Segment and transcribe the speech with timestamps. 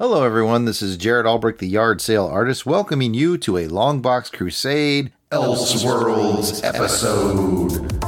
[0.00, 0.64] Hello, everyone.
[0.64, 6.64] This is Jared Albrecht, the yard sale artist, welcoming you to a Longbox Crusade Elseworlds
[6.64, 7.99] episode.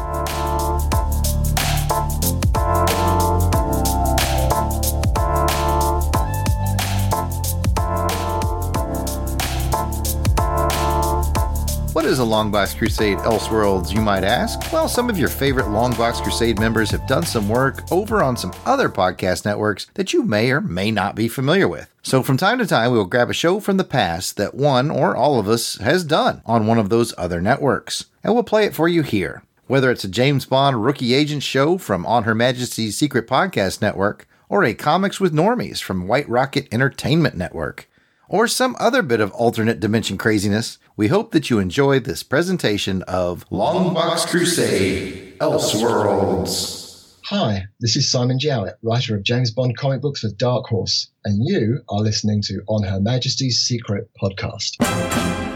[12.12, 14.70] Is a Longbox Crusade Elseworlds, you might ask?
[14.70, 18.52] Well, some of your favorite Longbox Crusade members have done some work over on some
[18.66, 21.90] other podcast networks that you may or may not be familiar with.
[22.02, 24.90] So, from time to time, we will grab a show from the past that one
[24.90, 28.66] or all of us has done on one of those other networks, and we'll play
[28.66, 29.42] it for you here.
[29.66, 34.28] Whether it's a James Bond rookie agent show from On Her Majesty's Secret Podcast Network,
[34.50, 37.88] or a Comics with Normies from White Rocket Entertainment Network
[38.32, 43.02] or some other bit of alternate dimension craziness, we hope that you enjoyed this presentation
[43.02, 46.80] of Longbox Crusade Elseworlds.
[47.26, 51.46] Hi, this is Simon Jowett, writer of James Bond comic books with Dark Horse, and
[51.46, 55.51] you are listening to On Her Majesty's Secret podcast.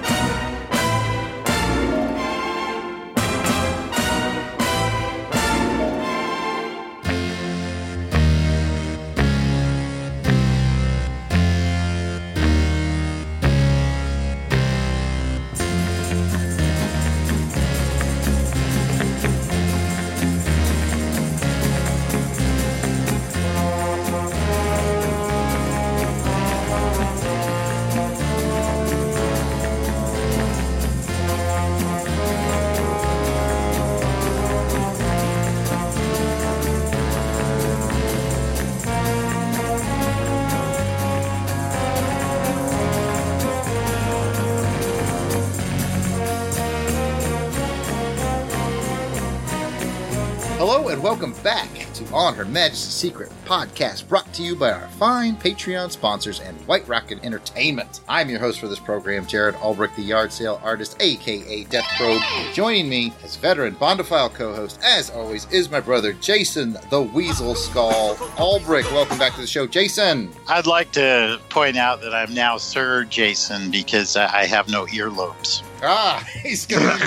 [52.97, 58.01] Secret podcast, brought to you by our fine Patreon sponsors and White Rocket Entertainment.
[58.09, 62.23] I'm your host for this program, Jared Albrecht, the yard sale artist, aka Death Probe.
[62.55, 68.17] Joining me as veteran Bondophile co-host, as always, is my brother Jason the Weasel Skull
[68.39, 68.91] Albrecht.
[68.91, 70.31] Welcome back to the show, Jason.
[70.49, 75.63] I'd like to point out that I'm now Sir Jason because I have no earlobes.
[75.83, 76.99] Ah, he's going,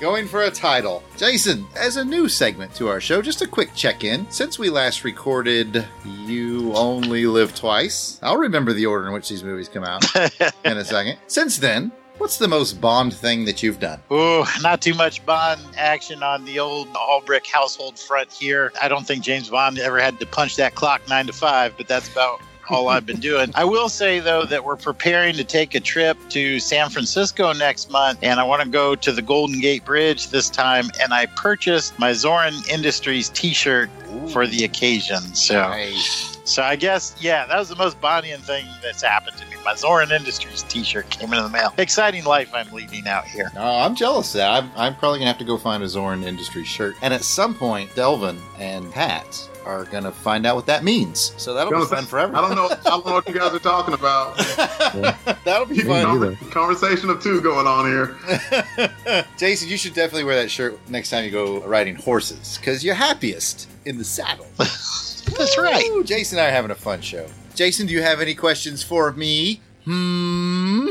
[0.00, 1.02] going for a title.
[1.16, 4.30] Jason, as a new segment to our show, just a quick check in.
[4.30, 5.86] Since we last recorded
[6.26, 10.04] You Only Live Twice, I'll remember the order in which these movies come out
[10.64, 11.18] in a second.
[11.26, 14.00] Since then, what's the most Bond thing that you've done?
[14.12, 18.72] Ooh, not too much Bond action on the old Albrecht household front here.
[18.80, 21.88] I don't think James Bond ever had to punch that clock nine to five, but
[21.88, 23.50] that's about all I've been doing.
[23.54, 27.90] I will say though that we're preparing to take a trip to San Francisco next
[27.90, 30.86] month, and I want to go to the Golden Gate Bridge this time.
[31.00, 33.90] And I purchased my Zorin Industries T-shirt
[34.30, 35.20] for the occasion.
[35.34, 35.54] So.
[35.60, 36.32] Nice.
[36.46, 39.56] So I guess, yeah, that was the most Bondian thing that's happened to me.
[39.64, 41.72] My Zorin Industries T-shirt came in the mail.
[41.78, 43.50] Exciting life I'm leading out here.
[43.54, 44.50] No, I'm jealous of that.
[44.50, 46.96] I'm, I'm probably going to have to go find a Zorin Industries shirt.
[47.00, 51.32] And at some point, Delvin and Pat are going to find out what that means.
[51.36, 52.44] So that'll be Gonna fun say- for everyone.
[52.44, 52.68] I don't know.
[52.70, 54.36] I don't know what you guys are talking about.
[55.44, 56.20] that'll be Me fun.
[56.20, 56.36] neither.
[56.50, 59.24] Conversation of two going on here.
[59.38, 62.94] Jason, you should definitely wear that shirt next time you go riding horses because you're
[62.94, 64.46] happiest in the saddle.
[64.58, 65.84] That's right.
[65.92, 66.04] Woo!
[66.04, 67.26] Jason and I are having a fun show.
[67.54, 69.60] Jason, do you have any questions for me?
[69.84, 70.88] Hmm.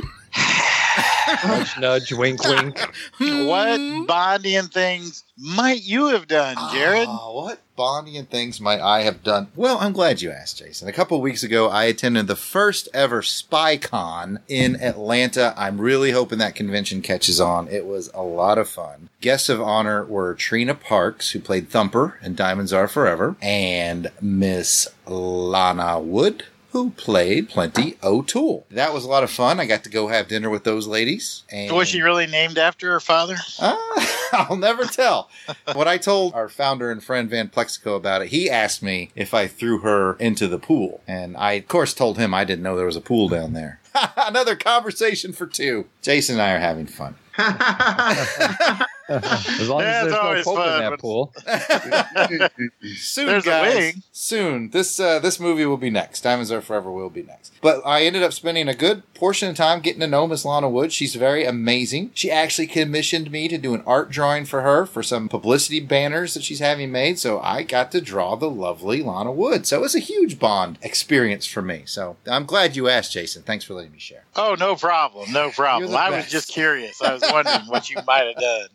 [1.45, 2.79] Nudge, nudge, wink, wink.
[3.19, 7.07] What Bondian things might you have done, Jared?
[7.07, 9.47] Ah, what Bondian things might I have done?
[9.55, 10.87] Well, I'm glad you asked, Jason.
[10.87, 15.53] A couple weeks ago, I attended the first ever SpyCon in Atlanta.
[15.57, 17.67] I'm really hoping that convention catches on.
[17.67, 19.09] It was a lot of fun.
[19.21, 24.87] Guests of honor were Trina Parks, who played Thumper in Diamonds Are Forever, and Miss
[25.07, 26.45] Lana Wood.
[26.73, 28.65] Who played Plenty O'Toole?
[28.71, 29.59] That was a lot of fun.
[29.59, 31.43] I got to go have dinner with those ladies.
[31.51, 33.35] And Was she really named after her father?
[33.59, 33.77] uh,
[34.33, 35.29] I'll never tell.
[35.73, 39.35] what I told our founder and friend Van Plexico about it, he asked me if
[39.35, 41.01] I threw her into the pool.
[41.07, 43.79] And I, of course, told him I didn't know there was a pool down there.
[44.17, 45.85] Another conversation for two.
[46.01, 47.13] Jason and I are having fun.
[49.09, 51.33] As long Yeah, as it's there's no always poke fun, in that but- pool.
[52.95, 53.75] Soon, There's a guys.
[53.75, 54.03] wing.
[54.11, 54.69] Soon.
[54.69, 56.21] This uh, this movie will be next.
[56.21, 57.53] Diamonds Are Forever will be next.
[57.61, 60.69] But I ended up spending a good portion of time getting to know Miss Lana
[60.69, 60.93] Wood.
[60.93, 62.11] She's very amazing.
[62.13, 66.33] She actually commissioned me to do an art drawing for her for some publicity banners
[66.33, 67.19] that she's having made.
[67.19, 69.65] So I got to draw the lovely Lana Wood.
[69.67, 71.83] So it was a huge Bond experience for me.
[71.85, 73.43] So I'm glad you asked, Jason.
[73.43, 74.23] Thanks for letting me share.
[74.35, 75.31] Oh, no problem.
[75.31, 75.91] No problem.
[75.91, 77.01] the I was just curious.
[77.01, 78.67] I was wondering what you might have done.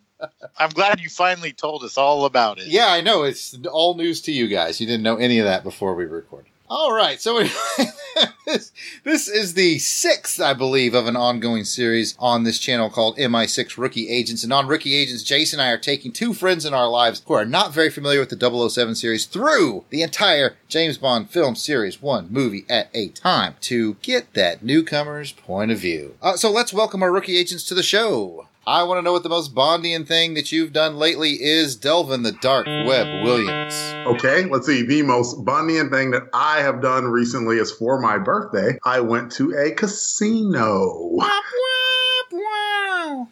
[0.59, 2.67] I'm glad you finally told us all about it.
[2.67, 3.23] Yeah, I know.
[3.23, 4.81] It's all news to you guys.
[4.81, 6.51] You didn't know any of that before we recorded.
[6.71, 7.19] All right.
[7.19, 7.43] So
[8.47, 8.73] this,
[9.03, 13.79] this is the sixth, I believe, of an ongoing series on this channel called MI6
[13.79, 14.45] Rookie Agents.
[14.45, 17.33] And on Rookie Agents, Jason and I are taking two friends in our lives who
[17.33, 22.03] are not very familiar with the 007 series through the entire James Bond film series,
[22.03, 26.17] one movie at a time, to get that newcomer's point of view.
[26.21, 28.48] Uh, so let's welcome our rookie agents to the show.
[28.69, 32.23] I want to know what the most Bondian thing that you've done lately is Delvin
[32.23, 33.73] the Dark Web Williams.
[34.07, 34.83] Okay, let's see.
[34.83, 38.79] The most Bondian thing that I have done recently is for my birthday.
[38.85, 41.17] I went to a casino.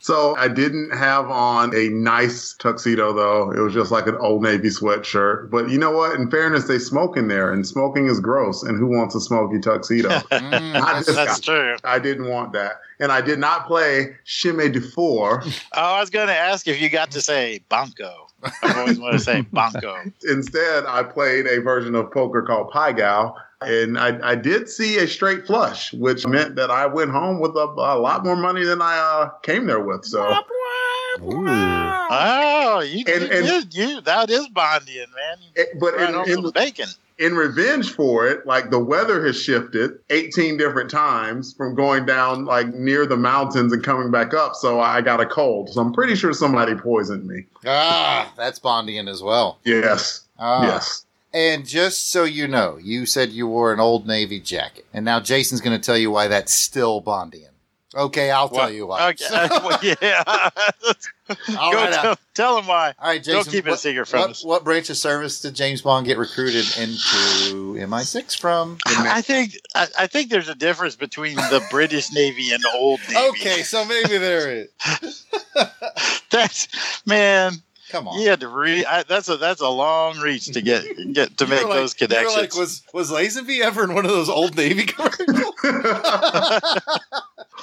[0.01, 3.51] So I didn't have on a nice tuxedo though.
[3.53, 5.51] It was just like an old navy sweatshirt.
[5.51, 6.15] But you know what?
[6.19, 8.63] In fairness, they smoke in there, and smoking is gross.
[8.63, 10.09] And who wants a smoky tuxedo?
[10.47, 11.77] Mm, That's true.
[11.85, 15.43] I didn't want that, and I did not play Chemin de Fer.
[15.73, 18.29] Oh, I was going to ask if you got to say Banco.
[18.63, 19.97] I always want to say Banco.
[20.29, 23.35] Instead, I played a version of poker called Pai Gow.
[23.63, 27.53] And I, I did see a straight flush, which meant that I went home with
[27.57, 30.05] a, a lot more money than I uh, came there with.
[30.05, 30.23] So
[31.19, 35.39] Oh, you, And- and- you, you- that is Bondian, man.
[35.55, 36.89] It- but right in, in, some bacon.
[37.19, 42.45] in revenge for it, like the weather has shifted 18 different times from going down
[42.45, 44.55] like near the mountains and coming back up.
[44.55, 45.71] So I got a cold.
[45.71, 47.47] So I'm pretty sure somebody poisoned me.
[47.67, 49.59] Ah, that's Bondian as well.
[49.65, 50.27] Yes.
[50.39, 50.67] Ah.
[50.67, 51.06] Yes.
[51.37, 54.87] And just so you know, you said you wore an Old Navy jacket.
[54.95, 57.51] And now Jason's going to tell you why that's still Bondian.
[57.95, 58.75] Okay, I'll tell What?
[58.75, 59.09] you why.
[59.11, 60.23] Okay, well, yeah.
[61.59, 62.95] All Go right, uh, tell, tell him why.
[62.99, 63.35] all right, Jason.
[63.35, 64.45] Don't keep it a what- secret from what, us.
[64.45, 68.79] What branch of service did James Bond get recruited into MI6 from?
[68.87, 73.01] I think I, I think there's a difference between the British Navy and the old
[73.11, 73.29] Navy.
[73.31, 75.25] Okay, so maybe there is.
[76.31, 76.69] that's
[77.07, 77.55] man.
[77.91, 78.21] Come on.
[78.21, 78.85] You had to re.
[78.85, 82.37] I, that's a that's a long reach to get get to make like- those connections.
[82.37, 85.55] like, was was Lazenby ever in one of those Old Navy commercials?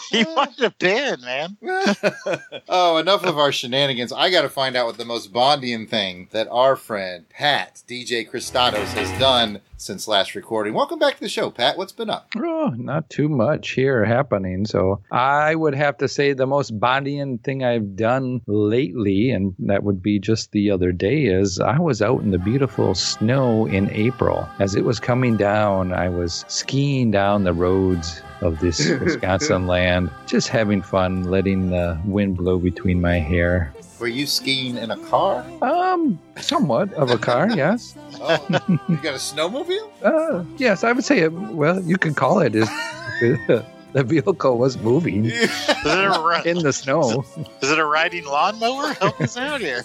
[0.09, 0.35] he uh.
[0.35, 1.57] might have been, man.
[2.69, 4.11] oh, enough of our shenanigans.
[4.11, 8.29] I got to find out what the most Bondian thing that our friend Pat DJ
[8.29, 10.73] Christados has done since last recording.
[10.73, 11.77] Welcome back to the show, Pat.
[11.77, 12.29] What's been up?
[12.37, 14.65] Oh, not too much here happening.
[14.65, 19.83] So I would have to say the most Bondian thing I've done lately, and that
[19.83, 23.89] would be just the other day, is I was out in the beautiful snow in
[23.91, 24.47] April.
[24.59, 30.11] As it was coming down, I was skiing down the roads of this Wisconsin land,
[30.27, 33.73] just having fun, letting the wind blow between my hair.
[33.99, 35.45] Were you skiing in a car?
[35.61, 37.95] Um, somewhat of a car, yes.
[38.19, 38.37] Oh,
[38.89, 39.89] you got a snowmobile?
[40.03, 41.31] Uh, yes, I would say it.
[41.31, 42.53] Well, you could call it.
[42.55, 42.67] Is
[43.93, 47.23] the vehicle was moving Is it a, in the snow.
[47.61, 48.93] is it a riding lawnmower?
[48.95, 49.83] Help us out here.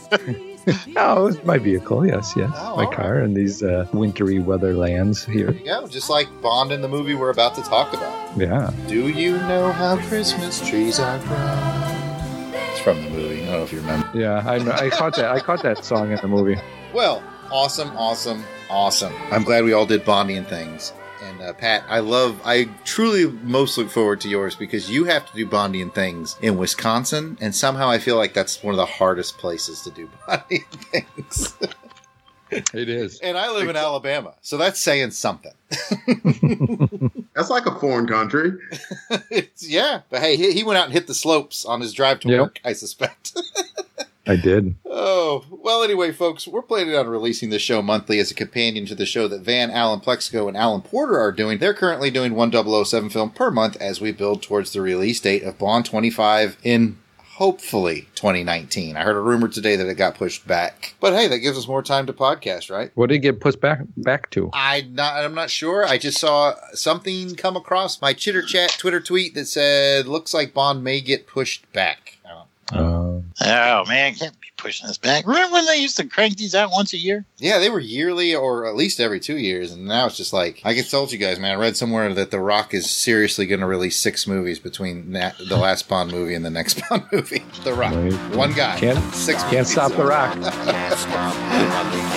[0.89, 2.07] No, it was my vehicle.
[2.07, 5.53] Yes, yes, Oh, my all car in these uh, wintry weather lands There here.
[5.53, 5.87] you go.
[5.87, 8.37] Just like Bond in the movie we're about to talk about.
[8.37, 8.71] Yeah.
[8.87, 12.53] Do you know how Christmas trees are grown?
[12.71, 13.43] It's from the movie.
[13.43, 14.11] I don't know if you remember.
[14.15, 14.73] Yeah, I know.
[14.73, 15.31] I caught that.
[15.31, 16.57] I caught that song in the movie.
[16.93, 19.13] Well, awesome, awesome, awesome.
[19.31, 20.93] I'm glad we all did Bondian things.
[21.39, 25.25] And uh, Pat, I love, I truly most look forward to yours because you have
[25.31, 28.87] to do Bondian things in Wisconsin, and somehow I feel like that's one of the
[28.87, 31.55] hardest places to do Bondian things.
[32.51, 33.21] It is.
[33.21, 35.53] and I live in Alabama, so that's saying something.
[37.35, 38.53] That's like a foreign country.
[39.61, 42.29] Yeah, but hey, he, he went out and hit the slopes on his drive to
[42.29, 42.41] Yep.
[42.41, 42.61] work.
[42.65, 43.37] I suspect.
[44.29, 44.75] I did.
[44.85, 48.95] Oh, well, anyway, folks, we're planning on releasing this show monthly as a companion to
[48.95, 51.59] the show that Van Allen Plexico and Alan Porter are doing.
[51.59, 55.43] They're currently doing one 007 film per month as we build towards the release date
[55.43, 56.99] of Bond 25 in
[57.37, 58.97] hopefully 2019.
[58.97, 60.95] I heard a rumor today that it got pushed back.
[61.01, 62.91] But hey, that gives us more time to podcast, right?
[62.97, 64.51] What did it get pushed back back to?
[64.53, 65.87] I not, I'm not sure.
[65.87, 70.53] I just saw something come across my chitter chat Twitter tweet that said, looks like
[70.53, 72.19] Bond may get pushed back.
[72.27, 73.08] I don't- Uh,
[73.41, 75.25] Oh man, can't be pushing this back.
[75.27, 77.25] Remember when they used to crank these out once a year?
[77.39, 80.61] Yeah, they were yearly or at least every two years, and now it's just like
[80.65, 81.53] I get told you guys, man.
[81.53, 85.31] I read somewhere that The Rock is seriously going to release six movies between na-
[85.49, 87.45] the last Bond movie and the next Bond movie.
[87.63, 88.37] The Rock, Right.
[88.37, 89.41] one guy, Can't- six.
[89.45, 89.71] can't movies.
[89.71, 90.35] stop the rock.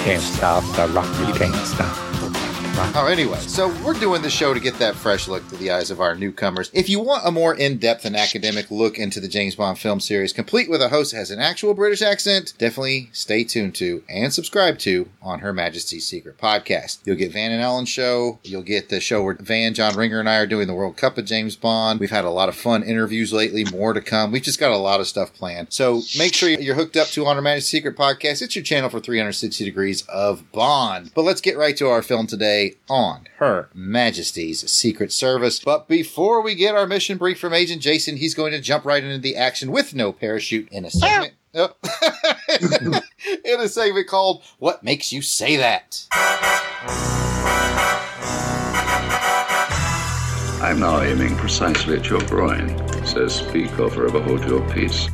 [0.04, 1.28] Can't stop the rock.
[1.28, 2.21] You can't stop.
[2.94, 5.92] Oh, anyway, so we're doing this show to get that fresh look through the eyes
[5.92, 6.70] of our newcomers.
[6.74, 10.34] If you want a more in-depth and academic look into the James Bond film series,
[10.34, 14.34] complete with a host that has an actual British accent, definitely stay tuned to and
[14.34, 17.00] subscribe to on Her Majesty's Secret Podcast.
[17.06, 18.40] You'll get Van and Alan show.
[18.44, 21.18] You'll get the show where Van, John Ringer, and I are doing the World Cup
[21.18, 22.00] of James Bond.
[22.00, 23.64] We've had a lot of fun interviews lately.
[23.72, 24.32] More to come.
[24.32, 25.72] We've just got a lot of stuff planned.
[25.72, 28.42] So make sure you're hooked up to on Her Majesty's Secret Podcast.
[28.42, 31.12] It's your channel for 360 degrees of Bond.
[31.16, 32.71] But let's get right to our film today.
[32.72, 35.60] Today on Her Majesty's Secret Service.
[35.60, 39.04] But before we get our mission brief from Agent Jason, he's going to jump right
[39.04, 41.34] into the action with no parachute in a segment.
[41.54, 41.76] Oh.
[43.46, 46.08] in a segment called What Makes You Say That?
[50.62, 52.70] I'm now aiming precisely at your groin,
[53.06, 55.10] says speak or forever hold your peace.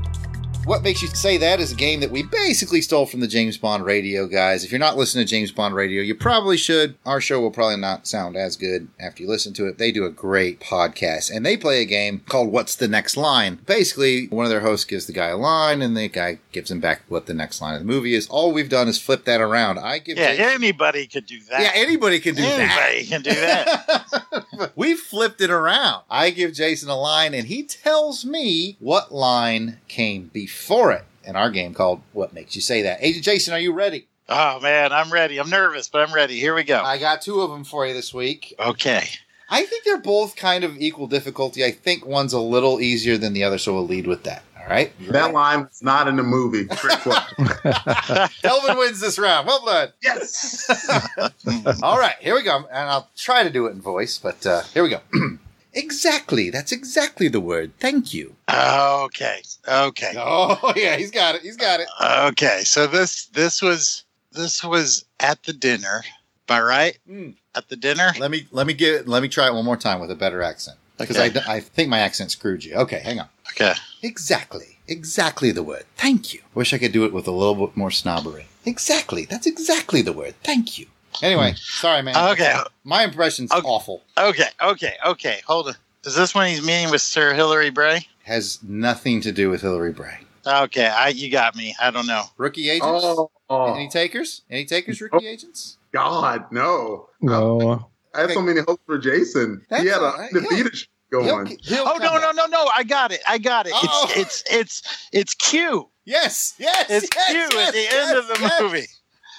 [0.67, 3.57] What Makes You Say That is a game that we basically stole from the James
[3.57, 4.65] Bond radio guys.
[4.65, 6.97] If you're not listening to James Bond radio, you probably should.
[7.05, 9.77] Our show will probably not sound as good after you listen to it.
[9.77, 13.59] They do a great podcast and they play a game called What's the Next Line?
[13.65, 16.81] Basically, one of their hosts gives the guy a line and the guy gives him
[16.81, 18.27] back what the next line of the movie is.
[18.27, 19.79] All we've done is flip that around.
[19.79, 21.61] I give Yeah, Jason- anybody could do that.
[21.61, 22.59] yeah, anybody can do that.
[22.59, 24.71] anybody can do that.
[24.75, 26.03] we flipped it around.
[26.09, 30.56] I give Jason a line, and he tells me what line came before
[30.91, 32.99] it in our game called What Makes You Say That.
[33.01, 34.07] Agent Jason, are you ready?
[34.29, 35.39] oh man, I'm ready.
[35.39, 36.39] I'm nervous, but I'm ready.
[36.39, 36.81] Here we go.
[36.81, 38.53] I got two of them for you this week.
[38.59, 39.07] Okay.
[39.49, 41.63] I think they're both kind of equal difficulty.
[41.63, 44.43] I think one's a little easier than the other, so we'll lead with that.
[44.59, 44.91] All right?
[45.11, 46.65] That line was not in the movie.
[46.65, 47.47] Trick question.
[48.77, 49.47] Wins this round.
[49.47, 49.89] Well done.
[50.03, 50.69] yes.
[51.81, 52.57] All right, here we go.
[52.57, 54.99] And I'll try to do it in voice, but uh, here we go.
[55.77, 56.49] exactly.
[56.49, 57.71] That's exactly the word.
[57.79, 58.35] Thank you.
[58.49, 59.41] Okay.
[59.67, 60.13] Okay.
[60.17, 61.41] Oh, yeah, he's got it.
[61.41, 61.87] He's got it.
[62.01, 62.61] Okay.
[62.63, 66.03] So this this was this was at the dinner.
[66.49, 66.97] Am I right?
[67.09, 67.35] Mm.
[67.55, 68.11] At the dinner?
[68.19, 70.41] Let me let me get let me try it one more time with a better
[70.41, 71.39] accent because Okay.
[71.47, 72.75] I, I think my accent screwed you.
[72.75, 73.27] Okay, hang on.
[73.51, 73.73] Okay.
[74.03, 75.85] Exactly, exactly the word.
[75.95, 76.41] Thank you.
[76.53, 78.47] Wish I could do it with a little bit more snobbery.
[78.65, 80.35] Exactly, that's exactly the word.
[80.43, 80.87] Thank you.
[81.21, 82.15] Anyway, sorry, man.
[82.31, 82.55] Okay.
[82.83, 83.67] my impression's Okay.
[83.67, 84.03] awful.
[84.17, 84.47] Okay.
[84.61, 84.93] Okay.
[85.05, 85.41] Okay.
[85.47, 85.75] Hold on.
[86.05, 88.07] Is this when he's meeting with Sir Hilary Bray?
[88.23, 90.19] Has nothing to do with Hilary Bray.
[90.45, 90.87] Okay.
[90.87, 91.75] I you got me.
[91.81, 92.23] I don't know.
[92.37, 93.05] Rookie agents.
[93.49, 94.41] Oh, Any takers?
[94.49, 94.99] Any takers?
[95.01, 95.77] Rookie agents?
[95.93, 97.09] God, no.
[97.21, 97.89] No.
[98.13, 99.61] I had so many hopes for Jason.
[99.69, 100.31] That's he had a right.
[100.33, 101.57] defeated streak He'll- going.
[101.61, 102.67] he'll Oh no no no no!
[102.75, 103.21] I got it!
[103.25, 103.71] I got it!
[103.75, 104.11] Oh.
[104.15, 105.89] It's it's it's it's Q.
[106.03, 108.85] Yes, yes, It's yes, Q yes, at the yes, end of the yes, movie,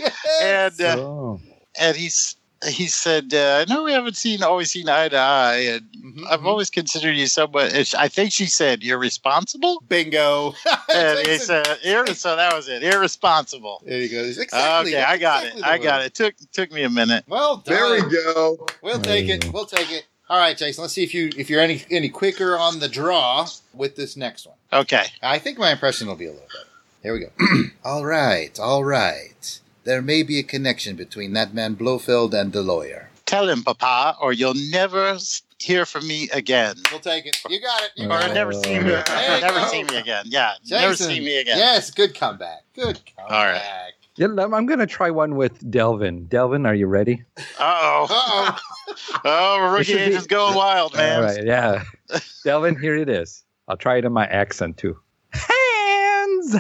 [0.01, 0.41] yes.
[0.43, 1.41] and uh, Oh.
[1.81, 5.59] And he's he said, uh, "I know we haven't seen always seen eye to eye,
[5.75, 10.55] and Mhm, I've always considered you somewhat." it's- I think she said you're responsible, bingo.
[10.95, 14.25] and he said, "Ir- "So that was it, irresponsible." There you go.
[14.25, 14.59] Exactly.
[14.95, 15.67] okay, I got exactly it.
[15.67, 16.07] I got word.
[16.07, 16.15] it.
[16.15, 17.25] Took took me a minute.
[17.29, 17.75] Well done.
[17.75, 18.67] There we go.
[18.83, 19.53] We'll take it.
[19.53, 20.05] We'll take it.
[20.29, 20.83] All right, Jason.
[20.83, 24.47] Let's see if you if you're any any quicker on the draw with this next
[24.47, 24.57] one.
[24.73, 25.05] Okay.
[25.23, 26.69] I think my impression will be a little better.
[27.05, 27.31] Here we go.
[27.85, 29.61] all right, all right.
[29.89, 33.09] There may be a connection between that man Blofeld and the lawyer.
[33.25, 35.17] Tell him, Papa, or you'll never
[35.59, 36.77] hear from me again.
[36.91, 37.41] We'll take it.
[37.49, 37.93] You got it.
[37.97, 38.35] You Or got it.
[38.35, 38.91] never see me.
[38.91, 39.03] There
[39.37, 39.67] you never go.
[39.69, 40.27] see me again.
[40.29, 41.07] Yeah, never Jason.
[41.09, 41.57] see me again.
[41.57, 42.65] Yes, good comeback.
[42.75, 43.33] Good comeback.
[43.35, 43.93] All right.
[44.17, 46.27] Yeah, I'm going to try one with Delvin.
[46.27, 47.25] Delvin, are you ready?
[47.39, 48.07] Uh oh.
[48.11, 49.21] Uh-oh.
[49.25, 51.17] Oh, rookie should be- going wild, man.
[51.17, 51.85] All right, yeah.
[52.45, 53.43] Delvin, here it is.
[53.69, 54.99] I'll try it in my accent too.
[55.31, 56.57] Hands!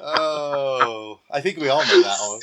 [0.00, 2.40] Oh, I think we all know that one.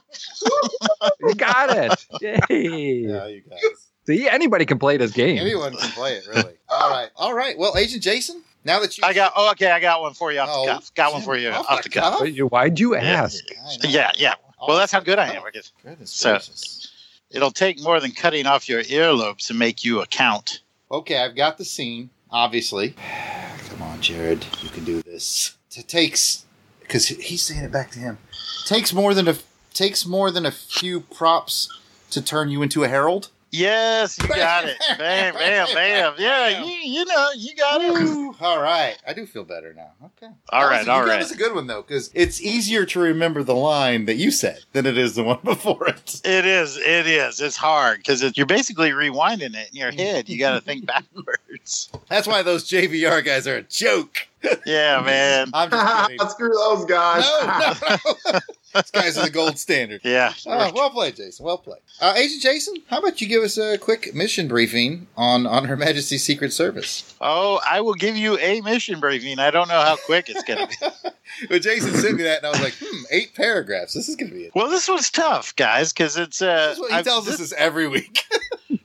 [0.00, 1.28] Silver.
[1.28, 2.06] You got it.
[2.20, 3.06] Yay.
[3.08, 3.60] Yeah, you guys.
[4.06, 5.38] See, anybody can play this game.
[5.38, 6.54] Anyone can play it, really.
[6.68, 7.08] All right.
[7.16, 7.56] All right.
[7.56, 9.32] Well, Agent Jason, now that you I got.
[9.34, 9.70] Oh, okay.
[9.70, 10.94] I got one for you off Oh, the cuff.
[10.94, 12.20] Got one for you off off, the the cuff.
[12.52, 13.42] Why'd you ask?
[13.50, 13.88] I know.
[13.90, 14.34] Yeah, yeah.
[14.66, 15.42] Well, that's how good I am.
[15.44, 15.72] I guess.
[15.82, 16.90] Goodness So- gracious.
[17.30, 20.60] It'll take more than cutting off your earlobes to make you a count.
[20.92, 22.94] Okay, I've got the scene, obviously.
[23.70, 24.44] Come on, Jared.
[24.60, 25.56] You can do this.
[25.74, 26.44] It takes
[26.80, 28.18] because he's saying it back to him.
[28.66, 29.36] Takes more than a
[29.72, 31.68] takes more than a few props
[32.10, 33.30] to turn you into a herald.
[33.54, 34.76] Yes, you got it.
[34.98, 36.14] Bam, bam, bam.
[36.18, 38.34] Yeah, you, you know, you got it.
[38.40, 39.92] All right, I do feel better now.
[40.04, 40.32] Okay.
[40.48, 42.98] All That right, was- all you gave a good one though, because it's easier to
[42.98, 46.20] remember the line that you said than it is the one before it.
[46.24, 46.76] It is.
[46.78, 47.40] It is.
[47.40, 50.00] It's hard because you're basically rewinding it in your mm-hmm.
[50.00, 50.28] head.
[50.28, 51.90] You got to think backwards.
[52.08, 54.26] That's why those JBR guys are a joke.
[54.66, 55.50] Yeah, man.
[55.54, 56.28] I'm just kidding.
[56.28, 57.22] Screw those guys.
[57.22, 58.40] No, no.
[58.74, 60.00] These guys are the gold standard.
[60.04, 60.32] Yeah.
[60.46, 61.44] Oh, well played, Jason.
[61.44, 61.80] Well played.
[62.00, 65.76] Uh, Agent Jason, how about you give us a quick mission briefing on, on Her
[65.76, 67.14] Majesty's Secret Service?
[67.20, 69.38] Oh, I will give you a mission briefing.
[69.38, 71.10] I don't know how quick it's going to be.
[71.48, 73.94] But Jason sent me that, and I was like, hmm, eight paragraphs.
[73.94, 74.52] This is going to be it.
[74.54, 77.50] Well, this was tough, guys, because it's uh, That's what he I've- tells us this-
[77.50, 78.22] this every week.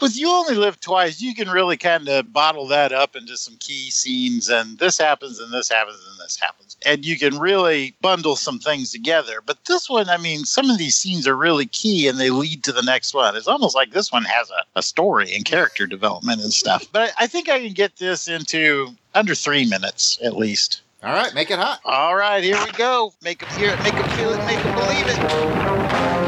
[0.00, 1.20] But you only live twice.
[1.20, 5.38] You can really kind of bottle that up into some key scenes, and this happens,
[5.38, 6.76] and this happens, and this happens.
[6.84, 9.40] And you can really bundle some things together.
[9.44, 12.64] But this one, I mean, some of these scenes are really key and they lead
[12.64, 13.36] to the next one.
[13.36, 16.84] It's almost like this one has a, a story and character development and stuff.
[16.92, 20.82] But I, I think I can get this into under three minutes at least.
[21.02, 21.80] All right, make it hot.
[21.84, 23.12] All right, here we go.
[23.22, 26.25] Make them hear it, make them feel it, make them believe it.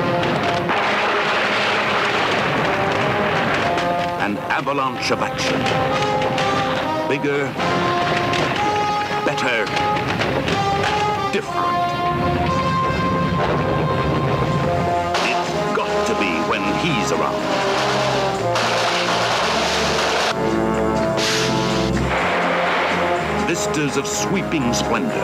[4.59, 5.57] Avalanche of action.
[7.09, 7.45] Bigger,
[9.25, 9.65] better,
[11.33, 11.69] different.
[15.31, 17.39] It's got to be when he's around.
[23.47, 25.15] Vistas of sweeping splendor.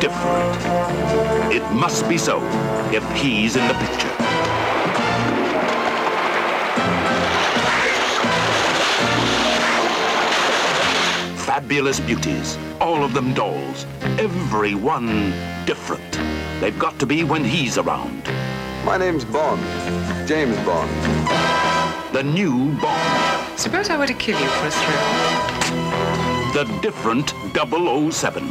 [0.00, 1.50] Different.
[1.50, 2.42] It must be so
[2.92, 4.63] if he's in the picture.
[11.54, 13.86] Fabulous beauties, all of them dolls,
[14.18, 15.30] every one
[15.66, 16.18] different.
[16.60, 18.24] They've got to be when he's around.
[18.84, 19.62] My name's Bond.
[20.26, 20.90] James Bond.
[22.12, 26.64] The new Bond, Suppose I were to kill you for a thrill.
[26.64, 28.42] the different 007.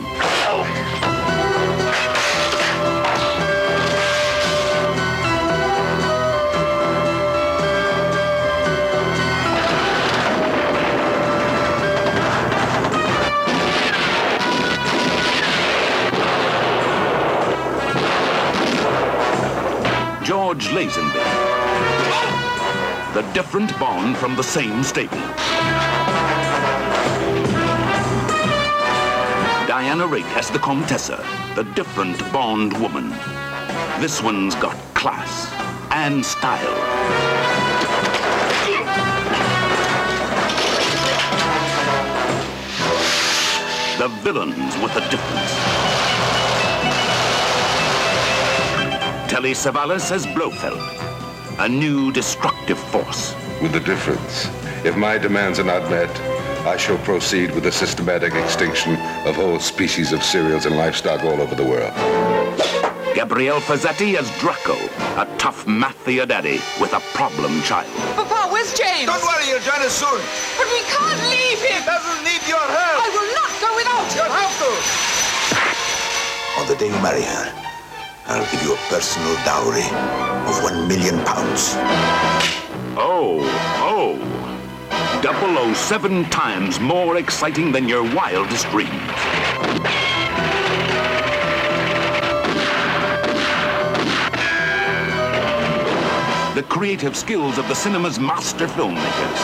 [20.53, 21.13] George Lazenby.
[23.15, 25.17] The different Bond from the same stable.
[29.67, 33.09] Diana Rigg as the Contessa, the different Bond woman.
[33.99, 35.51] This one's got class
[35.89, 36.59] and style.
[43.97, 45.72] The villains with a difference.
[49.33, 50.77] Telly Savalas as Blofeld,
[51.57, 53.33] a new destructive force.
[53.63, 54.45] with the difference.
[54.85, 56.07] If my demands are not met,
[56.67, 58.93] I shall proceed with the systematic extinction
[59.25, 61.91] of whole species of cereals and livestock all over the world.
[63.15, 64.77] Gabrielle Ferzetti as Draco,
[65.19, 67.89] a tough mafia daddy with a problem child.
[68.13, 69.07] Papa, where's James?
[69.07, 70.21] Don't worry, he'll join us soon.
[70.61, 71.81] But we can't leave him.
[71.81, 73.01] He doesn't need your help.
[73.01, 74.21] I will not go without you.
[74.21, 74.69] You'll have to.
[76.61, 77.72] On the day you marry her,
[78.25, 79.83] I'll give you a personal dowry
[80.47, 81.73] of one million pounds.
[82.95, 83.41] Oh,
[83.79, 85.73] oh.
[85.73, 88.91] 007 times more exciting than your wildest dreams.
[96.55, 99.39] The creative skills of the cinema's master filmmakers.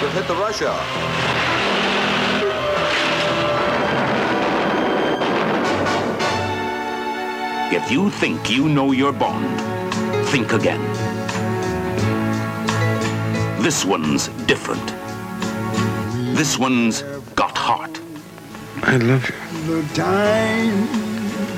[0.00, 1.51] We'll hit the rush hour.
[7.74, 9.58] If you think you know your Bond,
[10.28, 10.82] think again.
[13.62, 14.86] This one's different.
[16.36, 17.00] This one's
[17.34, 17.98] got heart.
[18.82, 19.34] I love you.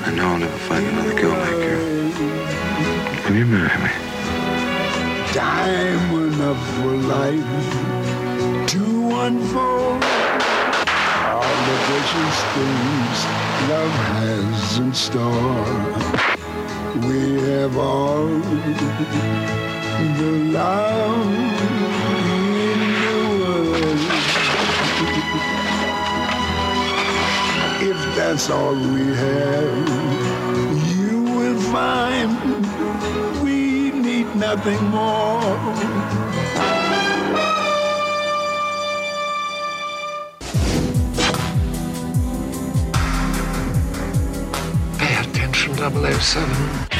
[0.05, 1.79] I know I'll never find another girl like you.
[3.25, 3.91] Will you marry me?
[5.33, 8.83] Time enough for life to
[9.25, 10.01] unfold
[11.27, 15.63] all the precious things love has in store.
[17.07, 18.27] We have all
[20.19, 21.27] the love
[22.31, 24.01] in the world.
[27.81, 29.89] If that's all we have,
[30.99, 32.31] you will find
[33.43, 36.34] we need nothing more.
[45.91, 46.95] 007.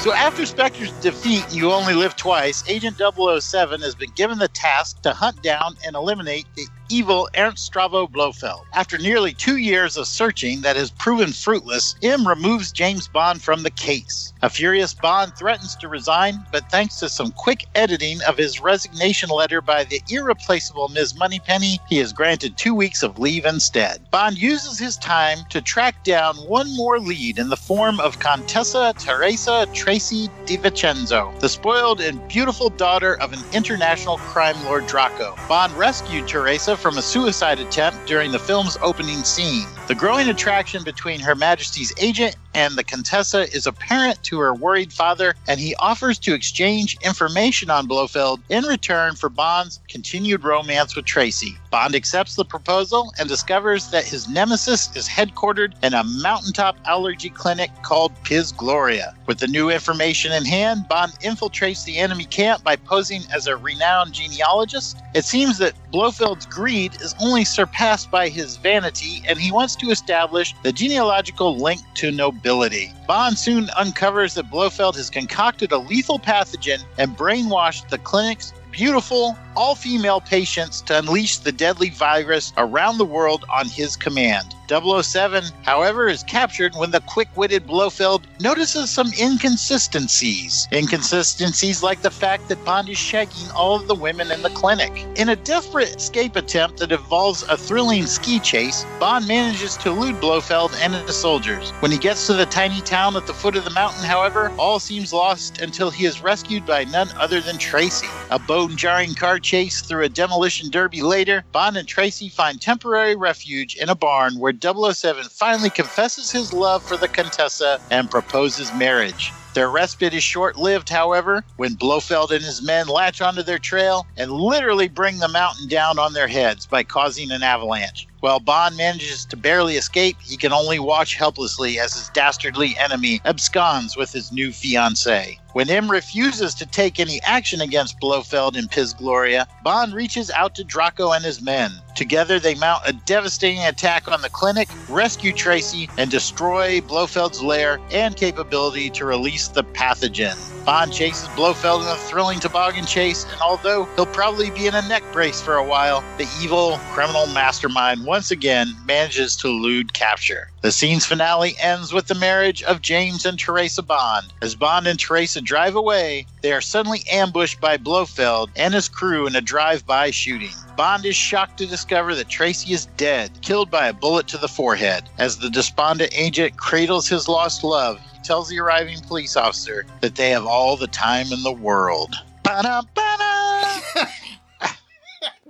[0.00, 5.00] So after Spectre's defeat, You Only Live Twice, Agent 007 has been given the task
[5.02, 8.66] to hunt down and eliminate the evil Ernst Stavro Blofeld.
[8.74, 13.62] After nearly two years of searching that has proven fruitless, M removes James Bond from
[13.62, 14.34] the case.
[14.42, 19.30] A furious Bond threatens to resign, but thanks to some quick editing of his resignation
[19.30, 21.16] letter by the irreplaceable Ms.
[21.16, 24.10] Moneypenny, he is granted two weeks of leave instead.
[24.10, 28.92] Bond uses his time to track down one more lead in the form of Contessa
[28.98, 35.34] Teresa Tracy DiVincenzo, the spoiled and beautiful daughter of an international crime lord Draco.
[35.48, 39.68] Bond rescued Teresa from a suicide attempt during the film's opening scene.
[39.88, 44.92] The growing attraction between Her Majesty's agent and the Contessa is apparent to her worried
[44.92, 50.96] father, and he offers to exchange information on Blofeld in return for Bond's continued romance
[50.96, 51.56] with Tracy.
[51.70, 57.30] Bond accepts the proposal and discovers that his nemesis is headquartered in a mountaintop allergy
[57.30, 59.14] clinic called Piz Gloria.
[59.26, 63.56] With the new information in hand, Bond infiltrates the enemy camp by posing as a
[63.56, 64.98] renowned genealogist.
[65.14, 69.90] It seems that Blofeld's greed is only surpassed by his vanity, and he wants to
[69.90, 72.92] establish the genealogical link to nobility.
[73.06, 79.36] Bond soon uncovers that Blofeld has concocted a lethal pathogen and brainwashed the clinic's beautiful,
[79.56, 84.54] all female patients to unleash the deadly virus around the world on his command.
[84.68, 90.66] 007, however, is captured when the quick witted Blofeld notices some inconsistencies.
[90.72, 95.06] Inconsistencies like the fact that Bond is shagging all of the women in the clinic.
[95.16, 100.20] In a desperate escape attempt that involves a thrilling ski chase, Bond manages to elude
[100.20, 101.70] Blofeld and the soldiers.
[101.80, 104.78] When he gets to the tiny town at the foot of the mountain, however, all
[104.78, 108.08] seems lost until he is rescued by none other than Tracy.
[108.30, 113.16] A bone jarring car chase through a demolition derby later, Bond and Tracy find temporary
[113.16, 118.72] refuge in a barn where 007 finally confesses his love for the Contessa and proposes
[118.72, 119.36] marriage.
[119.54, 124.08] Their respite is short lived, however, when Blofeld and his men latch onto their trail
[124.16, 128.08] and literally bring the mountain down on their heads by causing an avalanche.
[128.20, 133.20] While Bond manages to barely escape, he can only watch helplessly as his dastardly enemy
[133.26, 135.38] absconds with his new fiancée.
[135.52, 140.54] When M refuses to take any action against Blofeld and Piz Gloria, Bond reaches out
[140.54, 141.70] to Draco and his men.
[141.94, 147.78] Together, they mount a devastating attack on the clinic, rescue Tracy, and destroy Blofeld's lair
[147.90, 150.36] and capability to release the pathogen.
[150.64, 154.88] Bond chases Blofeld in a thrilling toboggan chase, and although he'll probably be in a
[154.88, 160.51] neck brace for a while, the evil criminal mastermind once again manages to elude capture.
[160.62, 164.32] The scene's finale ends with the marriage of James and Teresa Bond.
[164.42, 169.26] As Bond and Teresa drive away, they are suddenly ambushed by Blofeld and his crew
[169.26, 170.54] in a drive by shooting.
[170.76, 174.46] Bond is shocked to discover that Tracy is dead, killed by a bullet to the
[174.46, 175.08] forehead.
[175.18, 180.14] As the despondent agent cradles his lost love, he tells the arriving police officer that
[180.14, 182.14] they have all the time in the world.
[182.44, 184.06] Ba-da-ba-da!
[184.06, 184.21] On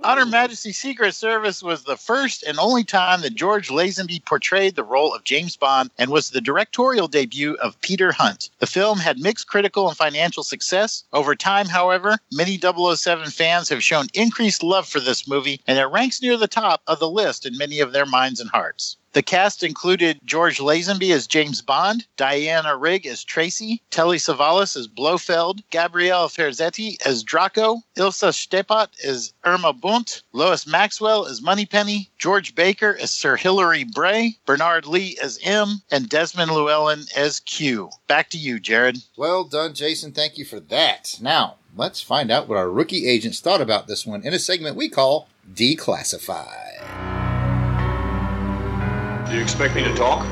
[0.03, 4.83] Her Majesty's Secret Service was the first and only time that George Lazenby portrayed the
[4.83, 8.49] role of James Bond and was the directorial debut of Peter Hunt.
[8.59, 11.03] The film had mixed critical and financial success.
[11.13, 15.85] Over time, however, many 007 fans have shown increased love for this movie, and it
[15.85, 18.97] ranks near the top of the list in many of their minds and hearts.
[19.13, 24.87] The cast included George Lazenby as James Bond, Diana Rigg as Tracy, Telly Savalas as
[24.87, 32.55] Blofeld, Gabrielle Ferzetti as Draco, Ilse Steppat as Irma Bunt, Lois Maxwell as Moneypenny, George
[32.55, 37.91] Baker as Sir Hilary Bray, Bernard Lee as M, and Desmond Llewellyn as Q.
[38.07, 38.97] Back to you, Jared.
[39.15, 40.11] Well done, Jason.
[40.11, 41.19] Thank you for that.
[41.21, 44.75] Now, let's find out what our rookie agents thought about this one in a segment
[44.75, 47.12] we call Declassified.
[49.33, 50.27] Do you expect me to talk?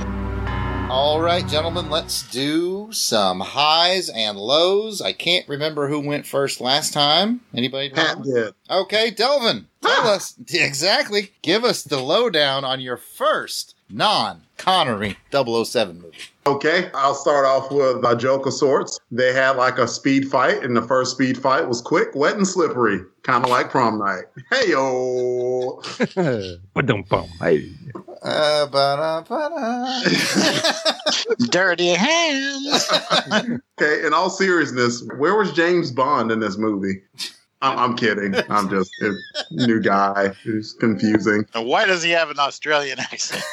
[0.88, 5.02] All right, gentlemen, let's do some highs and lows.
[5.02, 7.42] I can't remember who went first last time.
[7.56, 7.90] Anybody?
[7.90, 8.54] Pat did.
[8.70, 10.14] Okay, Delvin, tell ah!
[10.14, 11.32] us exactly.
[11.42, 16.16] Give us the lowdown on your first non Connery 007 movie.
[16.46, 19.00] Okay, I'll start off with a joke of sorts.
[19.10, 22.48] They had like a speed fight, and the first speed fight was quick, wet, and
[22.48, 24.26] slippery, kind of like prom night.
[24.52, 25.82] Hey yo!
[26.16, 26.60] Hey.
[28.24, 30.02] Uh, ba-da, ba-da.
[31.50, 32.88] Dirty hands.
[33.82, 37.02] Okay, in all seriousness, where was James Bond in this movie?
[37.64, 38.36] I'm, I'm kidding.
[38.50, 39.14] I'm just a
[39.52, 41.46] new guy who's confusing.
[41.56, 43.44] And Why does he have an Australian accent?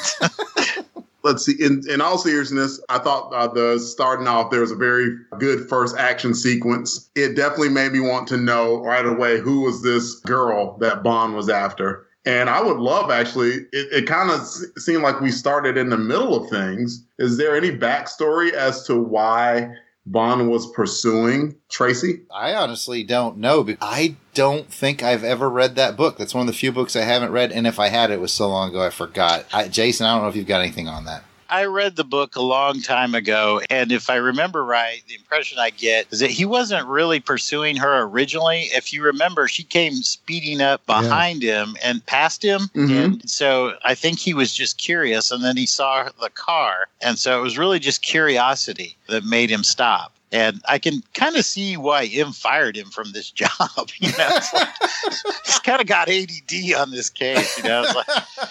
[1.29, 1.55] Let's see.
[1.63, 5.69] In, in all seriousness, I thought uh, the starting off there was a very good
[5.69, 7.09] first action sequence.
[7.15, 11.35] It definitely made me want to know right away who was this girl that Bond
[11.35, 12.07] was after.
[12.25, 13.51] And I would love actually.
[13.71, 17.05] It, it kind of s- seemed like we started in the middle of things.
[17.17, 19.73] Is there any backstory as to why
[20.05, 22.21] Bond was pursuing Tracy?
[22.33, 23.67] I honestly don't know.
[23.81, 26.17] I don't think I've ever read that book.
[26.17, 28.31] That's one of the few books I haven't read, and if I had, it was
[28.31, 29.45] so long ago I forgot.
[29.51, 31.25] I, Jason, I don't know if you've got anything on that.
[31.49, 35.59] I read the book a long time ago, and if I remember right, the impression
[35.59, 38.69] I get is that he wasn't really pursuing her originally.
[38.71, 42.69] If you remember, she came speeding up behind him and past him.
[42.73, 43.03] Mhm.
[43.03, 46.87] And so I think he was just curious, and then he saw the car.
[47.01, 50.13] And so it was really just curiosity that made him stop.
[50.31, 53.89] And I can kind of see why M fired him from this job.
[53.97, 54.69] You know, it's like,
[55.45, 57.57] he's kind of got ADD on this case.
[57.57, 58.49] You know, it's like,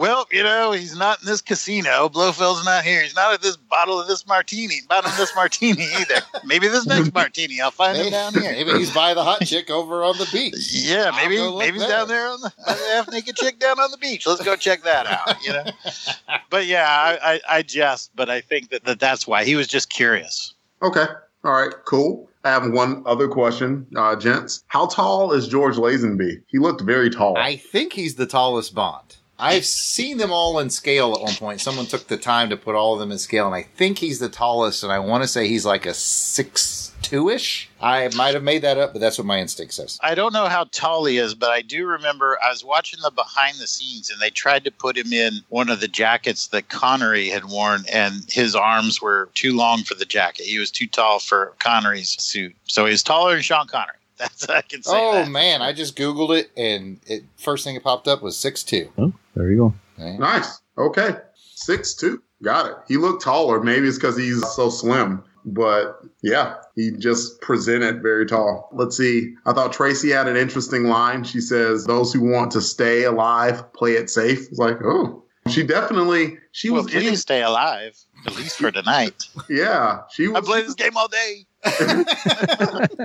[0.00, 2.08] Well, you know, he's not in this casino.
[2.08, 3.02] Blofeld's not here.
[3.02, 6.22] He's not at this bottle of this martini, bottom of this martini either.
[6.42, 8.50] Maybe this next martini, I'll find him down here.
[8.52, 10.54] maybe he's by the hot chick over on the beach.
[10.72, 11.98] Yeah, maybe I'll go look maybe he's there.
[11.98, 14.26] down there on the, the half naked chick down on the beach.
[14.26, 15.36] Let's go check that out.
[15.44, 15.64] You know,
[16.50, 19.68] but yeah, I, I, I jest, but I think that, that that's why he was
[19.68, 20.54] just curious.
[20.82, 21.04] Okay.
[21.44, 21.72] All right.
[21.86, 22.28] Cool.
[22.42, 24.64] I have one other question, uh, gents.
[24.68, 26.42] How tall is George Lazenby?
[26.46, 27.36] He looked very tall.
[27.36, 29.16] I think he's the tallest Bond.
[29.40, 31.60] I've seen them all in scale at one point.
[31.60, 34.18] Someone took the time to put all of them in scale, and I think he's
[34.18, 34.82] the tallest.
[34.82, 37.68] And I want to say he's like a six two ish.
[37.80, 39.98] I might have made that up, but that's what my instinct says.
[40.02, 43.10] I don't know how tall he is, but I do remember I was watching the
[43.10, 46.68] behind the scenes and they tried to put him in one of the jackets that
[46.68, 50.44] Connery had worn, and his arms were too long for the jacket.
[50.44, 52.54] He was too tall for Connery's suit.
[52.64, 53.96] So he's taller than Sean Connery.
[54.20, 54.92] That's I can say.
[54.94, 55.30] Oh that.
[55.30, 58.92] man, I just googled it, and it first thing that popped up was six two.
[58.98, 59.74] Oh, there you go.
[60.18, 60.60] Nice.
[60.78, 61.10] Okay.
[61.34, 62.22] Six two.
[62.42, 62.76] Got it.
[62.88, 63.60] He looked taller.
[63.62, 65.22] Maybe it's because he's so slim.
[65.44, 68.68] But yeah, he just presented very tall.
[68.72, 69.34] Let's see.
[69.46, 71.24] I thought Tracy had an interesting line.
[71.24, 75.62] She says, "Those who want to stay alive, play it safe." It's like, oh, she
[75.62, 76.36] definitely.
[76.52, 76.92] She Well, was.
[76.92, 79.22] please stay alive, at least for tonight.
[79.48, 80.46] yeah, she I was.
[80.46, 81.46] play this game all day.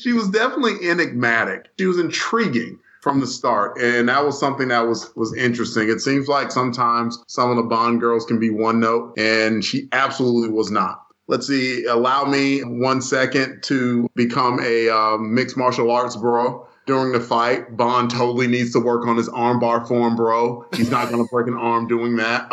[0.00, 1.66] she was definitely enigmatic.
[1.78, 2.78] She was intriguing
[3.08, 5.88] from the start, and that was something that was was interesting.
[5.88, 9.88] It seems like sometimes some of the Bond girls can be one note, and she
[9.92, 11.06] absolutely was not.
[11.26, 11.86] Let's see.
[11.86, 16.66] Allow me one second to become a uh, mixed martial arts bro.
[16.86, 20.66] During the fight, Bond totally needs to work on his armbar form, bro.
[20.74, 22.50] He's not going to break an arm doing that.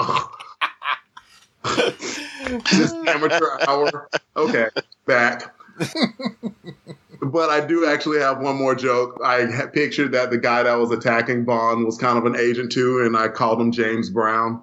[2.72, 4.10] this amateur hour.
[4.38, 4.70] Okay,
[5.06, 5.54] back.
[7.22, 9.20] but I do actually have one more joke.
[9.24, 13.02] I pictured that the guy that was attacking Bond was kind of an agent too,
[13.06, 14.62] and I called him James Brown.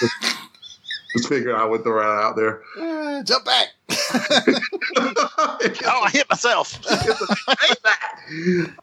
[0.00, 0.12] just,
[1.16, 2.62] just figured I would throw that out there.
[2.78, 3.68] Uh, jump back.
[5.86, 6.78] Oh, I hit myself.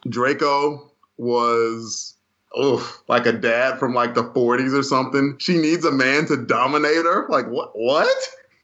[0.10, 2.16] Draco was
[2.60, 5.36] oof, like a dad from like the 40s or something.
[5.40, 7.28] She needs a man to dominate her.
[7.30, 7.72] Like what?
[7.74, 8.08] What?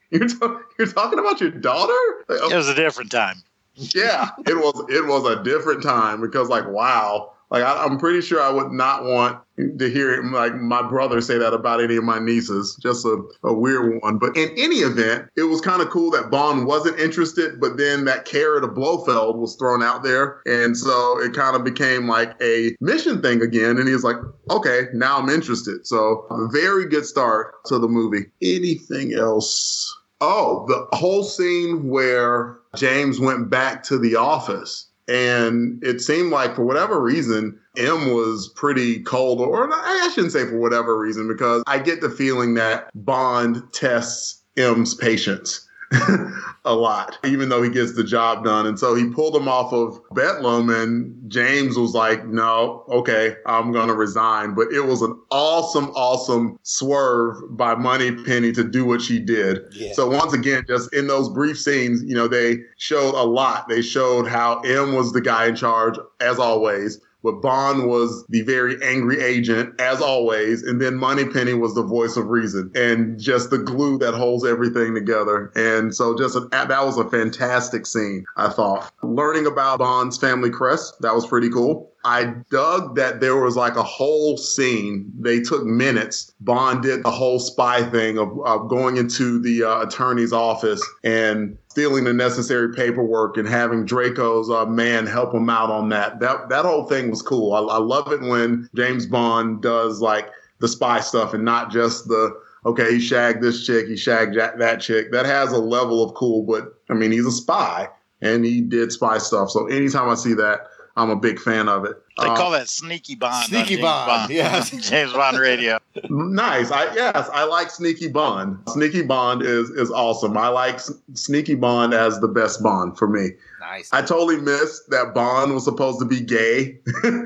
[0.09, 1.93] You're ta- you're talking about your daughter?
[2.29, 3.43] Like, It was a different time.
[3.77, 8.21] Yeah, it was it was a different time because like wow, like I, I'm pretty
[8.21, 12.03] sure I would not want to hear like my brother say that about any of
[12.03, 12.77] my nieces.
[12.81, 14.17] Just a, a weird one.
[14.17, 18.05] But in any event, it was kind of cool that Bond wasn't interested, but then
[18.05, 22.35] that carrot of Blofeld was thrown out there, and so it kind of became like
[22.41, 23.77] a mission thing again.
[23.77, 24.17] And he was like,
[24.49, 25.87] okay, now I'm interested.
[25.87, 28.25] So very good start to the movie.
[28.41, 29.93] Anything else?
[30.19, 34.88] Oh, the whole scene where James went back to the office.
[35.10, 40.45] And it seemed like for whatever reason, M was pretty cold, or I shouldn't say
[40.45, 45.66] for whatever reason, because I get the feeling that Bond tests M's patience
[46.65, 48.65] a lot, even though he gets the job done.
[48.65, 53.71] And so he pulled him off of Bedlam, and James was like, no, okay, I'm
[53.71, 54.54] going to resign.
[54.54, 59.62] But it was an awesome, awesome swerve by Moneypenny to do what she did.
[59.71, 59.93] Yeah.
[59.93, 63.69] So once again, just in those brief scenes, you know, they showed a lot.
[63.69, 67.00] They showed how M was the guy in charge, as always.
[67.23, 70.63] But Bond was the very angry agent, as always.
[70.63, 74.93] And then Moneypenny was the voice of reason and just the glue that holds everything
[74.93, 75.51] together.
[75.56, 78.91] And so just a, that was a fantastic scene, I thought.
[79.03, 81.91] Learning about Bond's family crest, that was pretty cool.
[82.07, 85.11] I dug that there was like a whole scene.
[85.19, 86.33] They took minutes.
[86.39, 91.57] Bond did the whole spy thing of, of going into the uh, attorney's office and
[91.67, 96.21] stealing the necessary paperwork and having Draco's uh, man help him out on that.
[96.21, 97.53] That that whole thing was cool.
[97.53, 102.07] I, I love it when James Bond does like the spy stuff and not just
[102.07, 105.11] the okay, he shagged this chick, he shagged that, that chick.
[105.11, 107.89] That has a level of cool, but I mean, he's a spy
[108.21, 109.49] and he did spy stuff.
[109.49, 110.67] So anytime I see that,
[110.97, 111.95] I'm a big fan of it.
[112.19, 113.45] They Uh, call that Sneaky Bond.
[113.45, 114.63] Sneaky James Bond, yeah.
[114.79, 115.77] James Bond radio.
[116.10, 116.71] Nice.
[116.71, 118.57] I yes, I like Sneaky Bond.
[118.69, 120.36] Sneaky Bond is is awesome.
[120.36, 123.29] I like S- Sneaky Bond as the best Bond for me.
[123.60, 123.89] Nice.
[123.93, 126.79] I totally missed that Bond was supposed to be gay.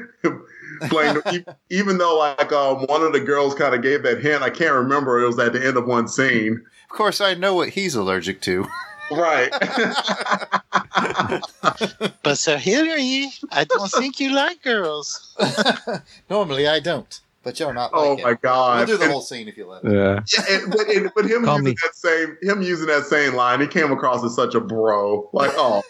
[0.90, 1.18] Playing,
[1.70, 4.74] even though like um, one of the girls kind of gave that hint, I can't
[4.74, 5.22] remember.
[5.22, 6.54] It was at the end of one scene.
[6.90, 8.68] Of course, I know what he's allergic to.
[9.12, 9.52] Right.
[12.24, 15.36] But Sir Hilary, I don't think you like girls.
[16.30, 17.92] Normally, I don't, but you're not.
[17.94, 18.38] oh like my him.
[18.42, 18.78] god.
[18.78, 19.84] We'll do the And- whole scene if you let.
[19.84, 20.20] Yeah.
[20.34, 21.76] Yeah, and, but, and, but him Call using me.
[21.82, 25.30] that same him using that same line, he came across as such a bro.
[25.34, 25.82] Like, oh,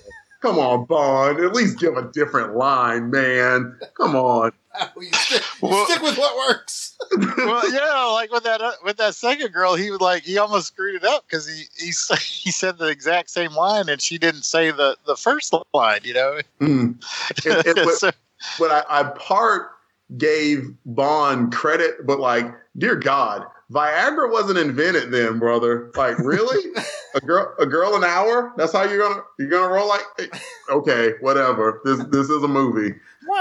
[0.42, 3.78] come on, Bond, at least give a different line, man.
[3.98, 4.52] Come on.
[4.98, 6.98] you stick, you Well- stick with what works.
[7.38, 10.68] well, yeah, like with that uh, with that second girl, he was like he almost
[10.68, 11.88] screwed it up because he he
[12.22, 16.02] he said the exact same line and she didn't say the the first line.
[16.04, 17.04] You know, Mm.
[17.46, 18.12] It- it- but, So-
[18.60, 19.72] but I, I part
[20.18, 22.46] gave Bond credit, but like,
[22.78, 25.90] dear God, Viagra wasn't invented then, brother.
[25.96, 26.72] Like, really?
[27.16, 28.52] a girl, a girl an hour?
[28.58, 29.88] That's how you're gonna you're gonna roll?
[29.88, 30.28] Like, eh,
[30.70, 31.82] okay, whatever.
[31.86, 32.96] This this is a movie.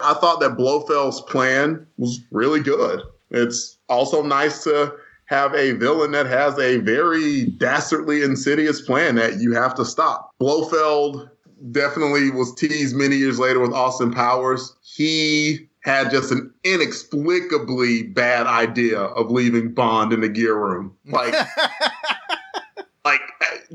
[0.00, 3.02] I thought that Blofeld's plan was really good.
[3.30, 4.94] It's also nice to
[5.26, 10.32] have a villain that has a very dastardly, insidious plan that you have to stop.
[10.38, 11.30] Blofeld
[11.70, 14.76] definitely was teased many years later with Austin Powers.
[14.82, 20.94] He had just an inexplicably bad idea of leaving Bond in the gear room.
[21.06, 21.34] Like,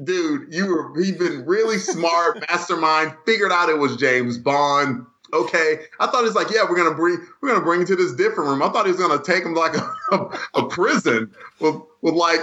[0.03, 5.05] dude, you were he'd been really smart, mastermind, figured out it was James Bond.
[5.33, 8.13] Okay, I thought he's like, yeah, we're gonna bring we're gonna bring him to this
[8.13, 8.63] different room.
[8.63, 12.13] I thought he was gonna take him to like a, a, a prison with with
[12.13, 12.39] like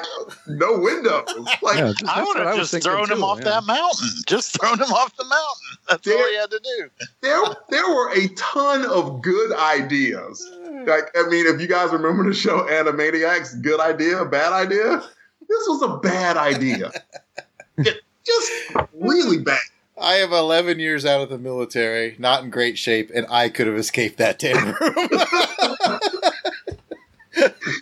[0.48, 1.24] no windows.
[1.62, 3.44] Like, Yeah, I would have was just thinking thrown him too, off yeah.
[3.44, 4.08] that mountain.
[4.26, 5.78] Just thrown him off the mountain.
[5.88, 7.06] That's all he had to do.
[7.22, 7.40] there
[7.70, 10.46] there were a ton of good ideas.
[10.86, 15.02] Like, I mean, if you guys remember the show Animaniacs, good idea, bad idea.
[15.48, 16.90] This was a bad idea.
[17.78, 18.52] It- just
[18.94, 19.58] really bad.
[20.00, 23.66] I am 11 years out of the military, not in great shape, and I could
[23.68, 25.08] have escaped that damn room.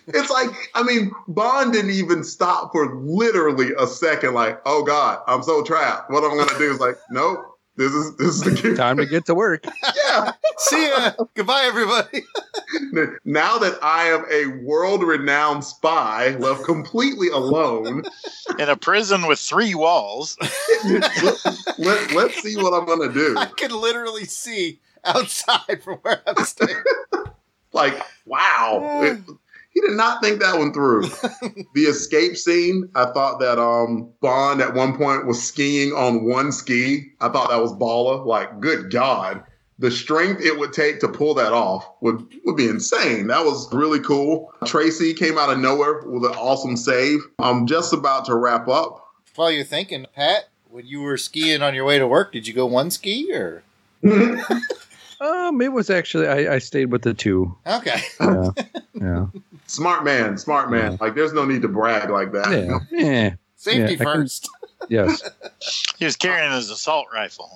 [0.07, 4.33] It's like, I mean, Bond didn't even stop for literally a second.
[4.33, 6.09] Like, oh God, I'm so trapped.
[6.09, 7.39] What I'm gonna do is like, nope.
[7.75, 8.75] This is this is the key.
[8.75, 9.65] Time to get to work.
[9.83, 10.02] Yeah.
[10.57, 11.11] See ya.
[11.35, 12.23] Goodbye, everybody.
[13.23, 18.03] Now that I am a world-renowned spy, left completely alone,
[18.57, 20.37] In a prison with three walls.
[21.77, 23.35] let, let's see what I'm gonna do.
[23.37, 26.81] I can literally see outside from where I'm staying.
[27.73, 28.99] Like, wow.
[29.03, 29.19] It-
[29.73, 31.01] he did not think that one through.
[31.73, 36.51] the escape scene, I thought that um Bond at one point was skiing on one
[36.51, 37.11] ski.
[37.19, 38.23] I thought that was baller.
[38.23, 39.43] Like, good God.
[39.83, 43.27] The strength it would take to pull that off would, would be insane.
[43.27, 44.53] That was really cool.
[44.65, 47.19] Tracy came out of nowhere with an awesome save.
[47.37, 49.05] I'm just about to wrap up.
[49.35, 52.53] While you're thinking, Pat, when you were skiing on your way to work, did you
[52.53, 53.63] go one ski or?
[55.21, 57.55] Um, it was actually I, I stayed with the two.
[57.65, 58.01] Okay.
[58.19, 58.49] Yeah,
[58.93, 59.25] yeah,
[59.67, 60.97] Smart man, smart man.
[60.99, 62.51] Like, there's no need to brag like that.
[62.51, 62.79] yeah.
[62.91, 63.33] yeah.
[63.55, 64.49] Safety Yeah, I can- first.
[64.89, 65.21] Yes.
[65.97, 67.49] He was carrying his assault rifle.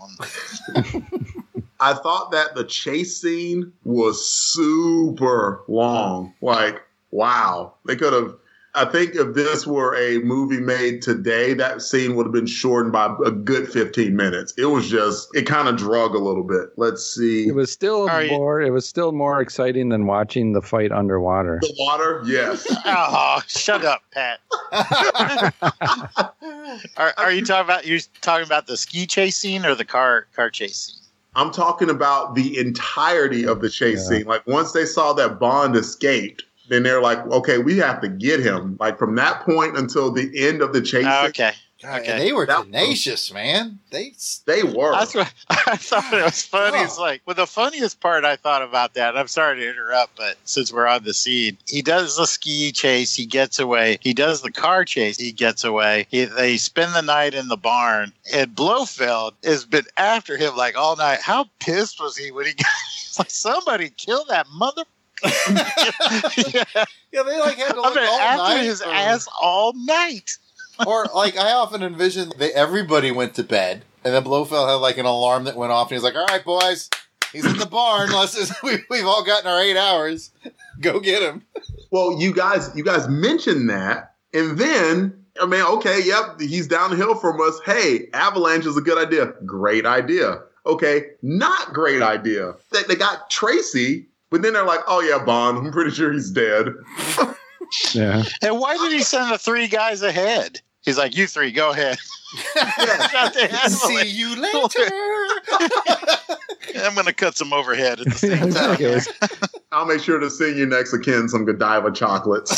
[1.80, 6.34] I thought that the chase scene was super long.
[6.42, 7.74] Like, wow.
[7.86, 8.36] They could have.
[8.76, 12.94] I think if this were a movie made today, that scene would have been shortened
[12.94, 14.54] by a good 15 minutes.
[14.56, 16.70] It was just, it kind of drug a little bit.
[16.78, 17.48] Let's see.
[17.48, 18.62] It was still Are you- more.
[18.62, 21.58] It was still more exciting than watching the fight underwater.
[21.62, 22.22] The water?
[22.26, 22.68] Yes.
[22.86, 24.40] Oh, shut up, Pat.
[26.98, 30.28] are, are you talking about you talking about the ski chase scene or the car
[30.36, 31.04] car chase scene?
[31.38, 34.17] I'm talking about the entirety of the chase Yeah.
[34.17, 34.26] scene.
[34.28, 38.39] Like, once they saw that Bond escaped, then they're like, okay, we have to get
[38.39, 38.76] him.
[38.80, 41.54] Like, from that point until the end of the chase Oh, scene, okay.
[41.88, 42.17] God, Okay.
[42.19, 43.80] they were That- tenacious, man.
[43.91, 44.13] They
[44.45, 44.91] they were.
[44.91, 46.78] That's what I thought it was funny.
[46.80, 50.15] It's like, well, the funniest part I thought about that, and I'm sorry to interrupt,
[50.17, 53.97] but since we're on the scene, he does the ski chase, he gets away.
[54.02, 56.08] He does the car chase, he gets away.
[56.10, 60.78] He, they spend the night in the barn, and Blofeld has been after him like
[60.78, 61.21] all night.
[61.21, 62.67] How pissed was he when he got?
[62.95, 64.84] He's like, somebody kill that mother.
[65.47, 66.63] yeah,
[67.12, 69.73] yeah, they like had to I've look been all after night his for- ass all
[69.73, 70.38] night.
[70.86, 74.98] Or like I often envision that everybody went to bed, and then Blofeld had like
[74.98, 76.90] an alarm that went off, and he's like, "All right, boys,
[77.32, 78.10] he's in the barn.
[78.10, 80.32] Unless it's- we, we've all gotten our eight hours.
[80.82, 81.44] Go get him."
[81.92, 87.16] Well, you guys, you guys mentioned that, and then I mean, okay, yep, he's downhill
[87.16, 87.60] from us.
[87.66, 89.28] Hey, avalanche is a good idea.
[89.46, 90.40] Great idea.
[90.66, 92.54] Okay, not great idea.
[92.72, 95.60] They, they got Tracy, but then they're like, oh yeah, Bond.
[95.60, 96.68] I'm pretty sure he's dead.
[97.94, 98.24] Yeah.
[98.42, 100.62] And why did he send the three guys ahead?
[100.88, 101.97] He's like, you three, go ahead.
[102.00, 104.89] Shot the See you later.
[106.86, 108.47] I'm going to cut some overhead at the same time.
[108.47, 108.86] exactly.
[108.86, 109.10] It was-
[109.73, 112.58] I'll make sure to send you next of kin some Godiva chocolates.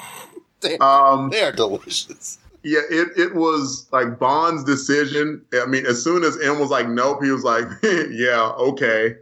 [0.62, 2.38] they, Um, they are delicious.
[2.62, 5.44] Yeah, it, it was like Bond's decision.
[5.52, 9.16] I mean, as soon as M was like, nope, he was like, yeah, okay.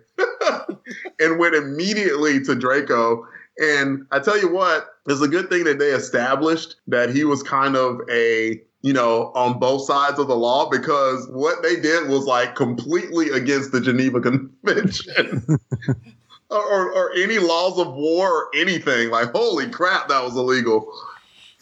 [1.19, 3.27] and went immediately to Draco.
[3.59, 7.43] And I tell you what, it's a good thing that they established that he was
[7.43, 12.09] kind of a you know, on both sides of the law because what they did
[12.09, 15.45] was like completely against the Geneva Convention.
[16.51, 19.11] or, or, or any laws of war or anything.
[19.11, 20.91] Like, holy crap, that was illegal.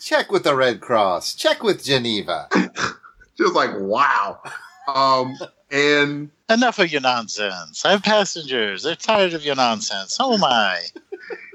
[0.00, 1.34] Check with the Red Cross.
[1.34, 2.48] Check with Geneva.
[3.36, 4.40] Just like, wow.
[4.86, 5.36] Um,
[5.70, 7.84] and Enough of your nonsense.
[7.84, 8.84] I have passengers.
[8.84, 10.16] They're tired of your nonsense.
[10.20, 10.80] Oh my.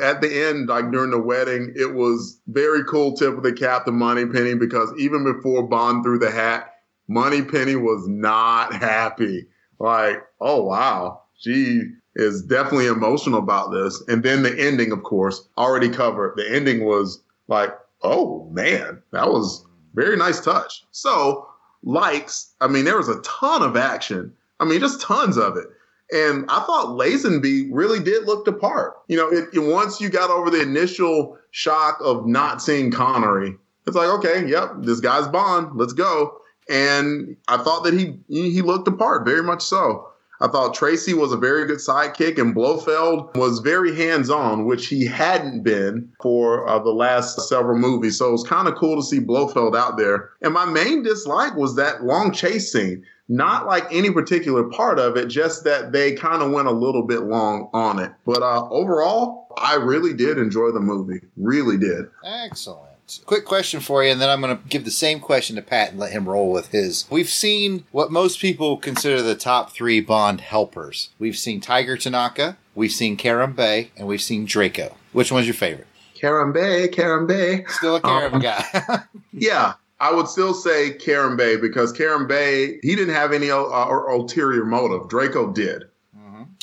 [0.00, 3.84] at the end, like during the wedding, it was very cool tip of the cap
[3.86, 6.74] to Moneypenny because even before Bond threw the hat,
[7.08, 9.46] Moneypenny was not happy.
[9.78, 11.82] Like, oh wow, she
[12.14, 14.02] is definitely emotional about this.
[14.08, 16.36] And then the ending, of course, already covered.
[16.36, 17.70] The ending was like,
[18.02, 19.64] oh man, that was
[19.94, 20.84] very nice touch.
[20.92, 21.48] So
[21.82, 24.32] likes, I mean, there was a ton of action.
[24.60, 25.66] I mean, just tons of it.
[26.12, 28.94] And I thought Lazenby really did look the part.
[29.08, 33.56] You know, it, it- once you got over the initial shock of not seeing Connery,
[33.86, 35.76] it's like, okay, yep, this guy's Bond.
[35.76, 36.36] Let's go.
[36.68, 40.06] And I thought that he he looked the part, very much so.
[40.42, 44.86] I thought Tracy was a very good sidekick, and Blofeld was very hands on, which
[44.86, 48.16] he hadn't been for uh, the last several movies.
[48.16, 50.30] So it was kind of cool to see Blofeld out there.
[50.40, 53.04] And my main dislike was that long chase scene.
[53.32, 57.04] Not like any particular part of it, just that they kind of went a little
[57.06, 58.10] bit long on it.
[58.26, 61.20] But uh, overall, I really did enjoy the movie.
[61.36, 62.06] Really did.
[62.24, 62.88] Excellent.
[63.26, 65.90] Quick question for you, and then I'm going to give the same question to Pat
[65.90, 67.06] and let him roll with his.
[67.10, 71.10] We've seen what most people consider the top three Bond helpers.
[71.18, 74.96] We've seen Tiger Tanaka, we've seen Kerim Bey, and we've seen Draco.
[75.12, 75.86] Which one's your favorite?
[76.20, 77.68] Karambe, Karambe.
[77.70, 78.64] Still a Karam Um, guy.
[79.32, 83.58] Yeah, I would still say Kerim Bey because Kerim Bey he didn't have any uh,
[83.58, 85.08] or ulterior motive.
[85.08, 85.84] Draco did.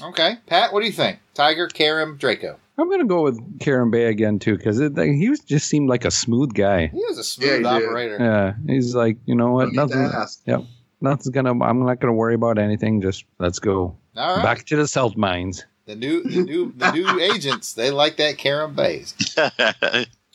[0.01, 0.35] okay.
[0.47, 1.19] Pat, what do you think?
[1.33, 2.57] Tiger, Karen, Draco.
[2.79, 6.11] I'm gonna go with Kerim Bey again too because he was just seemed like a
[6.11, 6.88] smooth guy.
[6.88, 7.65] He was a Yeah, smooth he did.
[7.89, 8.17] operator.
[8.19, 9.73] Yeah, he's like, you know what?
[9.73, 10.19] No need to Nothing.
[10.19, 10.41] ask.
[10.45, 10.63] Yep.
[11.01, 11.51] Nothing's gonna.
[11.63, 13.01] I'm not gonna worry about anything.
[13.01, 14.43] Just let's go All right.
[14.43, 15.65] back to the salt mines.
[15.85, 17.73] The new, the new, the new agents.
[17.73, 19.13] They like that Kerim Beys.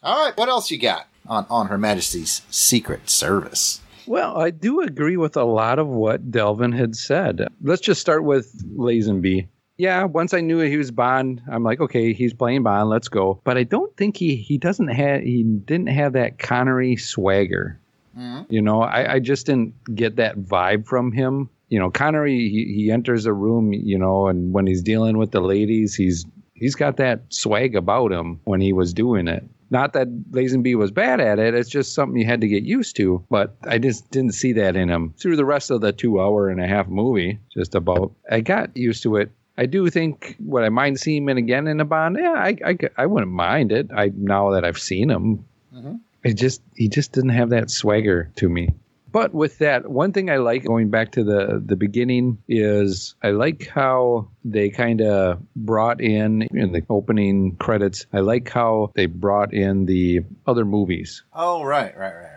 [0.03, 0.37] All right.
[0.37, 3.81] What else you got on on Her Majesty's Secret Service?
[4.07, 7.47] Well, I do agree with a lot of what Delvin had said.
[7.63, 9.47] Let's just start with Lazenby.
[9.79, 13.41] Yeah, once I knew he was Bond, I'm like, okay, he's playing Bond, let's go.
[13.45, 17.79] But I don't think he he doesn't have he didn't have that Connery swagger.
[18.17, 18.53] Mm-hmm.
[18.53, 21.49] You know, I, I just didn't get that vibe from him.
[21.69, 25.31] You know, Connery he, he enters a room, you know, and when he's dealing with
[25.31, 29.45] the ladies, he's he's got that swag about him when he was doing it.
[29.73, 32.95] Not that Lazenby was bad at it, it's just something you had to get used
[32.97, 33.25] to.
[33.31, 36.51] But I just didn't see that in him through the rest of the two hour
[36.51, 37.41] and a half movie.
[37.51, 39.31] Just about, I got used to it.
[39.57, 42.19] I do think would I mind seeing him again in a Bond?
[42.21, 43.91] Yeah, I, I, I wouldn't mind it.
[43.97, 45.95] I now that I've seen him, mm-hmm.
[46.23, 48.75] it just he just didn't have that swagger to me.
[49.13, 53.31] But with that, one thing I like going back to the the beginning is I
[53.31, 58.07] like how they kind of brought in in the opening credits.
[58.13, 62.32] I like how they brought in the other movies Oh, right, right, right.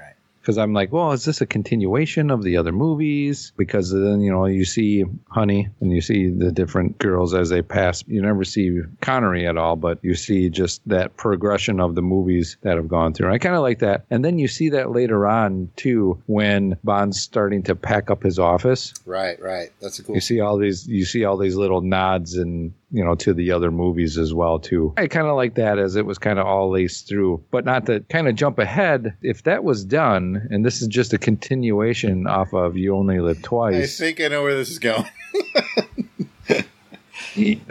[0.46, 3.52] Because I'm like, well, is this a continuation of the other movies?
[3.58, 7.64] Because then you know you see Honey and you see the different girls as they
[7.64, 8.04] pass.
[8.06, 12.58] You never see Connery at all, but you see just that progression of the movies
[12.62, 13.34] that have gone through.
[13.34, 17.20] I kind of like that, and then you see that later on too when Bond's
[17.20, 18.94] starting to pack up his office.
[19.06, 19.72] Right, right.
[19.82, 20.14] That's a cool.
[20.14, 23.52] You see all these, you see all these little nods and you know to the
[23.52, 24.94] other movies as well too.
[24.98, 27.86] I kind of like that as it was kind of all laced through, but not
[27.88, 29.16] to kind of jump ahead.
[29.22, 33.42] If that was done, and this is just a continuation off of You Only Live
[33.42, 35.06] twice I think I know where this is going.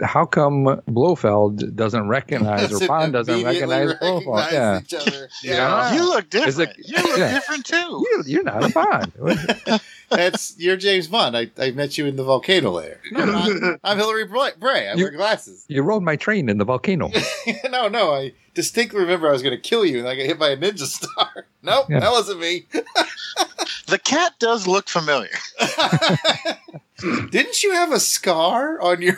[0.03, 4.51] how come Blofeld doesn't recognize or Bond doesn't Immediately recognize Blofeld?
[4.51, 4.79] Yeah.
[4.81, 5.29] each other.
[5.43, 5.95] Yeah.
[5.95, 6.69] You look different.
[6.71, 7.33] it- you look yeah.
[7.33, 7.75] different too.
[7.75, 9.81] You, you're not a Bond.
[10.09, 11.35] That's you're James Bond.
[11.35, 12.99] I, I met you in the volcano lair.
[13.11, 14.51] No, I'm, I'm Hillary Bray.
[14.59, 14.87] Bray.
[14.89, 15.65] I You- wear glasses.
[15.67, 17.11] you rode my train in the volcano.
[17.69, 18.13] no, no.
[18.13, 20.57] I distinctly remember I was going to kill you, and I got hit by a
[20.57, 21.45] ninja star.
[21.63, 21.99] Nope, Yeah.
[22.01, 22.67] that wasn't me.
[23.87, 25.29] The cat does look familiar.
[27.29, 29.17] Didn't you have a scar on your?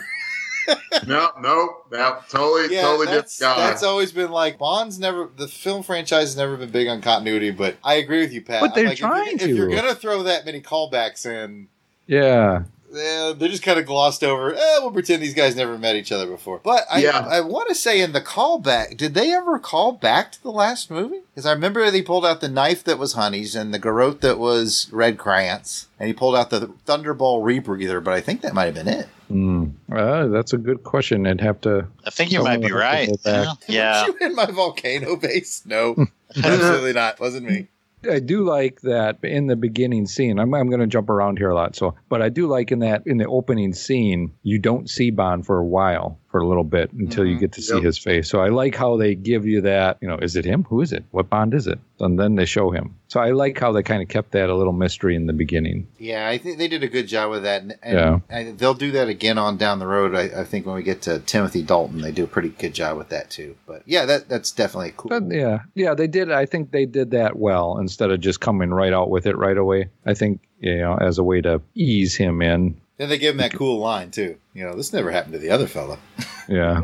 [1.06, 3.56] No, no, that totally, Yeah, totally different that's, guy.
[3.56, 5.28] that's always been like Bond's never.
[5.36, 8.60] The film franchise has never been big on continuity, but I agree with you, Pat.
[8.60, 11.68] But they're like, if you're- if you're, gonna throw that many callbacks in.
[12.06, 12.62] yeah.
[12.94, 14.54] eh, they're just kind of glossed over.
[14.54, 16.58] Eh, we'll pretend these guys never met each other before.
[16.62, 17.18] But I, Yeah.
[17.28, 20.90] I want to say in the callback, did they ever call back to the last
[20.90, 21.20] movie?
[21.34, 24.38] Because I remember they pulled out the knife that was Honey's and the garrote that
[24.38, 28.02] was Red Grant, and he pulled out the Thunderball rebreather.
[28.02, 29.08] But I think that might have been it.
[29.30, 29.72] Mm.
[29.90, 31.26] Uh, that's a good question.
[31.26, 31.86] I'd have to.
[32.04, 33.08] I think you might be will have to right.
[33.08, 33.58] go back.
[33.68, 34.06] Yeah.
[34.06, 35.62] You in my volcano base?
[35.66, 36.06] No,
[36.36, 37.20] absolutely not.
[37.20, 37.68] Wasn't me.
[38.08, 40.38] I do like that in the beginning scene.
[40.38, 41.74] I'm, I'm going to jump around here a lot.
[41.74, 45.44] So, but I do like in that in the opening scene, you don't see Bond
[45.46, 47.40] for a while, for a little bit until you mm-hmm.
[47.40, 47.82] get to see Yep.
[47.82, 48.30] his face.
[48.30, 49.98] So I like how they give you that.
[50.00, 50.64] You know, is it him?
[50.64, 51.04] Who is it?
[51.10, 51.80] What Bond is it?
[51.98, 52.94] And then they show him.
[53.08, 55.88] So I like how they kind of kept that a little mystery in the beginning.
[55.98, 58.52] Yeah, I think they did a good job with that, and, and Yeah.
[58.56, 60.14] they'll do that again on down the road.
[60.14, 62.98] I, I think when we get to Timothy Dalton, they do a pretty good job
[62.98, 63.56] with that too.
[63.66, 65.08] But yeah, that that's definitely cool.
[65.08, 66.30] But yeah, yeah, they did.
[66.30, 69.56] I think they did that well instead of just coming right out with it right
[69.58, 69.88] away.
[70.06, 72.80] I think you know as a way to ease him in.
[72.98, 74.36] Then they give him that cool line too.
[74.54, 75.98] You know, this never happened to the other fella.
[76.50, 76.80] Yeah.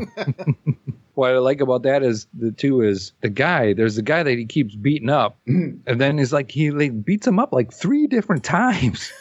[1.15, 3.73] what I like about that is the two is the guy.
[3.73, 7.25] There's the guy that he keeps beating up, and then he's like he like, beats
[7.25, 9.11] him up like three different times.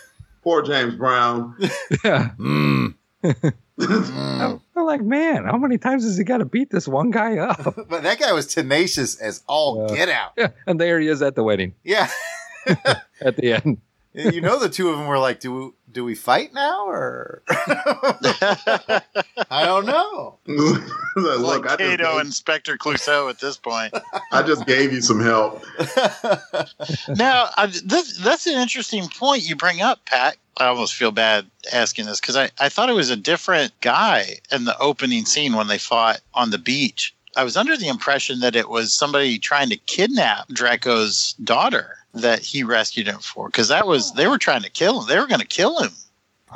[0.43, 1.57] Poor James Brown.
[2.05, 2.33] yeah.
[2.39, 2.95] Mm.
[3.81, 7.39] I'm, I'm like, man, how many times has he got to beat this one guy
[7.39, 7.75] up?
[7.89, 9.97] But that guy was tenacious as all Yeah.
[9.97, 10.33] get out.
[10.37, 10.49] yeah.
[10.67, 12.09] And there he is at the wedding Yeah,
[13.21, 13.79] at the end.
[14.13, 17.43] you know the two of them were like, "Do we, do we fight now or?"
[19.51, 20.39] I don't know.
[20.47, 23.95] Look, like I just, Cato gave, Inspector Clouseau at this point.
[24.33, 25.65] I just gave you some help.
[27.09, 30.37] now, I, this, that's an interesting point you bring up, Pat.
[30.59, 34.39] I almost feel bad asking this because I, I thought it was a different guy
[34.53, 37.15] in the opening scene when they fought on the beach.
[37.37, 42.41] I was under the impression that it was somebody trying to kidnap Draco's daughter that
[42.41, 45.09] he rescued him for because that was they were trying to kill him.
[45.09, 45.91] They were going to kill him.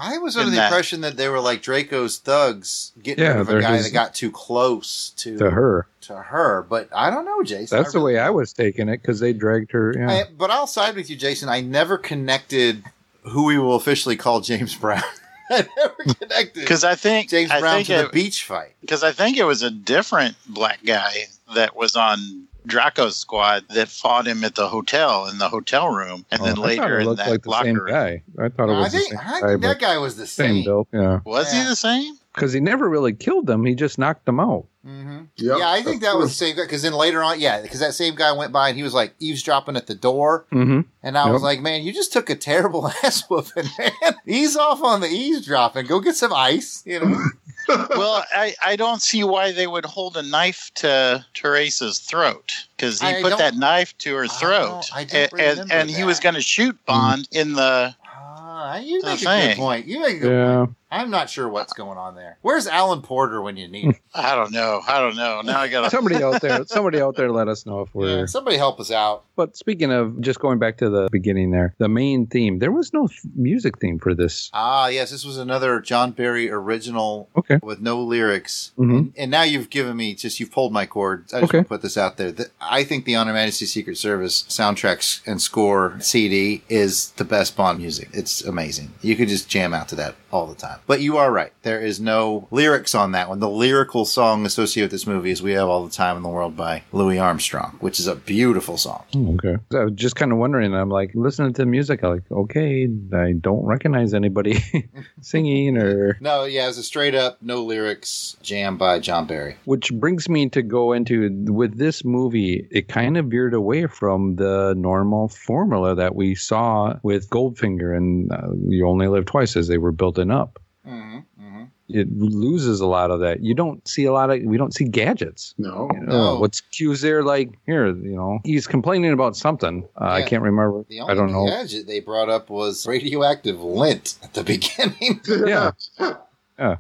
[0.01, 3.41] I was under the that- impression that they were like Draco's thugs getting Yeah, rid
[3.41, 5.87] of a guy his- that got too close to To her.
[6.03, 7.77] To her, but I don't know, Jason.
[7.77, 9.93] That's the really way I was taking it because they dragged her.
[9.95, 10.11] Yeah.
[10.11, 11.49] I, but I'll side with you, Jason.
[11.51, 12.83] I never connected
[13.23, 15.03] who we will officially call James Brown.
[15.51, 18.75] I never connected Because I think James I Brown think to the beach fight.
[18.81, 23.89] because I think it was a different black guy that was on Draco's squad that
[23.89, 27.01] fought him at the hotel in the hotel room, and Oh, then I later it
[27.03, 27.89] in looked that like the locker same room.
[27.91, 28.23] guy.
[28.39, 30.27] I thought it was I think, the same I guy, think that guy was the
[30.27, 30.65] same same.
[30.65, 30.87] build.
[30.93, 31.21] Yeah.
[31.25, 31.63] Was Yeah.
[31.65, 32.15] he the same?
[32.35, 33.65] Because he never really killed them.
[33.65, 34.67] He just knocked them out.
[34.85, 35.57] hmm Yep.
[35.59, 36.63] Yeah, I think that was the same guy.
[36.63, 39.15] Because then later on, yeah, because that same guy went by and he was like
[39.19, 40.47] eavesdropping at the door.
[40.53, 40.83] Mm-hmm.
[41.03, 43.91] And I was like, man, you just took a terrible ass whooping, man.
[44.25, 45.87] Ease off on the eavesdropping.
[45.87, 47.19] Go get some ice, you know?
[47.69, 53.01] well, I, I don't see why they would hold a knife to Teresa's throat because
[53.01, 56.05] he I put that knife to her throat, I don't and, and, remember and he
[56.05, 57.95] was going to shoot Bond in the.
[58.05, 59.49] Ah, you The make a thing.
[59.51, 59.87] good point.
[59.87, 60.57] You make a good Yeah.
[60.67, 60.77] point.
[60.91, 62.39] I'm not sure what's going on there.
[62.43, 63.97] Where's Alan Porter when you need him?
[64.15, 64.81] I don't know.
[64.89, 65.43] I don't know.
[65.43, 65.91] Now I got.
[65.91, 68.21] Somebody out there, somebody out there, let us know if we're.
[68.21, 69.25] Yeah, somebody help us out.
[69.37, 72.59] But speaking of, just going back to the beginning there, the main theme.
[72.59, 74.51] There was no th- music theme for this.
[74.55, 77.59] Ah, yes, this was another John Barry original Okay.
[77.63, 78.73] with no lyrics.
[78.79, 79.13] Mhm.
[79.17, 81.27] And now you've given me just you've pulled my cord.
[81.35, 81.65] I just Okay.
[81.65, 82.33] put this out there.
[82.33, 87.57] that I think the Honor Majesty Secret Service soundtracks and score CD is the best
[87.57, 88.09] Bond music.
[88.13, 88.93] It's amazing.
[89.03, 90.78] You could just jam out to that all the time.
[90.87, 91.53] But you are right.
[91.63, 93.41] There is no lyrics on that one.
[93.41, 96.29] The lyrical song associated with this movie is "We Have All the Time in the
[96.29, 99.05] World" by Louis Armstrong, which is a beautiful song.
[99.15, 99.57] Oh, okay.
[99.75, 100.75] I was just kind of wondering.
[100.75, 102.03] I'm like listening to the music.
[102.03, 104.63] I'm like, okay, I don't recognize anybody
[105.21, 106.19] singing or.
[106.29, 109.57] No, yeah, it's a straight up no lyrics jam by John Barry.
[109.65, 114.37] Which brings me to go into with this movie, it kind of veered away from
[114.37, 119.69] the normal formula that we saw with Goldfinger and uh, You Only Live Twice as
[119.69, 120.59] they were building up.
[120.89, 121.65] Mm-hmm, mm-hmm.
[121.89, 123.43] It loses a lot of that.
[123.43, 125.55] You don't see a lot of, we don't see gadgets.
[125.59, 125.89] No.
[125.93, 126.41] You know, No.
[126.41, 127.89] What's Q's there like here?
[127.89, 129.87] You know, he's complaining about something.
[130.01, 130.85] Uh, I can't remember.
[130.89, 131.47] The only I don't know.
[131.47, 135.21] gadget they brought up was radioactive lint at the beginning.
[135.27, 135.73] Yeah.
[136.59, 136.79] Yeah.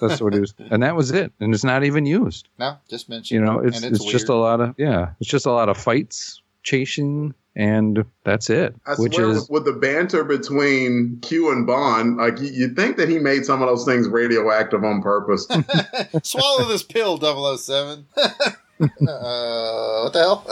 [0.00, 0.54] That's what it was.
[0.70, 1.32] And that was it.
[1.40, 2.48] And it's not even used.
[2.58, 3.34] no, just mention.
[3.36, 5.76] You know, it's and it's, just a lot of yeah, it's just a lot of
[5.76, 8.74] fights, chasing, and that's it.
[8.86, 12.76] I which swear, is with, with the banter between Q and Bond, like you, you'd
[12.76, 15.46] think that he made some of those things radioactive on purpose.
[16.22, 18.06] Swallow this pill, 007.
[18.16, 20.46] uh, what the hell?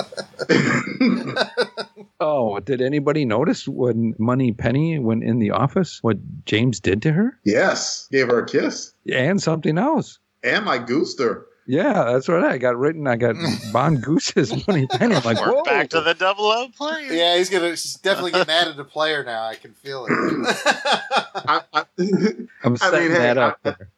[2.20, 7.38] oh, did anybody notice when Moneypenny went in the office what James did to her
[7.44, 10.18] yes, gave her a kiss, and something else?
[10.42, 11.44] and my gooster.
[11.70, 13.06] Yeah, that's what I got written.
[13.06, 13.36] I got
[13.72, 15.14] Bond Goose's Money Penny.
[15.14, 15.62] I'm like, We're whoa.
[15.62, 17.12] back to the double O player.
[17.12, 17.76] yeah, he's gonna.
[17.76, 19.44] She's definitely getting added to player now.
[19.44, 20.10] I can feel it.
[21.46, 21.84] I, I,
[22.64, 23.58] I'm I setting mean, hey, that I, up.
[23.62, 23.88] there.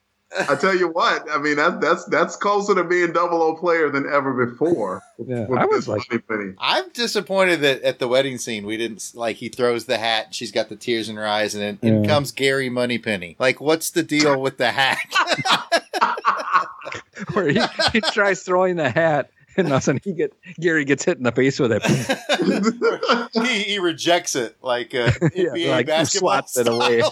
[0.51, 3.89] I tell you what, I mean that's that's that's closer to being double O player
[3.91, 5.03] than ever before.
[5.19, 6.55] Yeah, with I was like, Moneypenny.
[6.59, 9.37] I'm disappointed that at the wedding scene we didn't like.
[9.37, 10.27] He throws the hat.
[10.27, 13.37] and She's got the tears in her eyes, and then in comes Gary Moneypenny.
[13.39, 14.99] Like, what's the deal with the hat?
[17.33, 17.61] where he,
[17.93, 21.19] he tries throwing the hat and all of a sudden he get Gary gets hit
[21.19, 21.83] in the face with it.
[23.47, 27.03] he, he rejects it like uh, Yeah, NBA like basketball swats it away.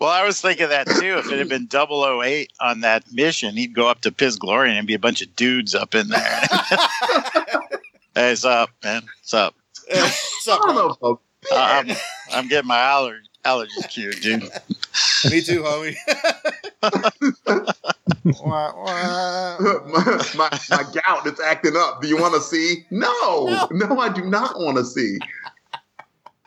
[0.00, 1.18] well, I was thinking that too.
[1.18, 4.86] If it had been 008 on that mission, he'd go up to Piz Gloria and
[4.86, 6.40] be a bunch of dudes up in there.
[8.14, 9.02] hey, what's up, man?
[9.20, 9.54] What's up?
[9.88, 11.20] What's up, Know,
[11.52, 11.88] uh, I'm,
[12.32, 14.42] I'm getting my aller- allergies cured, dude.
[15.30, 15.94] Me too, homie.
[18.24, 19.56] Wah, wah.
[19.86, 22.00] my, my, my gout is acting up.
[22.00, 22.86] Do you want to see?
[22.90, 25.18] No, no, I do not want to see.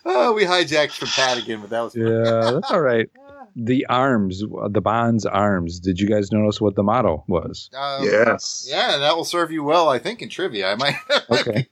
[0.05, 3.09] Oh, we hijacked from Pat again, but that was yeah, that's all right.
[3.59, 5.79] The arms, the Bond's arms.
[5.79, 7.71] Did you guys notice what the motto was?
[7.75, 8.67] Um, Yes.
[8.69, 10.71] Yeah, that will serve you well, I think, in trivia.
[10.71, 10.95] I might.
[11.31, 11.67] Okay.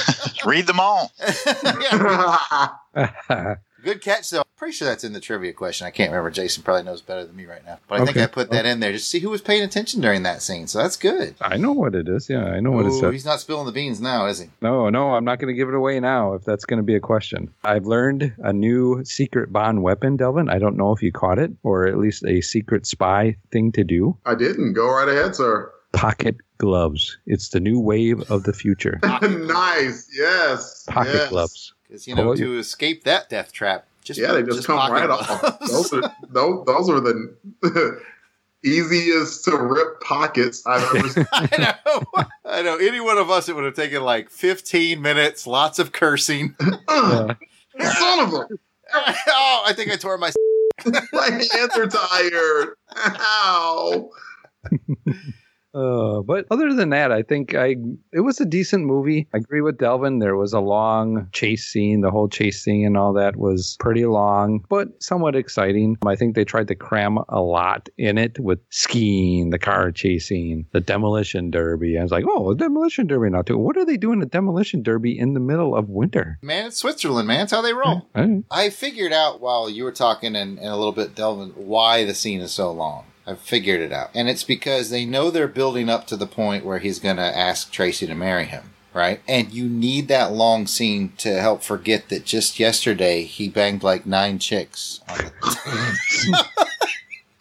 [0.46, 1.12] Read them all.
[3.86, 4.42] Yeah, Good catch, though.
[4.56, 5.86] Pretty sure that's in the trivia question.
[5.86, 6.30] I can't remember.
[6.30, 7.78] Jason probably knows better than me right now.
[7.88, 10.00] But I think I put that in there just to see who was paying attention
[10.00, 10.66] during that scene.
[10.66, 11.34] So that's good.
[11.40, 12.28] I know what it is.
[12.30, 13.12] Yeah, I know what it Ooh, says.
[13.12, 14.48] he's not spilling the beans now, is he?
[14.62, 16.94] No, no, I'm not going to give it away now if that's going to be
[16.94, 17.52] a question.
[17.64, 20.48] I've learned a new secret Bond weapon, Delvin.
[20.48, 23.84] I don't know if you caught it or at least a secret spy thing to
[23.84, 24.16] do.
[24.24, 24.72] I didn't.
[24.72, 25.70] Go right ahead, sir.
[25.92, 27.18] Pocket gloves.
[27.26, 28.98] It's the new wave of the future.
[29.02, 30.08] nice.
[30.12, 30.84] Yes.
[30.88, 31.28] Pocket yes.
[31.28, 31.74] gloves.
[31.86, 34.92] Because, you know, Oh, to escape that death trap, just Yeah, they just, come pocket
[34.92, 35.28] right gloves.
[35.30, 35.58] off.
[35.68, 37.36] Those are those, those are the
[38.64, 41.26] easiest to rip pockets I've ever seen.
[41.32, 42.24] I know.
[42.44, 42.76] I know.
[42.76, 46.54] Any one of us, it would have taken like 15 minutes, lots of cursing.
[46.88, 47.36] Ugh,
[47.78, 47.90] Yeah.
[47.92, 48.48] Son of a
[48.94, 50.30] oh, I think I tore my.
[51.12, 52.74] my hands are tired.
[52.96, 54.10] Ow.
[55.76, 57.76] Uh, but other than that, I think I
[58.12, 59.28] it was a decent movie.
[59.34, 60.20] I agree with Delvin.
[60.20, 62.00] There was a long chase scene.
[62.00, 65.98] The whole chase scene and all that was pretty long, but somewhat exciting.
[66.06, 70.66] I think they tried to cram a lot in it with skiing, the car chasing,
[70.72, 71.98] the demolition derby.
[71.98, 73.58] I was like, oh, a demolition derby not too.
[73.58, 76.38] What are they doing a demolition derby in the middle of winter?
[76.40, 77.42] Man, it's Switzerland, man.
[77.42, 78.08] It's how they roll.
[78.50, 82.14] I figured out while you were talking and, and a little bit Delvin why the
[82.14, 83.04] scene is so long.
[83.26, 84.10] I figured it out.
[84.14, 87.22] And it's because they know they're building up to the point where he's going to
[87.36, 89.20] ask Tracy to marry him, right?
[89.26, 94.06] And you need that long scene to help forget that just yesterday he banged like
[94.06, 95.00] nine chicks.
[95.08, 96.34] On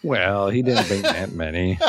[0.04, 1.80] Well, he didn't bang that many.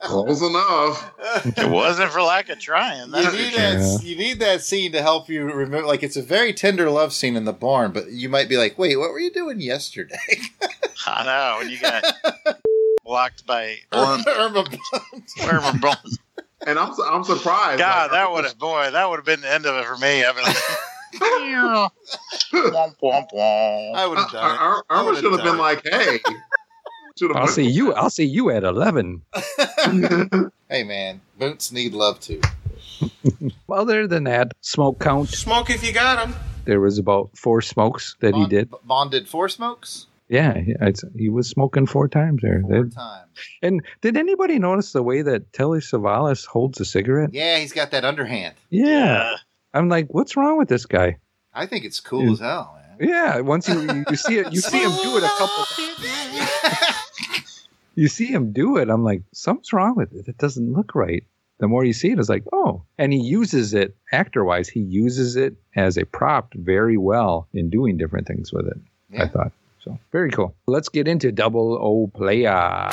[0.00, 1.12] Close enough.
[1.58, 3.10] It wasn't for lack of trying.
[3.10, 3.98] You need that.
[4.00, 4.08] sure.
[4.08, 5.86] You need that scene to help you remember.
[5.86, 8.78] Like it's a very tender love scene in the barn, but you might be like,
[8.78, 10.16] "Wait, what were you doing yesterday?"
[11.06, 12.02] I know when you got
[13.08, 14.64] blocked by Irma, Irma
[15.44, 16.18] Irma Bunt.
[16.66, 17.78] And I'm I'm surprised.
[17.78, 19.96] God, Like, that would have boy, that would have been the end of it for
[19.96, 20.22] me.
[20.24, 20.56] I'd be like,
[22.52, 23.94] womp, womp, womp.
[23.96, 24.60] I would have done it.
[24.60, 25.58] Ar- I Irma would've should have been it.
[25.58, 26.18] like, "Hey,
[27.34, 27.94] I'll see you.
[27.94, 29.22] I'll see you at eleven.
[30.70, 32.42] Hey man, boots need love too.
[33.72, 35.30] Other than that, smoke count.
[35.30, 36.38] Smoke if you got them.
[36.66, 38.70] There was about four smokes that he did.
[38.84, 40.08] Bond did four smokes.
[40.28, 42.60] Yeah, he, it's, he was smoking four times there.
[42.60, 43.28] Four They- times.
[43.62, 47.30] And did anybody notice the way that Telly Savalas holds a cigarette?
[47.32, 48.54] Yeah, he's got that underhand.
[48.70, 49.36] Yeah.
[49.74, 51.18] I'm like, what's wrong with this guy?
[51.54, 53.08] I think it's cool as hell, man.
[53.08, 55.64] Yeah, once you you, you see it, you see him do it a couple.
[56.62, 57.68] Times.
[57.94, 58.88] You see him do it.
[58.90, 60.28] I'm like, something's wrong with it.
[60.28, 61.24] It doesn't look right.
[61.58, 64.68] The more you see it, it's like, oh, and he uses it actor wise.
[64.68, 68.78] He uses it as a prop very well in doing different things with it.
[69.18, 69.52] I thought
[69.88, 69.98] so.
[70.12, 70.54] Very cool.
[70.66, 72.90] Let's get into Double O Playa.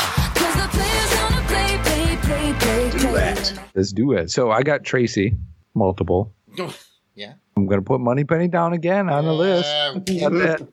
[2.91, 3.53] Do that.
[3.75, 4.31] Let's do it.
[4.31, 5.35] So I got Tracy,
[5.73, 6.33] multiple.
[7.17, 7.35] Yeah.
[7.55, 9.69] I'm gonna put Moneypenny down again on the list.
[9.69, 9.93] Yeah.
[10.27, 10.67] Got that.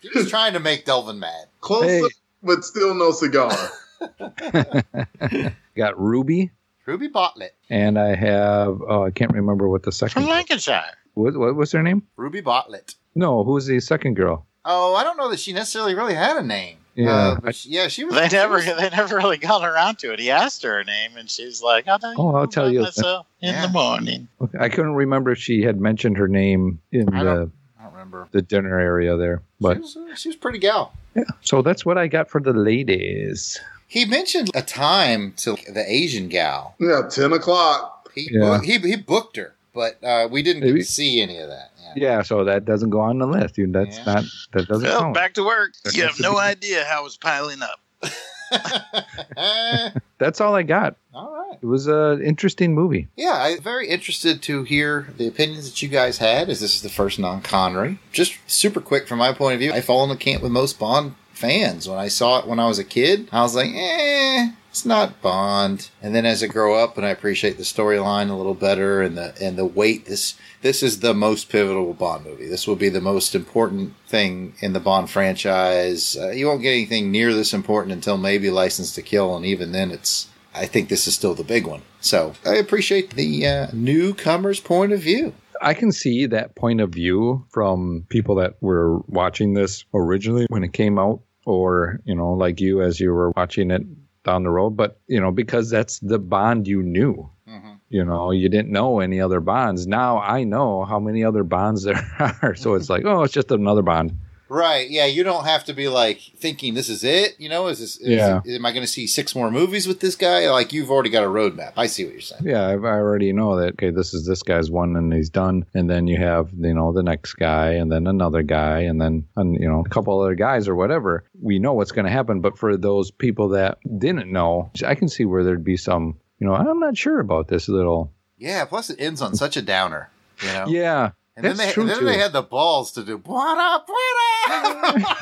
[0.00, 1.46] He was trying to make Delvin mad.
[1.60, 2.02] close, Hey.
[2.40, 3.50] but still no cigar."
[5.76, 6.52] got Ruby,
[6.86, 7.56] Ruby Bartlett.
[7.68, 10.30] and I have oh I can't remember what the second From.
[10.30, 10.92] Lancashire.
[11.14, 12.04] What, what was her name?
[12.16, 12.94] Ruby Bartlett.
[13.16, 14.46] No, who's the second girl?
[14.70, 16.76] Oh, I don't know that she necessarily really had a name.
[16.94, 17.10] Yeah.
[17.10, 18.14] Uh, but she, yeah, she was.
[18.14, 20.18] They never, was- they never really got around to it.
[20.18, 22.80] He asked her her name, and she's like, "I'll tell you, Oh, I'll tell you.
[22.82, 23.66] myself in Yeah.
[23.66, 27.24] the morning." Okay, I couldn't remember if she had mentioned her name in I the
[27.24, 28.28] don't- I don't remember.
[28.32, 30.92] the dinner area there, She but was, uh, she was pretty gal.
[31.14, 31.22] yeah.
[31.42, 33.60] So that's what I got for the ladies.
[33.86, 36.74] He mentioned a time to the Asian gal.
[36.80, 38.10] Yeah, ten o'clock.
[38.14, 38.40] He Yeah.
[38.40, 41.70] book- he, he booked her, but uh, we didn't get to see any of that.
[41.96, 42.02] Yeah.
[42.18, 43.54] Yeah, so that doesn't go on the list.
[43.56, 44.04] Dude, that's Yeah.
[44.04, 45.14] not that doesn't Well, count.
[45.14, 45.74] back to work.
[45.84, 47.80] That You have no be- idea how it's piling up.
[50.18, 50.96] That's all I got.
[51.14, 51.58] All right.
[51.60, 53.08] It was an interesting movie.
[53.16, 56.82] Yeah, I'm very interested to hear the opinions that you guys had, as this is
[56.82, 57.98] the first non Connery.
[58.12, 60.78] Just super quick from my point of view, I fall in the camp with most
[60.78, 61.88] Bond fans.
[61.88, 65.22] When I saw it when I was a kid, I was like, eh, it's not
[65.22, 65.90] Bond.
[66.02, 69.16] And then as I grow up and I appreciate the storyline a little better and
[69.16, 72.48] the and the weight this this is the most pivotal Bond movie.
[72.48, 76.16] This will be the most important thing in the Bond franchise.
[76.16, 79.72] Uh, you won't get anything near this important until maybe License to Kill, and even
[79.72, 80.28] then, it's.
[80.54, 81.82] I think this is still the big one.
[82.00, 85.34] So I appreciate the uh, newcomer's point of view.
[85.60, 90.64] I can see that point of view from people that were watching this originally when
[90.64, 93.82] it came out, or, you know, like you as you were watching it
[94.22, 94.70] down the road.
[94.70, 97.30] But, you know, because that's the bond you knew.
[97.48, 97.74] Mm-hmm.
[97.88, 99.86] You know, you didn't know any other bonds.
[99.86, 101.96] Now I know how many other bonds there
[102.42, 102.54] are.
[102.54, 104.18] So it's like, oh, it's just another bond.
[104.48, 104.88] Right.
[104.88, 105.06] Yeah.
[105.06, 107.36] You don't have to be like thinking this is it.
[107.38, 107.96] You know, is this?
[107.98, 108.40] Is, Yeah.
[108.46, 110.50] Am I going to see six more movies with this guy?
[110.50, 111.72] Like you've already got a roadmap.
[111.76, 112.42] I see what you're saying.
[112.44, 113.74] Yeah, I've- I already know that.
[113.74, 115.66] Okay, this is this guy's one, and he's done.
[115.74, 119.26] And then you have you know the next guy, and then another guy, and then
[119.36, 121.24] and, you know a couple other guys or whatever.
[121.40, 122.40] We know what's going to happen.
[122.40, 126.18] But for those people that didn't know, I can see where there'd be some.
[126.38, 128.12] You know, I'm not sure about this little.
[128.38, 128.64] Yeah.
[128.64, 130.08] Plus, it ends on such a downer.
[130.40, 130.64] You know.
[130.68, 132.04] Yeah, And then, that's they, true and then too.
[132.06, 135.16] they had the balls to do what up, what up.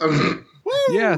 [0.90, 1.16] yeah,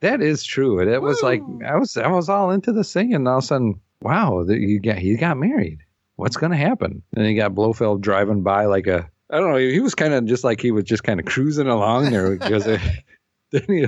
[0.00, 0.80] that is true.
[0.80, 3.14] And it was like I was I was all into the singing.
[3.14, 5.78] and all of a sudden, wow, the- you got he got married.
[6.16, 7.02] What's going to happen?
[7.16, 9.56] And he got Blofeld driving by like a I don't know.
[9.56, 12.66] He was kind of just like he was just kind of cruising along there because
[12.66, 12.80] it,
[13.50, 13.86] then he,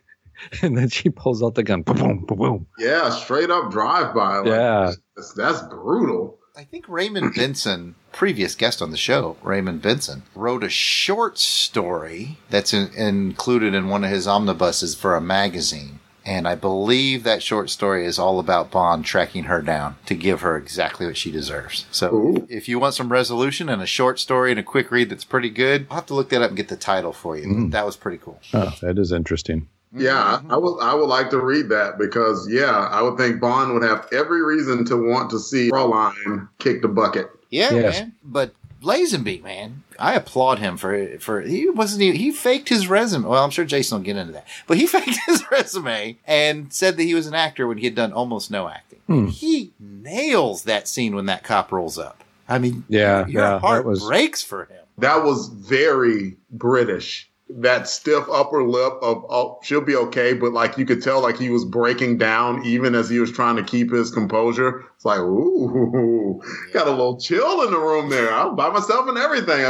[0.62, 1.82] and then she pulls out the gun.
[1.82, 2.66] Boom, boom, boom, boom.
[2.78, 4.38] Yeah, straight up drive by.
[4.38, 4.92] Like, Yeah.
[5.16, 6.37] that's, that's brutal.
[6.58, 12.38] I think Raymond Benson, previous guest on the show, Raymond Benson, wrote a short story
[12.50, 16.00] that's in, included in one of his omnibuses for a magazine.
[16.26, 20.40] And I believe that short story is all about Bond tracking her down to give
[20.40, 21.86] her exactly what she deserves.
[21.92, 25.22] So if you want some resolution and a short story and a quick read that's
[25.22, 27.46] pretty good, I'll have to look that up and get the title for you.
[27.46, 27.70] Mm.
[27.70, 28.40] That was pretty cool.
[28.52, 29.68] Oh, that is interesting.
[29.92, 30.14] Yeah,
[30.50, 33.72] I, I would I would like to read that because yeah, I would think Bond
[33.74, 37.30] would have every reason to want to see Fraulein kick the bucket.
[37.50, 38.00] Yeah, Yes.
[38.00, 38.12] man.
[38.22, 43.24] But Lazenby, man, I applaud him for for he wasn't he, he faked his resume.
[43.26, 46.96] Well, I'm sure Jason will get into that, but he faked his resume and said
[46.96, 49.00] that he was an actor when he had done almost no acting.
[49.06, 49.26] Hmm.
[49.28, 52.22] He nails that scene when that cop rolls up.
[52.46, 54.76] I mean, Yeah, your yeah, heart was- breaks for him.
[54.98, 57.30] That was very British.
[57.50, 61.38] That stiff upper lip of oh she'll be okay, but like you could tell like
[61.38, 64.84] he was breaking down even as he was trying to keep his composure.
[64.96, 66.42] It's like, ooh,
[66.72, 68.32] got a little chill in the room there.
[68.32, 69.64] I'm by myself and everything.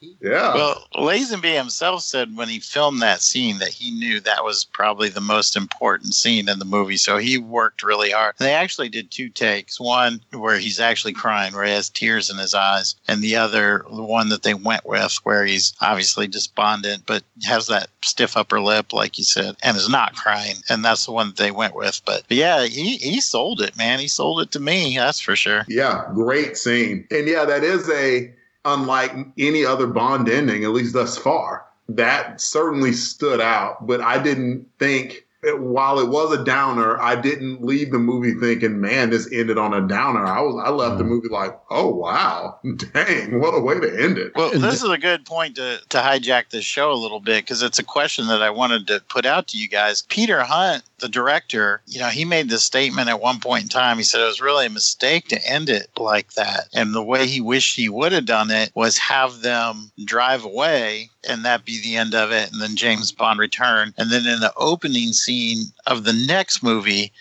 [0.20, 0.54] Yeah.
[0.54, 5.08] Well, Lazenby himself said when he filmed that scene that he knew that was probably
[5.08, 6.96] the most important scene in the movie.
[6.96, 8.34] So he worked really hard.
[8.38, 12.38] They actually did two takes one where he's actually crying, where he has tears in
[12.38, 17.04] his eyes, and the other, the one that they went with, where he's obviously despondent,
[17.06, 20.56] but has that stiff upper lip, like you said, and is not crying.
[20.68, 22.00] And that's the one that they went with.
[22.04, 23.98] But, but yeah, he, he sold it, man.
[23.98, 25.64] He sold it to me, that's for sure.
[25.68, 27.06] Yeah, great scene.
[27.10, 28.34] And yeah, that is a
[28.64, 31.66] unlike any other Bond ending, at least thus far.
[31.88, 37.62] That certainly stood out, but I didn't think while it was a downer, I didn't
[37.64, 41.04] leave the movie thinking, "Man, this ended on a downer." I was I left the
[41.04, 41.08] mm.
[41.08, 44.98] movie like, "Oh wow, dang, what a way to end it." Well, this is a
[44.98, 48.42] good point to, to hijack this show a little bit because it's a question that
[48.42, 50.02] I wanted to put out to you guys.
[50.02, 53.96] Peter Hunt, the director, you know, he made this statement at one point in time.
[53.96, 56.68] He said it was really a mistake to end it like that.
[56.72, 61.10] And the way he wished he would have done it was have them drive away
[61.28, 62.52] and that be the end of it.
[62.52, 63.92] And then James Bond return.
[63.98, 67.12] And then in the opening scene of the next movie,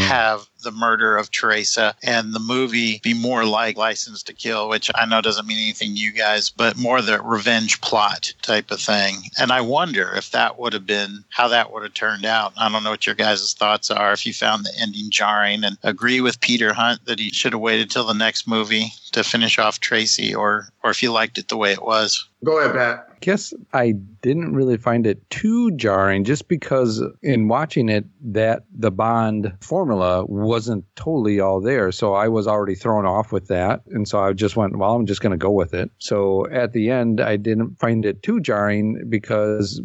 [0.00, 4.90] have the murder of Teresa and the movie be more like License to Kill, which
[4.96, 8.80] I know doesn't mean anything to you guys, but more the revenge plot type of
[8.80, 9.30] thing.
[9.38, 12.52] And I wonder if that would have been how that would have turned out.
[12.58, 14.12] I don't know what your guys' thoughts are.
[14.12, 17.62] If you found the ending jarring and agree with Peter Hunt that he should have
[17.62, 21.48] waited till the next movie to finish off Tracy, or or if you liked it
[21.48, 22.26] the way it was.
[22.44, 23.06] Go ahead, Pat.
[23.10, 28.64] I guess I didn't really find it too jarring just because in watching it that
[28.72, 31.90] the Bond formula wasn't totally all there.
[31.92, 33.82] So I was already thrown off with that.
[33.86, 35.90] And so I just went, well, I'm just going to go with it.
[35.98, 39.80] So at the end, I didn't find it too jarring because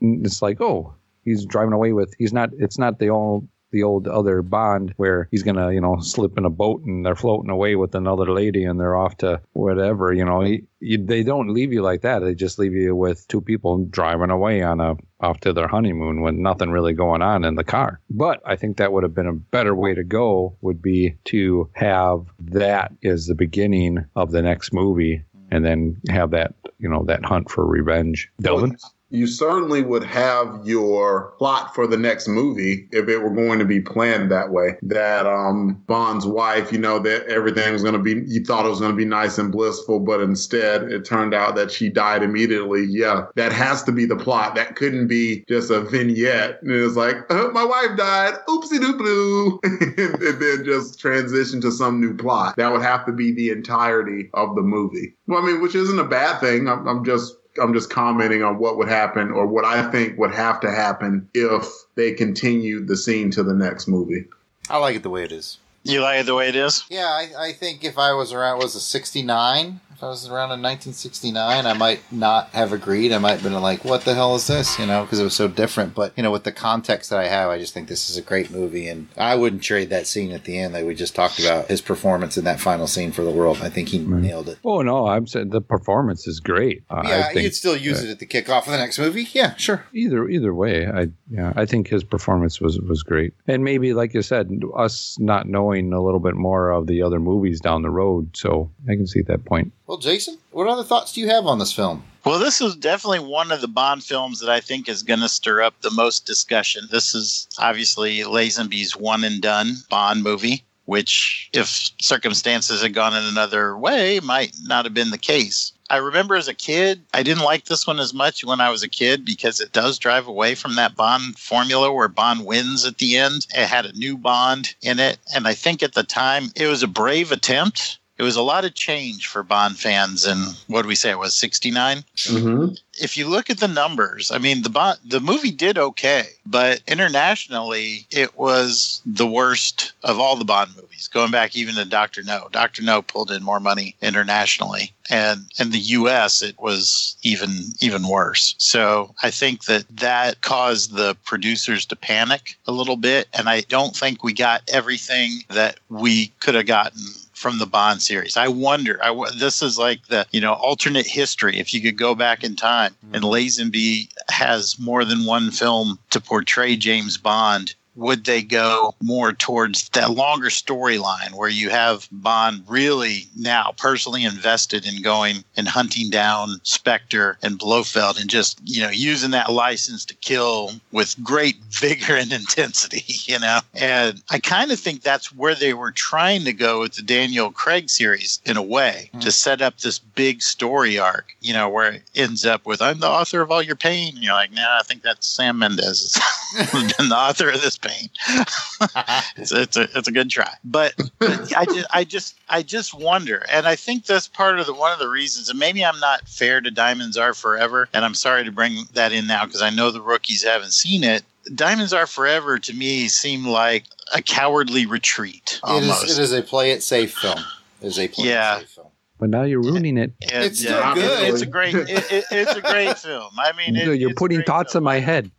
[0.00, 4.06] it's like, oh, he's driving away with, he's not, it's not the old, the old
[4.06, 7.74] other Bond where he's gonna, you know, slip in a boat and they're floating away
[7.74, 10.12] with another lady and they're off to whatever.
[10.12, 12.20] You know, he, you, they don't leave you like that.
[12.20, 16.22] They just leave you with two people driving away on a off to their honeymoon
[16.22, 18.00] with nothing really going on in the car.
[18.08, 20.56] But I think that would have been a better way to go.
[20.60, 25.24] Would be to have that as the beginning of the next movie.
[25.50, 28.28] And then have that, you know, that hunt for revenge.
[28.40, 28.76] Delvin?
[29.14, 33.64] You certainly would have your plot for the next movie if it were going to
[33.64, 34.76] be planned that way.
[34.82, 38.70] That um, Bond's wife, you know, that everything was going to be, you thought it
[38.70, 42.24] was going to be nice and blissful, but instead it turned out that she died
[42.24, 42.86] immediately.
[42.88, 44.56] Yeah, that has to be the plot.
[44.56, 46.60] That couldn't be just a vignette.
[46.62, 48.34] And it's like, uh, my wife died.
[48.48, 52.56] Oopsie doop and, and then just transition to some new plot.
[52.56, 55.14] That would have to be the entirety of the movie.
[55.28, 56.68] Well, I mean, which isn't a bad thing.
[56.68, 60.34] I'm, I'm just I'm just commenting on what would happen or what I think would
[60.34, 64.24] have to happen if they continued the scene to the next movie.
[64.68, 65.58] I like it the way it is.
[65.84, 66.84] You like it the way it is?
[66.88, 69.80] Yeah, I, I think if I was around, was a 69?
[69.94, 73.12] If I was around in 1969, I might not have agreed.
[73.12, 74.76] I might have been like, what the hell is this?
[74.78, 75.94] You know, because it was so different.
[75.94, 78.22] But, you know, with the context that I have, I just think this is a
[78.22, 78.88] great movie.
[78.88, 81.80] And I wouldn't trade that scene at the end that we just talked about, his
[81.80, 83.58] performance in that final scene for the world.
[83.62, 84.58] I think he nailed it.
[84.64, 86.82] Oh no, I'm saying the performance is great.
[86.90, 88.98] Uh, I Yeah, think you'd still use that it at the kickoff of the next
[88.98, 89.28] movie.
[89.32, 89.84] Yeah, sure.
[89.92, 93.32] Either either way, I yeah, I think his performance was was great.
[93.46, 97.20] And maybe, like you said, us not knowing a little bit more of the other
[97.20, 99.72] movies down the road, so I can see that point.
[99.86, 102.04] Well, Jason, what other thoughts do you have on this film?
[102.24, 105.28] Well, this is definitely one of the Bond films that I think is going to
[105.28, 106.88] stir up the most discussion.
[106.90, 113.24] This is obviously Lazenby's one and done Bond movie, which, if circumstances had gone in
[113.24, 115.72] another way, might not have been the case.
[115.90, 118.82] I remember as a kid, I didn't like this one as much when I was
[118.82, 122.96] a kid because it does drive away from that Bond formula where Bond wins at
[122.96, 123.46] the end.
[123.54, 125.18] It had a new Bond in it.
[125.34, 127.98] And I think at the time it was a brave attempt.
[128.16, 130.38] It was a lot of change for Bond fans in
[130.68, 132.04] what do we say it was 69?
[132.14, 132.74] Mm-hmm.
[133.00, 136.80] if you look at the numbers, I mean the Bond, the movie did okay, but
[136.86, 141.08] internationally it was the worst of all the Bond movies.
[141.12, 145.70] Going back even to Doctor No, Doctor No pulled in more money internationally, and in
[145.70, 146.40] the U.S.
[146.40, 147.50] it was even
[147.80, 148.54] even worse.
[148.58, 153.62] So I think that that caused the producers to panic a little bit, and I
[153.62, 157.02] don't think we got everything that we could have gotten
[157.44, 158.38] from the Bond series.
[158.38, 158.98] I wonder.
[159.04, 161.58] I this is like the you know alternate history.
[161.58, 163.34] If you could go back in time, and mm-hmm.
[163.34, 167.74] Lazenby has more than one film to portray James Bond.
[167.96, 174.24] Would they go more towards that longer storyline where you have Bond really now personally
[174.24, 179.52] invested in going and hunting down Spectre and Blofeld and just, you know, using that
[179.52, 183.60] license to kill with great vigor and intensity, you know?
[183.74, 187.50] And I kind of think that's where they were trying to go with the Daniel
[187.50, 189.20] Craig series in a way hmm.
[189.20, 193.00] to set up this big story arc, you know, where it ends up with, I'm
[193.00, 194.14] the author of all your pain.
[194.14, 196.18] And you're like, nah, I think that's Sam Mendes
[196.72, 198.08] been the author of this pain.
[199.36, 200.50] it's, it's, a, it's a good try.
[200.64, 203.44] But, but I just, I just, I just wonder.
[203.50, 206.28] And I think that's part of the, one of the reasons, and maybe I'm not
[206.28, 207.88] fair to Diamonds Are Forever.
[207.92, 211.04] And I'm sorry to bring that in now because I know the rookies haven't seen
[211.04, 211.22] it.
[211.54, 215.60] Diamonds Are Forever to me seem like a cowardly retreat.
[215.62, 216.04] Almost.
[216.04, 217.38] is, it is a play it safe film.
[217.80, 218.56] It is a play Yeah.
[218.56, 218.88] it safe film.
[219.18, 220.12] But now you're ruining it.
[220.32, 221.28] And, It's still uh, good.
[221.32, 221.74] It's a great.
[221.74, 223.30] It, it, it's a great film.
[223.38, 224.82] I mean, it, you're it's putting thoughts film.
[224.82, 225.30] in my head.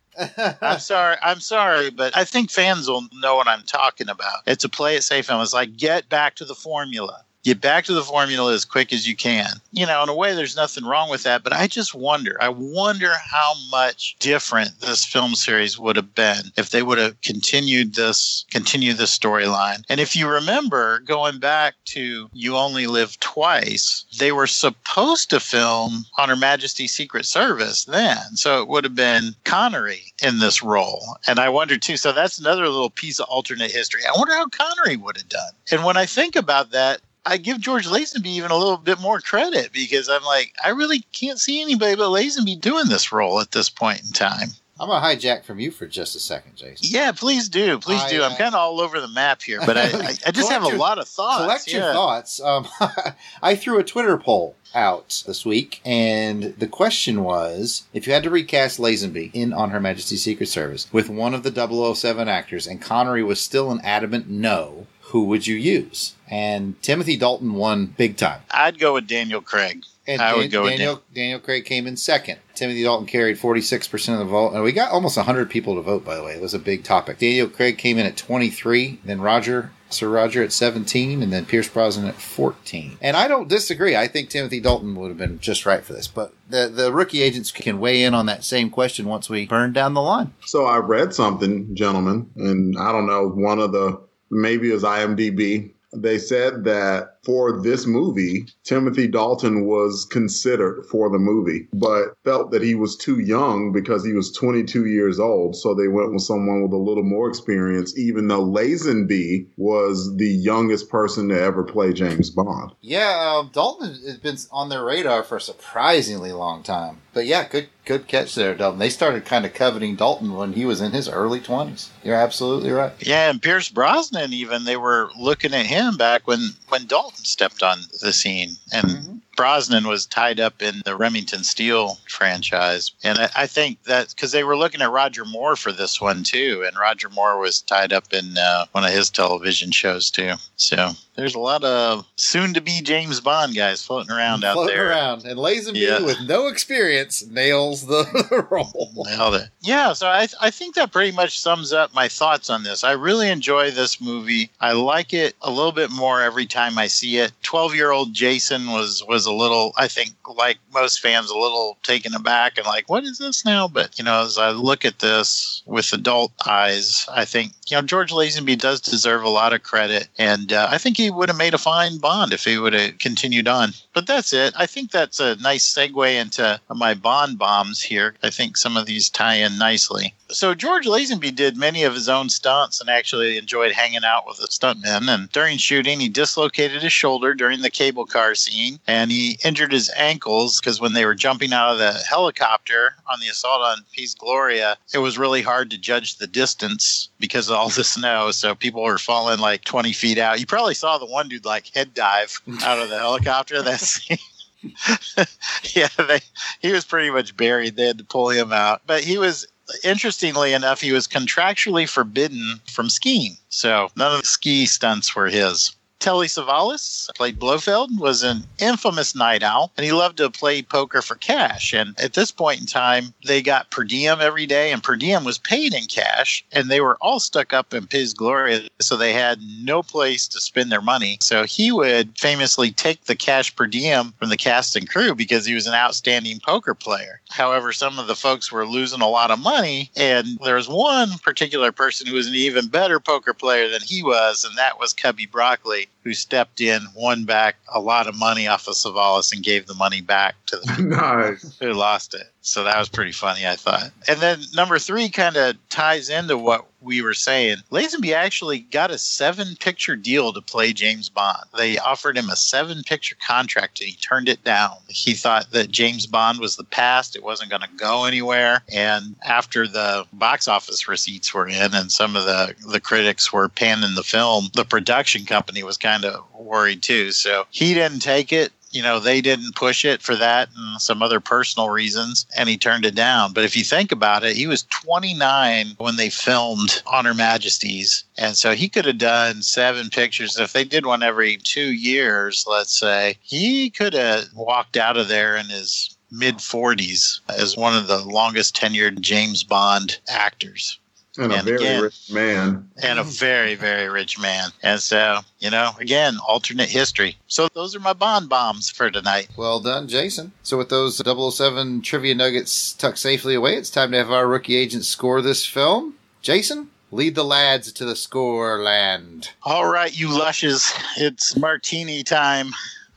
[0.62, 1.16] I'm sorry.
[1.22, 4.40] I'm sorry, but I think fans will know what I'm talking about.
[4.46, 5.42] It's a play it safe film.
[5.42, 7.25] It's like get back to the formula.
[7.46, 9.46] Get back to the formula as quick as you can.
[9.70, 11.44] You know, in a way, there's nothing wrong with that.
[11.44, 12.36] But I just wonder.
[12.40, 17.20] I wonder how much different this film series would have been if they would have
[17.20, 19.84] continued this, continued this storyline.
[19.88, 25.38] And if you remember, going back to "You Only Live Twice," they were supposed to
[25.38, 30.64] film on Her Majesty's Secret Service then, so it would have been Connery in this
[30.64, 31.16] role.
[31.28, 31.96] And I wonder too.
[31.96, 34.02] So that's another little piece of alternate history.
[34.04, 35.52] I wonder how Connery would have done.
[35.70, 37.02] And when I think about that.
[37.26, 41.00] I give George Lazenby even a little bit more credit because I'm like, I really
[41.12, 44.50] can't see anybody but Lazenby doing this role at this point in time.
[44.78, 46.88] I'm going to hijack from you for just a second, Jason.
[46.90, 47.78] Yeah, please do.
[47.78, 48.22] Please I, do.
[48.22, 50.68] I'm kind of all over the map here, but I, I, I just have a
[50.68, 51.42] your- lot of thoughts.
[51.42, 52.40] Collect your thoughts.
[52.42, 52.68] Um,
[53.42, 58.22] I threw a Twitter poll out this week, and the question was if you had
[58.24, 62.66] to recast Lazenby in On Her Majesty's Secret Service with one of the 007 actors,
[62.66, 66.14] and Connery was still an adamant no, who would you use?
[66.28, 68.40] And Timothy Dalton won big time.
[68.50, 69.84] I'd go with Daniel Craig.
[70.08, 72.38] And I would Dan- go with Daniel, Daniel Craig came in second.
[72.54, 74.52] Timothy Dalton carried 46% of the vote.
[74.54, 76.32] And we got almost 100 people to vote, by the way.
[76.34, 77.18] It was a big topic.
[77.18, 81.68] Daniel Craig came in at 23, then Roger, Sir Roger at 17, and then Pierce
[81.68, 82.98] Brosnan at 14.
[83.00, 83.96] And I don't disagree.
[83.96, 86.06] I think Timothy Dalton would have been just right for this.
[86.08, 89.72] But the, the rookie agents can weigh in on that same question once we burn
[89.72, 90.32] down the line.
[90.44, 94.82] So I read something, gentlemen, and I don't know, one of the maybe it was
[94.82, 95.72] IMDb.
[95.94, 102.52] They said that for this movie, Timothy Dalton was considered for the movie, but felt
[102.52, 105.56] that he was too young because he was 22 years old.
[105.56, 110.28] So they went with someone with a little more experience, even though Lazenby was the
[110.28, 112.72] youngest person to ever play James Bond.
[112.80, 117.00] Yeah, uh, Dalton has been on their radar for a surprisingly long time.
[117.16, 118.78] But yeah, good good catch there, Dalton.
[118.78, 121.90] They started kind of coveting Dalton when he was in his early twenties.
[122.04, 122.92] You're absolutely right.
[123.00, 127.62] Yeah, and Pierce Brosnan even they were looking at him back when when Dalton stepped
[127.62, 129.16] on the scene, and mm-hmm.
[129.36, 134.32] Brosnan was tied up in the Remington Steele franchise, and I, I think that because
[134.32, 137.92] they were looking at Roger Moore for this one too, and Roger Moore was tied
[137.92, 140.32] up in uh, one of his television shows too.
[140.56, 144.88] So there's a lot of soon-to-be James Bond guys floating around out Floating there.
[144.88, 146.00] around, and Lazenby Yeah.
[146.00, 148.92] with no experience nails the, the role.
[149.06, 149.48] Nailed it.
[149.60, 152.84] Yeah, so I, I think that pretty much sums up my thoughts on this.
[152.84, 154.50] I really enjoy this movie.
[154.60, 157.32] I like it a little bit more every time I see it.
[157.42, 161.78] Twelve year old Jason was was a little, I think, like most fans, a little
[161.82, 163.68] taken aback and like, what is this now?
[163.68, 167.82] But you know, as I look at this with adult eyes, I think you know
[167.82, 171.38] George Lazenby does deserve a lot of credit, and uh, I think he would have
[171.38, 173.72] made a fine Bond if he would have continued on.
[173.92, 174.54] But that's it.
[174.56, 178.14] I think that's a nice segue into my Bond bombs here.
[178.22, 180.14] I think some of these tie in nicely.
[180.28, 184.38] So George Lazenby did many of his own stunts and actually enjoyed hanging out with
[184.38, 185.08] the stuntmen.
[185.08, 189.72] And during shooting, he dislocated his shoulder during the cable car scene, and he injured
[189.72, 193.84] his ankles because when they were jumping out of the helicopter on the assault on
[193.92, 198.30] Piz Gloria, it was really hard to judge the distance because of all the snow.
[198.30, 200.40] So people were falling like 20 feet out.
[200.40, 203.62] You probably saw the one dude like head dive out of the helicopter.
[203.62, 204.18] That scene.
[205.74, 206.20] yeah, they,
[206.60, 207.76] he was pretty much buried.
[207.76, 208.82] They had to pull him out.
[208.86, 209.46] But he was,
[209.84, 213.36] interestingly enough, he was contractually forbidden from skiing.
[213.48, 215.74] So none of the ski stunts were his.
[215.98, 221.02] Telly Savalas played Blofeld, was an infamous night owl, and he loved to play poker
[221.02, 221.72] for cash.
[221.72, 225.24] And at this point in time, they got per diem every day, and per diem
[225.24, 229.12] was paid in cash, and they were all stuck up in Piz Gloria, so they
[229.12, 231.18] had no place to spend their money.
[231.20, 235.44] So he would famously take the cash per diem from the cast and crew because
[235.44, 237.20] he was an outstanding poker player.
[237.30, 241.18] However, some of the folks were losing a lot of money, and there was one
[241.18, 244.92] particular person who was an even better poker player than he was, and that was
[244.92, 249.32] Cubby Broccoli, right who stepped in, won back a lot of money off of Savalas,
[249.32, 251.58] and gave the money back to the nice.
[251.58, 252.30] who lost it.
[252.42, 253.90] So that was pretty funny, I thought.
[254.06, 257.56] And then number three kind of ties into what we were saying.
[257.72, 261.42] Lazenby actually got a seven picture deal to play James Bond.
[261.58, 264.76] They offered him a seven picture contract and he turned it down.
[264.86, 268.62] He thought that James Bond was the past, it wasn't going to go anywhere.
[268.72, 273.48] And after the box office receipts were in and some of the, the critics were
[273.48, 277.12] panning the film, the production company was kind of worried too.
[277.12, 281.02] So he didn't take it you know, they didn't push it for that and some
[281.02, 283.32] other personal reasons, and he turned it down.
[283.32, 288.04] But if you think about it, he was 29 when they filmed Honor Her Majesty's.
[288.18, 290.38] And so he could have done seven pictures.
[290.38, 295.08] If they did one every two years, let's say, he could have walked out of
[295.08, 300.78] there in his mid 40s as one of the longest tenured James Bond actors
[301.18, 302.70] And a very again- rich man.
[302.82, 304.50] and a very, very rich man.
[304.62, 307.16] And so, you know, again, alternate history.
[307.26, 309.28] So those are my Bond bombs for tonight.
[309.36, 310.32] Well done, Jason.
[310.42, 314.56] So with those 007 trivia nuggets tucked safely away, it's time to have our rookie
[314.56, 315.94] agent score this film.
[316.22, 319.30] Jason, lead the lads to the score land.
[319.42, 322.50] All right, you lushes, it's martini time.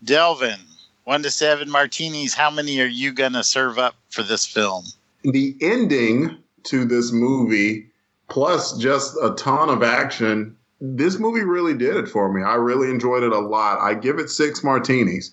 [0.04, 0.60] Delvin,
[1.04, 2.34] one to seven martinis.
[2.34, 4.86] How many are you going to serve up for this film?
[5.24, 7.89] The ending to this movie,
[8.30, 12.42] plus just a ton of action, this movie really did it for me.
[12.42, 13.80] I really enjoyed it a lot.
[13.80, 15.32] I give it six martinis.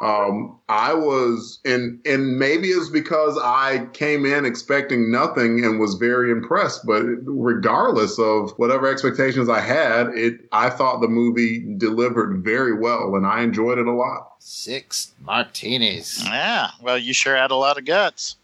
[0.00, 5.94] Um, I was, and and maybe it's because I came in expecting nothing and was
[5.94, 6.84] very impressed.
[6.84, 13.14] But regardless of whatever expectations I had, it I thought the movie delivered very well,
[13.14, 14.32] and I enjoyed it a lot.
[14.40, 16.24] Six martinis.
[16.24, 18.36] Yeah, well, you sure had a lot of guts.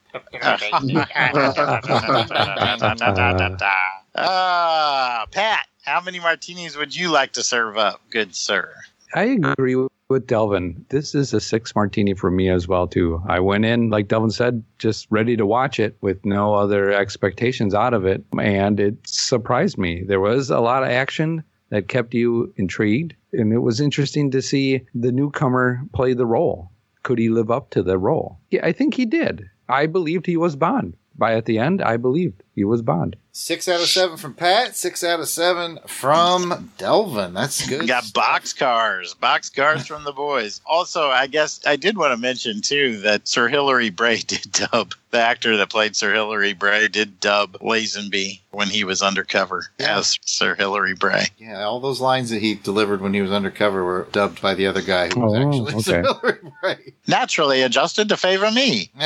[4.15, 8.73] Ah, Pat, how many martinis would you like to serve up, good sir?
[9.15, 9.91] I agree with-
[10.27, 10.85] Delvin.
[10.89, 13.23] This is a six martini for me as well too.
[13.29, 17.75] I went in, like Delvin said, just ready to watch it with no other expectations
[17.77, 20.03] out of it, and it surprised me.
[20.05, 24.43] There was a lot of action that kept you intrigued, and it was interesting to
[24.43, 26.73] see the newcomer play the role.
[27.05, 28.41] Could he live up to the role?
[28.51, 29.49] Yeah, I think he did.
[29.71, 30.97] I believed he was Bond.
[31.17, 33.17] By at the end, I believed he was Bond.
[33.33, 34.75] Six out of seven from Pat.
[34.77, 37.33] Six out of seven from Delvin.
[37.33, 37.81] That's good.
[37.83, 40.61] We got box cars, box cars from the boys.
[40.67, 44.95] Also, I guess I did want to mention too that Sir Hilary Bray did dub
[45.13, 49.99] the actor that played Sir Hilary Bray did dub Lazenby when he was undercover Yeah.
[49.99, 51.27] as Sir Hilary Bray.
[51.39, 54.67] Yeah, all those lines that he delivered when he was undercover were dubbed by the
[54.67, 55.81] other guy who was Oh, actually okay.
[55.83, 56.95] Sir Hilary Bray.
[57.07, 58.91] Naturally adjusted to favor me.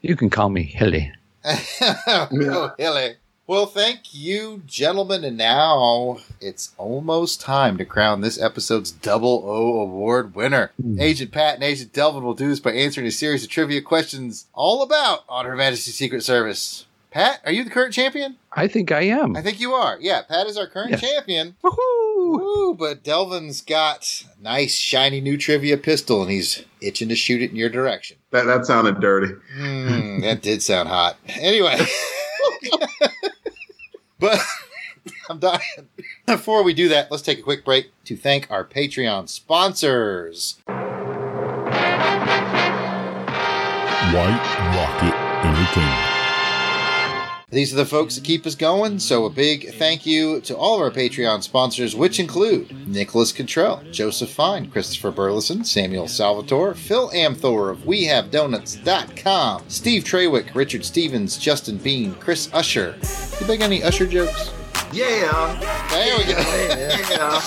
[0.00, 1.12] You can call me Hilly.
[1.44, 3.14] Oh, Hilly.
[3.50, 5.24] Well, thank you, gentlemen.
[5.24, 10.70] And now it's almost time to crown this episode's Double O Award winner.
[10.80, 11.00] Hmm.
[11.00, 14.46] Agent Pat and Agent Delvin will do this by answering a series of trivia questions
[14.52, 16.86] all about On Her Majesty's Secret Service.
[17.10, 18.36] Pat, are you the current champion?
[18.52, 19.36] I think I am.
[19.36, 19.96] I think you are.
[20.00, 21.00] Yeah, Pat is our current Yes.
[21.00, 21.54] champion.
[21.62, 22.76] Woohoo!
[22.76, 27.50] But Delvin's got a nice, shiny new trivia pistol, and he's itching to shoot it
[27.50, 28.16] in your direction.
[28.32, 29.34] That that sounded dirty.
[29.56, 31.16] Hmm, that did sound hot.
[31.28, 31.78] Anyway.
[34.18, 34.40] but
[35.28, 35.60] I'm dying.
[36.26, 40.58] Before we do that, let's take a quick break to thank our Patreon sponsors.
[44.12, 44.42] White
[44.74, 45.14] Rocket
[45.46, 46.09] Entertainment.
[47.52, 50.76] These are the folks that keep us going, so a big thank you to all
[50.76, 57.10] of our Patreon sponsors, which include Nicholas Cottrell, Joseph Fine, Christopher Burleson, Samuel Salvatore, Phil
[57.10, 62.94] Amthor of WeHaveDonuts.com, Steve Trawick, Richard Stevens, Justin Bean, Chris Usher.
[63.40, 64.52] You make any Usher jokes?
[64.92, 65.58] Yeah.
[65.90, 66.38] There we go.
[66.38, 67.40] Yeah.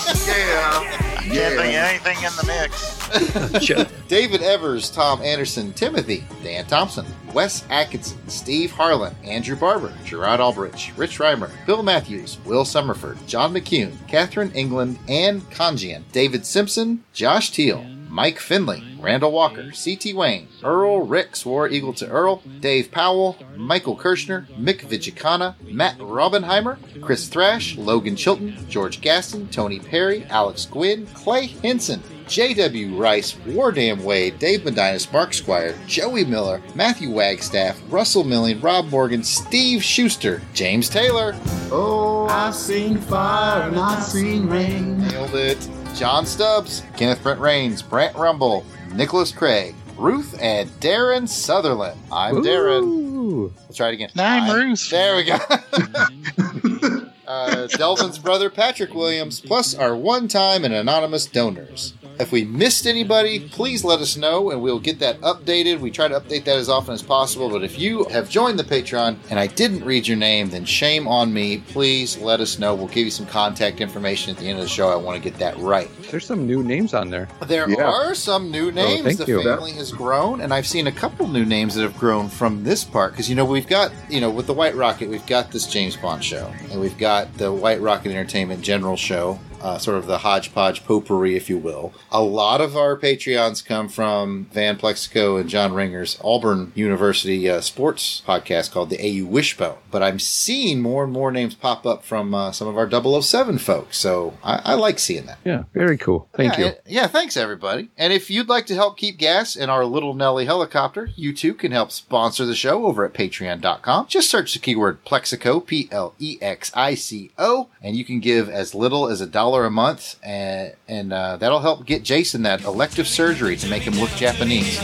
[1.26, 1.54] Yeah.
[1.54, 4.02] Can't think of anything in the mix.
[4.08, 10.96] David Evers, Tom Anderson, Timothy, Dan Thompson, Wes Atkinson, Steve Harlan, Andrew Barber, Gerard Albridge,
[10.96, 17.50] Rich Reimer, Bill Matthews, Will Summerford, John McCune, Catherine England, Ann Congian, David Simpson, Josh
[17.50, 17.84] Teal,
[18.14, 20.14] Mike Finley, Randall Walker, C.T.
[20.14, 26.78] Wayne, Earl Ricks, War Eagle to Earl, Dave Powell, Michael Kirshner, Mick Vigicana, Matt Robbenheimer,
[27.02, 32.96] Chris Thrash, Logan Chilton, George Gaston, Tony Perry, Alex Gwynn, Clay Henson, J.W.
[32.96, 39.24] Rice, Wardam Wade, Dave Medinas, Mark Squire, Joey Miller, Matthew Wagstaff, Russell Milling, Rob Morgan,
[39.24, 41.34] Steve Schuster, James Taylor,
[41.72, 45.00] Oh, I've seen fire and I've seen rain.
[45.08, 45.68] Nailed it.
[45.94, 52.00] John Stubbs, Kenneth Brent Rains, Brant Rumble, Nicholas Craig, Ruth, and Darren Sutherland.
[52.10, 53.52] I'm Darren.
[53.62, 54.10] Let's try it again.
[54.16, 54.90] I'm Ruth.
[54.90, 55.34] There we go.
[57.28, 61.94] uh, Delvin's brother Patrick Williams, plus our one time and anonymous donors.
[62.18, 65.80] If we missed anybody, please let us know and we'll get that updated.
[65.80, 67.50] We try to update that as often as possible.
[67.50, 71.08] But if you have joined the Patreon and I didn't read your name, then shame
[71.08, 71.58] on me.
[71.68, 72.74] Please let us know.
[72.74, 74.88] We'll give you some contact information at the end of the show.
[74.90, 75.90] I want to get that right.
[76.10, 77.28] There's some new names on there.
[77.46, 77.82] There Yeah.
[77.84, 79.02] are some new oh, names.
[79.04, 79.42] thank the you.
[79.42, 82.84] family has grown, and I've seen a couple new names that have grown from this
[82.84, 83.12] part.
[83.12, 85.96] Because you know we've got you know with the White Rocket, we've got this James
[85.96, 89.38] Bond show, and we've got the White Rocket Entertainment General show.
[89.64, 91.94] Uh, sort of the hodgepodge potpourri, if you will.
[92.12, 97.62] A lot of our Patreons come from Van Plexico and John Ringer's Auburn University uh,
[97.62, 99.78] sports podcast called the AU Wishbone.
[99.90, 102.90] But I'm seeing more and more names pop up from uh, some of our
[103.22, 103.96] 007 folks.
[103.96, 105.38] So I, I like seeing that.
[105.44, 106.28] Yeah, very cool.
[106.34, 106.72] Thank yeah, you.
[106.86, 107.88] yeah, thanks everybody.
[107.96, 111.54] And if you'd like to help keep gas in our little Nelly helicopter, you too
[111.54, 114.08] can help sponsor the show over at patreon.com.
[114.08, 118.20] Just search the keyword Plexico, P L E X I C O, and you can
[118.20, 122.42] give as little as a dollar a month, and, and uh, that'll help get Jason
[122.42, 124.76] that elective surgery to make him look Japanese.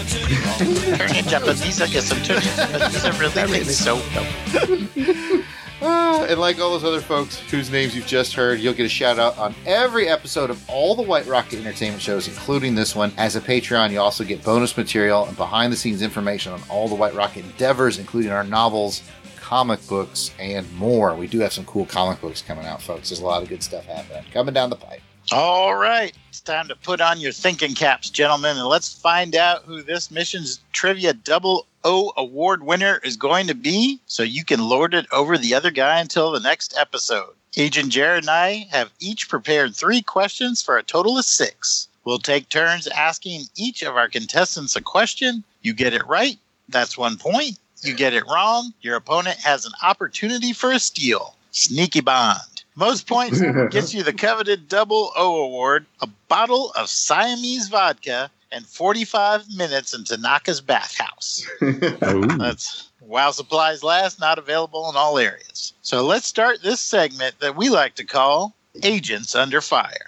[0.59, 3.21] Turning Japanese, I guess I'm turning Japanese.
[3.21, 5.43] Really think so.
[5.83, 8.89] Ah, and like all those other folks whose names you've just heard, you'll get a
[8.89, 13.13] shout out on every episode of all the White Rocket Entertainment shows, including this one.
[13.17, 16.87] As a Patreon, you also get bonus material and behind the scenes information on all
[16.87, 19.03] the White Rocket endeavors, including our novels,
[19.51, 21.17] comic books, and more.
[21.17, 23.09] We do have some cool comic books coming out, folks.
[23.09, 25.03] There's a lot of good stuff happening coming down the pipe.
[25.33, 26.13] All right.
[26.29, 30.09] It's time to put on your thinking caps, gentlemen, and let's find out who this
[30.09, 35.07] mission's trivia double O award winner is going to be so you can lord it
[35.11, 37.35] over the other guy until the next episode.
[37.57, 41.89] Agent Jared and I have each prepared three questions for a total of six.
[42.05, 45.43] We'll take turns asking each of our contestants a question.
[45.63, 46.39] You get it right,
[46.69, 47.59] that's one point.
[47.83, 51.35] You get it wrong, your opponent has an opportunity for a steal.
[51.51, 52.41] Sneaky Bond.
[52.77, 53.41] Most points
[53.71, 59.95] gets you the coveted double O award, a bottle of Siamese vodka, and 45 minutes
[59.95, 61.49] in Tanaka's bathhouse.
[61.61, 65.73] That's while supplies last, not available in all areas.
[65.83, 70.07] So let's start this segment that we like to call Agents Under Fire.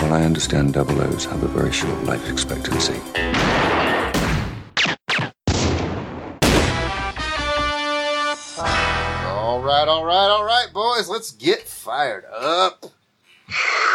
[0.00, 3.00] Well, I understand double O's have a very short life expectancy.
[9.70, 11.08] Right, all right, all right, boys.
[11.08, 12.84] Let's get fired up.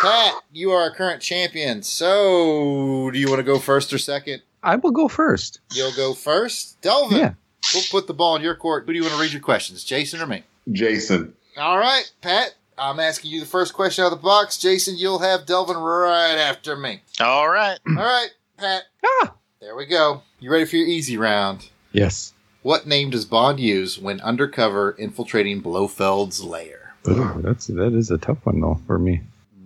[0.01, 1.81] Pat, you are our current champion.
[1.83, 4.41] So, do you want to go first or second?
[4.63, 5.59] I will go first.
[5.73, 6.81] You'll go first.
[6.81, 7.33] Delvin, Yeah.
[7.73, 8.85] we'll put the ball in your court.
[8.85, 10.43] Who do you want to read your questions, Jason or me?
[10.71, 11.33] Jason.
[11.57, 14.57] All right, Pat, I'm asking you the first question out of the box.
[14.57, 17.01] Jason, you'll have Delvin right after me.
[17.19, 17.79] All right.
[17.87, 18.83] All right, Pat.
[19.05, 19.33] Ah.
[19.61, 20.21] There we go.
[20.39, 21.69] You ready for your easy round?
[21.93, 22.33] Yes.
[22.65, 26.95] What name does Bond use when undercover infiltrating Blofeld's lair?
[27.07, 29.21] Ooh, that's that is a tough one though for me.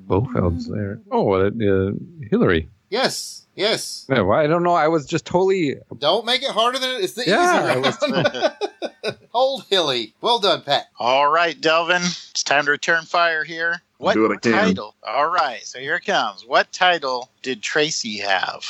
[0.05, 0.99] Bofeld's there.
[1.09, 1.91] Oh, uh, uh,
[2.29, 2.67] Hillary.
[2.89, 4.05] Yes, yes.
[4.09, 4.73] Yeah, well, I don't know.
[4.73, 5.77] I was just totally.
[5.97, 7.13] Don't make it harder than it is.
[7.13, 9.17] The Yeah, easy round.
[9.29, 10.13] Hold Hilly.
[10.19, 10.87] Well done, Pat.
[10.99, 12.01] All right, Delvin.
[12.01, 13.81] It's time to return fire here.
[13.99, 14.51] What Do what I can.
[14.51, 14.93] title?
[15.07, 16.43] All right, so here it comes.
[16.45, 18.65] What title did Tracy have?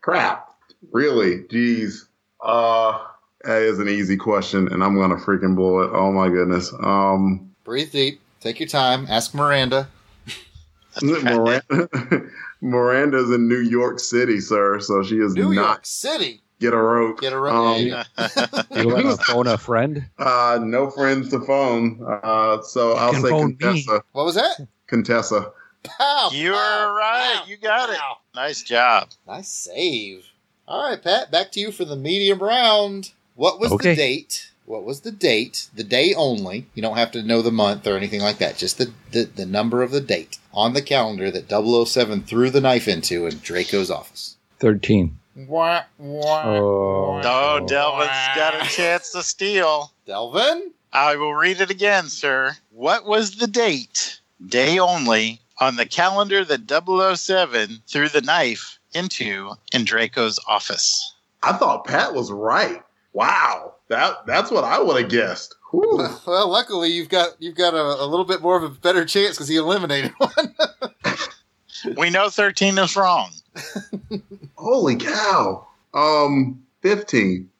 [0.00, 0.48] Crap.
[0.90, 1.40] Really?
[1.42, 2.06] Jeez.
[2.44, 2.98] Uh,
[3.44, 5.90] that is an easy question, and I'm gonna freaking blow it.
[5.92, 6.72] Oh my goodness.
[6.82, 8.20] Um, Breathe deep.
[8.40, 9.06] Take your time.
[9.08, 9.88] Ask Miranda.
[11.02, 11.88] Miranda,
[12.60, 14.78] Miranda's in New York City, sir.
[14.80, 16.40] So she is New not York City.
[16.60, 17.20] get a rope.
[17.20, 17.54] Get a rope.
[17.54, 18.04] Um, Yeah,
[18.76, 20.06] you You want to phone a friend?
[20.18, 22.00] Uh, no friends to phone.
[22.22, 23.54] Uh, so I'll say phone me.
[23.56, 24.02] Contessa.
[24.12, 24.66] What was that?
[24.86, 25.50] Contessa.
[25.82, 27.34] Pow, You're pow, right.
[27.40, 27.98] pow, You got it.
[28.36, 29.08] Nice job.
[29.26, 30.24] Nice save.
[30.66, 31.30] All right, Pat.
[31.30, 33.12] Back to you for the medium round.
[33.34, 33.90] What was Okay.
[33.90, 34.50] the date?
[34.66, 35.66] What was the date?
[35.74, 36.66] The day only.
[36.74, 38.56] You don't have to know the month or anything like that.
[38.56, 42.62] Just the, the, the number of the date on the calendar that 007 threw the
[42.62, 44.36] knife into in Draco's office.
[44.60, 45.18] Thirteen.
[45.36, 47.20] Wah, wah, Oh.
[47.24, 49.92] Oh, Delvin's got a chance to steal.
[50.06, 50.70] Delvin?
[50.92, 52.56] I will read it again, sir.
[52.70, 59.52] What was the date, day only, on the calendar that 007 threw the knife into
[59.72, 61.14] in Draco's office?
[61.42, 62.82] I thought Pat was right.
[63.12, 63.74] Wow.
[63.88, 65.54] That that's what I would have guessed.
[65.70, 66.06] Whew.
[66.26, 69.36] Well, luckily you've got you've got a, a little bit more of a better chance
[69.36, 70.54] because he eliminated one.
[71.96, 73.30] We know 13 is wrong.
[74.56, 75.66] Holy cow.
[75.92, 77.50] Um, fifteen.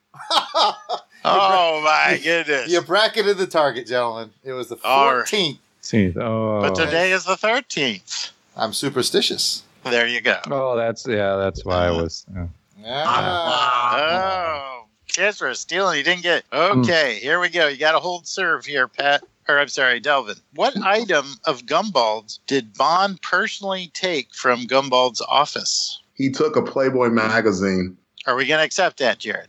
[1.27, 2.71] Oh, my goodness.
[2.71, 4.31] you bracketed the target, gentlemen.
[4.45, 5.59] It was the 14th.
[5.81, 6.13] See.
[6.19, 6.61] Oh.
[6.61, 8.31] But today is the 13th.
[8.57, 9.63] I'm superstitious.
[9.85, 10.41] There you go.
[10.51, 11.37] Oh, that's yeah.
[11.37, 12.27] That's why I was.
[12.35, 12.47] yeah.
[12.87, 14.81] Ah.
[14.81, 15.55] Oh, chance for a
[15.97, 16.45] you didn't get.
[16.53, 17.69] Okay, here we go.
[17.69, 19.23] You got to hold serve here, Pat.
[19.47, 20.37] Or I'm sorry, Delvin.
[20.55, 26.01] What item of Gumbold's did Bond personally take from Gumbold's office?
[26.15, 27.99] He took a Playboy magazine.
[28.27, 29.49] Are we going to accept that, Jared?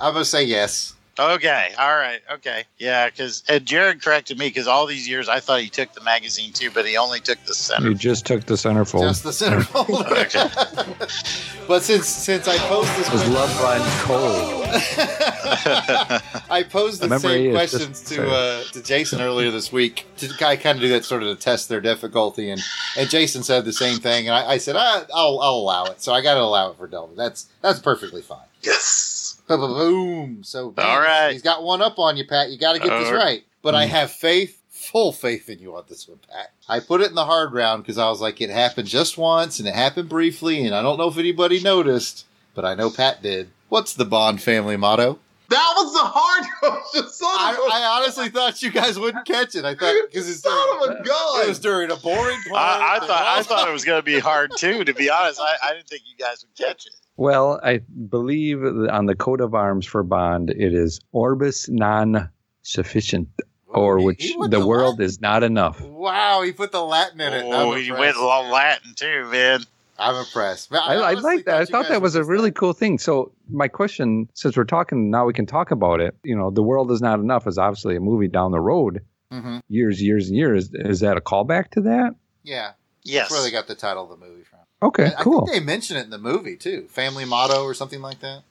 [0.00, 0.94] I'm going to say yes.
[1.18, 2.64] Okay, all right, okay.
[2.76, 6.52] Yeah, because Jared corrected me because all these years I thought he took the magazine
[6.52, 7.88] too, but he only took the center.
[7.88, 9.00] He just took the centerfold.
[9.00, 10.04] Just the centerfold.
[10.26, 10.48] Okay.
[11.68, 14.66] but since since I posed this His question, love runs cold.
[16.50, 20.28] I posed the Memory same questions just- to uh, to Jason earlier this week to
[20.46, 22.60] I kind of do that sort of to test their difficulty, and
[22.98, 26.02] and Jason said the same thing, and I, I said I, I'll I'll allow it,
[26.02, 27.16] so I got to allow it for Delvin.
[27.16, 28.46] That's that's perfectly fine.
[28.62, 29.15] Yes.
[29.46, 30.42] Boom.
[30.42, 31.32] So All right.
[31.32, 32.50] he's got one up on you, Pat.
[32.50, 33.18] You got to get this right.
[33.18, 33.44] right.
[33.62, 33.90] But I mm.
[33.90, 36.52] have faith, full faith in you on this one, Pat.
[36.68, 39.58] I put it in the hard round because I was like, it happened just once
[39.58, 43.22] and it happened briefly, and I don't know if anybody noticed, but I know Pat
[43.22, 43.50] did.
[43.68, 45.18] What's the Bond family motto?
[45.48, 47.08] That was the hard question.
[47.08, 49.64] Son I, of a I honestly thought you guys wouldn't catch it.
[49.64, 51.44] I thought because it's son during, of a gun.
[51.44, 52.60] it was during a boring part.
[52.60, 54.84] I, I thought I thought it was going to be hard too.
[54.84, 56.94] To be honest, I, I didn't think you guys would catch it.
[57.16, 62.28] Well, I believe on the coat of arms for Bond, it is orbis non
[62.62, 63.26] sufficit,
[63.66, 65.04] or which he went the the world Latin.
[65.06, 65.80] is not enough.
[65.80, 67.44] Wow, he put the Latin in it.
[67.46, 69.60] Oh, he went all Latin too, man.
[69.98, 70.70] I'm impressed.
[70.74, 71.62] I, I honestly like that.
[71.62, 72.56] I thought that was a really that.
[72.56, 72.98] cool thing.
[72.98, 76.14] So, my question, since we're talking now, we can talk about it.
[76.22, 79.00] You know, the world is not enough is obviously a movie down the road,
[79.32, 79.62] Mhm.
[79.68, 80.68] years, years, and years.
[80.74, 82.14] Is that a callback to that?
[82.42, 82.72] Yeah,
[83.04, 83.22] Yes.
[83.28, 84.45] that's where they got the title of the movie from.
[84.86, 85.46] Okay, I cool.
[85.46, 86.86] think they mention it in the movie too.
[86.90, 88.42] Family motto or something like that.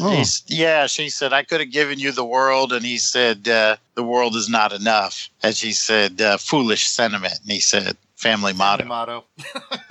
[0.00, 0.10] Oh.
[0.10, 2.72] He's, yeah, she said, I could have given you the world.
[2.72, 5.28] And he said, uh, the world is not enough.
[5.42, 7.34] And she said, uh, foolish sentiment.
[7.42, 8.84] And he said, family motto.
[8.84, 9.24] Family motto.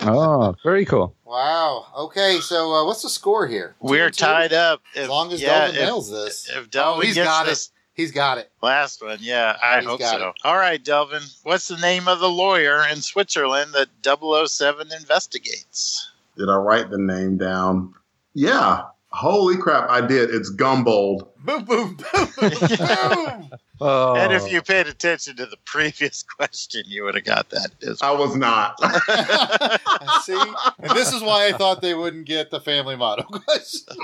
[0.00, 1.14] oh, very cool.
[1.24, 1.86] Wow.
[1.96, 3.76] Okay, so uh, what's the score here?
[3.80, 4.24] Two We're two?
[4.24, 4.82] tied up.
[4.94, 6.50] If, As long as yeah, Delvin if- nails this.
[6.50, 7.72] If Delvin oh, he's gets got this it.
[7.96, 8.50] He's got it.
[8.62, 10.28] last one, yeah, I He's hope got so.
[10.28, 10.34] it.
[10.44, 16.10] All right, Delvin, what's the name of the lawyer in Switzerland that 007 investigates?
[16.36, 17.94] Did I write the name down?
[18.34, 18.82] Yeah.
[19.08, 20.28] Holy crap, I did.
[20.28, 21.26] It's Gumbold.
[21.46, 23.50] Boom, boom, boom, boom.
[23.78, 27.72] Oh, And if you paid attention to the previous question, you would have got that.
[27.86, 28.74] as I was not.
[30.24, 30.32] See,
[30.78, 33.94] and this is why I thought they wouldn't get the family motto question.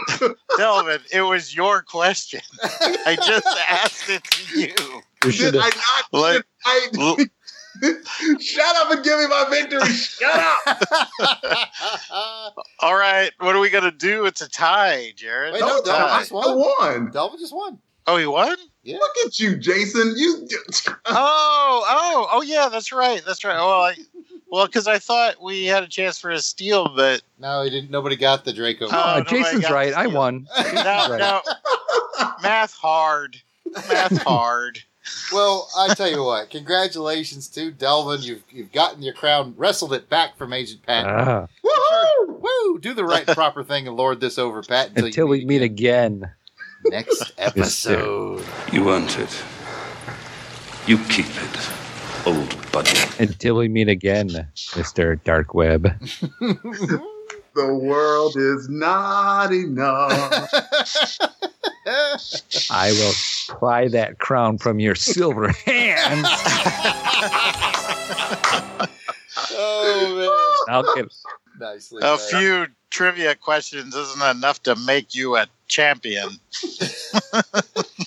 [0.59, 2.43] Delvin, it was your question.
[2.63, 4.67] I just asked it to you.
[4.67, 5.75] You Did should I have.
[6.13, 6.21] not?
[6.21, 6.89] Like- I,
[8.41, 9.87] shut up and give me my victory.
[9.89, 11.69] Shut up.
[12.81, 14.27] All right, what are we gonna do?
[14.27, 15.53] It's a tie, Jared.
[15.55, 16.19] Wait, It's no, a no, tie.
[16.19, 17.11] that's I won.
[17.11, 17.79] Delvin just won.
[18.07, 18.57] Oh, he won.
[18.83, 18.97] Yeah.
[18.99, 20.15] Look at you, Jason.
[20.17, 20.49] You.
[21.07, 23.23] Oh, oh, oh, yeah, that's right.
[23.25, 23.55] That's right.
[23.57, 23.95] Well, I,
[24.51, 27.91] well, because I thought we had a chance for a steal, but No, he didn't.
[27.91, 28.87] Nobody got the Draco.
[28.87, 29.95] Oh, Uh, nobody Jason's right.
[29.95, 30.17] I steal.
[30.19, 30.49] won.
[30.57, 31.19] no, Right.
[31.19, 31.41] no,
[32.43, 33.37] math hard,
[33.89, 34.81] math hard.
[35.33, 36.51] Well, I tell you what.
[36.51, 38.23] Congratulations to Delvin.
[38.23, 41.07] You've you've gotten your crown, wrestled it back from Agent Pat.
[41.07, 42.35] Ah, Woo!
[42.41, 42.79] Woo!
[42.79, 44.89] Do the right proper thing and lord this over, Pat.
[44.91, 46.31] Until, until you we meet again.
[46.85, 47.33] next sir.
[47.39, 48.45] episode.
[48.73, 49.43] You earned it.
[50.87, 51.71] You keep it,
[52.27, 52.97] old buddy.
[53.19, 55.89] Until we meet again, Mister Dark Web.
[57.55, 60.49] The world is not enough.
[62.71, 63.13] I will
[63.59, 66.27] pry that crown from your silver hands.
[69.51, 70.75] oh man!
[70.75, 71.05] I'll get.
[71.05, 71.09] man,
[71.59, 71.99] nicely.
[71.99, 72.19] A done.
[72.31, 76.29] few trivia questions isn't enough to make you a champion.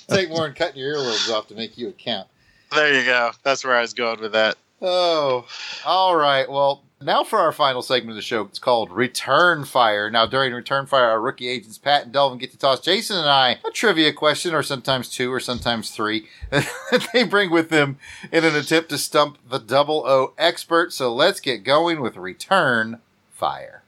[0.08, 2.28] Take more than cutting your earlobes off to make you a count.
[2.72, 3.32] There you go.
[3.44, 4.56] That's where I was going with that.
[4.82, 5.46] Oh,
[5.86, 6.50] all right.
[6.50, 8.42] Well, now for our final segment of the show.
[8.44, 10.10] It's called Return Fire.
[10.10, 13.30] Now, during Return Fire, our rookie agents Pat and Delvin get to toss Jason and
[13.30, 17.98] I a trivia question, or sometimes two, or sometimes three, that they bring with them
[18.32, 20.94] in an attempt to stump the double O expert.
[20.94, 23.02] So let's get going with Return
[23.32, 23.84] Fire.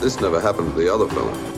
[0.00, 1.57] This never happened to the other fella.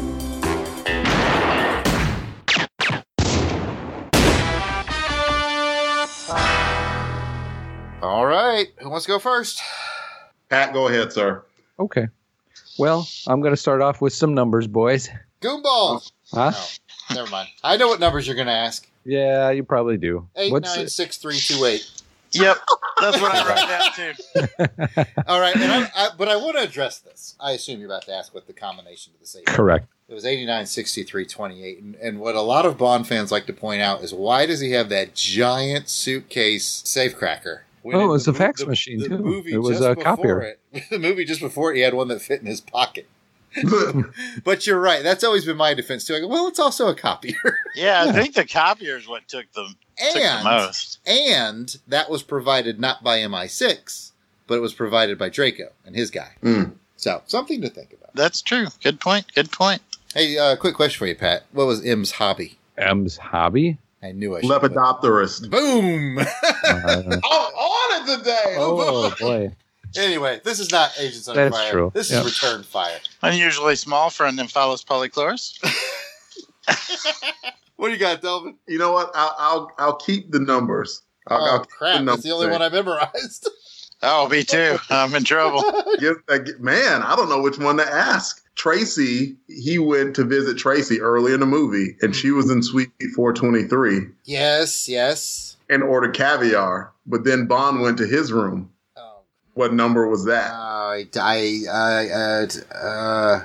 [8.61, 8.73] Right.
[8.83, 9.61] Who wants to go first?
[10.49, 11.43] Pat, go ahead, sir.
[11.79, 12.09] Okay.
[12.79, 15.09] Well, I'm going to start off with some numbers, boys.
[15.41, 16.13] Goomballs.
[16.33, 16.53] Huh?
[17.11, 17.49] No, never mind.
[17.63, 18.89] I know what numbers you're going to ask.
[19.05, 20.29] Yeah, you probably do.
[20.37, 21.91] Eight What's nine six three two eight.
[22.33, 22.59] Yep,
[23.01, 25.05] that's what I wrote down too.
[25.27, 27.35] All right, and I, I, but I want to address this.
[27.41, 29.47] I assume you're about to ask what the combination of the save.
[29.47, 29.89] correct?
[30.09, 31.83] It was 89, 63, 28.
[31.83, 34.61] And, and what a lot of Bond fans like to point out is why does
[34.61, 37.61] he have that giant suitcase safecracker?
[37.83, 39.19] When Oh, in it was a fax the- machine, the too.
[39.19, 40.57] movie It was just a copier.
[40.73, 43.07] It, the movie just before it, he had one that fit in his pocket.
[44.45, 45.03] but you're right.
[45.03, 46.15] That's always been my defense too.
[46.15, 47.35] I go, well, it's also a copier.
[47.75, 50.99] Yeah, I think the copier is what took them took the and most.
[51.07, 54.13] and that was provided not by MI6,
[54.47, 56.33] but it was provided by Draco and his guy.
[56.43, 56.73] Mm.
[56.97, 58.15] So something to think about.
[58.15, 58.67] That's true.
[58.83, 59.27] Good point.
[59.35, 59.83] Good point.
[60.15, 61.45] Hey, uh, quick question for you, Pat.
[61.53, 62.59] What was M's hobby?
[62.77, 63.79] M's hobby.
[64.03, 64.51] I knew I should.
[64.51, 65.51] Lepidopterist.
[65.51, 66.19] Boom.
[66.65, 68.55] Uh, Oh, on it today.
[68.59, 69.53] oh boy.
[69.97, 71.71] anyway, this is not Agents on That's Fire.
[71.73, 71.91] true.
[71.95, 72.25] This Yep.
[72.25, 72.99] is Return Fire.
[73.23, 75.59] Unusually small for an Nymphalis polychloros.
[77.77, 78.57] What do you got, Delvin?
[78.69, 79.11] You know what?
[79.15, 81.03] I'll I'll, I'll keep the numbers.
[81.27, 82.05] I'll, Oh I'll keep crap!
[82.05, 83.49] That's the only one I memorized.
[84.03, 84.79] Oh, me too.
[84.91, 85.63] I'm in trouble.
[86.01, 88.43] Yes, I get- man, I don't know which one to ask.
[88.55, 92.91] Tracy, he went to visit Tracy early in the movie, and she was in Suite
[93.15, 95.57] 423 yes, yes.
[95.71, 96.93] and ordered caviar.
[97.07, 98.71] But then Bond went to his room.
[98.97, 99.21] Oh,
[99.55, 100.51] What number was that?
[100.53, 103.45] I, I, I, uh, uh,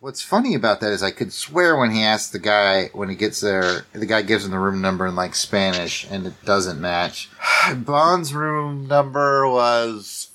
[0.00, 3.14] what's funny about that is I could swear when he asks the guy when he
[3.16, 6.80] gets there, the guy gives him the room number in like Spanish, and it doesn't
[6.80, 7.28] match.
[7.74, 10.28] Bond's room number was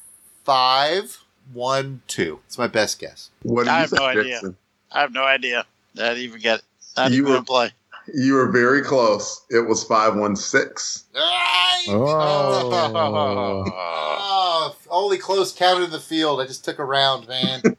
[0.43, 1.19] five
[1.53, 2.39] one two.
[2.47, 3.29] It's my best guess.
[3.43, 4.41] What did I have say, no idea.
[4.91, 5.65] I have no idea.
[5.97, 6.65] I didn't even get it.
[6.95, 7.71] I didn't You even were- play.
[8.13, 9.45] You were very close.
[9.49, 11.07] It was 516.
[11.15, 11.85] Right.
[11.89, 13.65] Oh.
[14.65, 16.39] Oh, only close counted in the field.
[16.39, 17.61] I just took a round, man.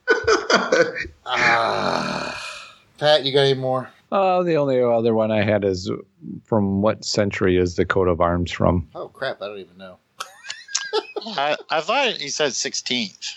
[1.26, 2.64] ah.
[2.98, 3.88] Pat, you got any more?
[4.12, 5.90] Uh, the only other one I had is
[6.44, 8.88] from what century is the coat of arms from?
[8.94, 9.40] Oh crap!
[9.40, 9.98] I don't even know.
[11.26, 13.30] I, I thought he said 16th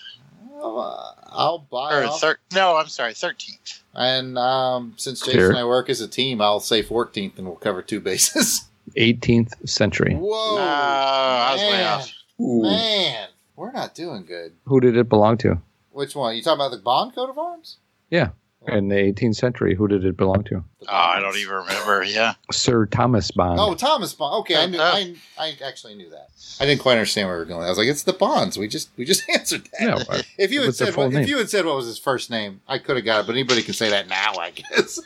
[0.60, 1.94] Oh, uh, I'll buy.
[2.00, 3.82] or I'll- thir- No, I'm sorry, 13th.
[3.94, 5.50] And um, since Jason Here.
[5.50, 8.68] and I work as a team, I'll say 14th, and we'll cover two bases.
[8.98, 10.16] 18th century.
[10.16, 10.56] Whoa!
[10.56, 11.88] No, I was way man.
[11.88, 12.12] off.
[12.40, 14.54] Man, we're not doing good.
[14.66, 15.60] Who did it belong to?
[15.92, 16.36] Which one?
[16.36, 17.78] You talking about the Bond coat of arms?
[18.10, 18.30] Yeah,
[18.68, 20.64] in the 18th century, who did it belong to?
[20.82, 22.04] The Oh, I don't even remember.
[22.04, 22.34] Yeah.
[22.52, 23.60] Sir Thomas Bond.
[23.60, 24.42] Oh, Thomas Bond.
[24.42, 24.80] Okay, I knew.
[24.80, 26.30] Uh, I, I actually knew that.
[26.60, 27.66] I didn't quite understand where we were going.
[27.66, 28.58] I was like, it's the Bonds.
[28.58, 29.82] We just we just answered that.
[29.82, 32.30] Yeah, well, if you had said what, if you had said what was his first
[32.30, 33.28] name, I could have got it.
[33.28, 35.00] But anybody can say that now, I guess.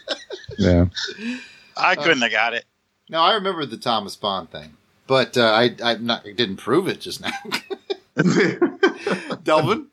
[0.58, 0.86] yeah.
[1.78, 2.66] I couldn't have got it.
[3.10, 4.76] no, I remember the Thomas Bond thing,
[5.08, 7.32] but uh, I I not I didn't prove it just now.
[9.44, 9.88] Delvin,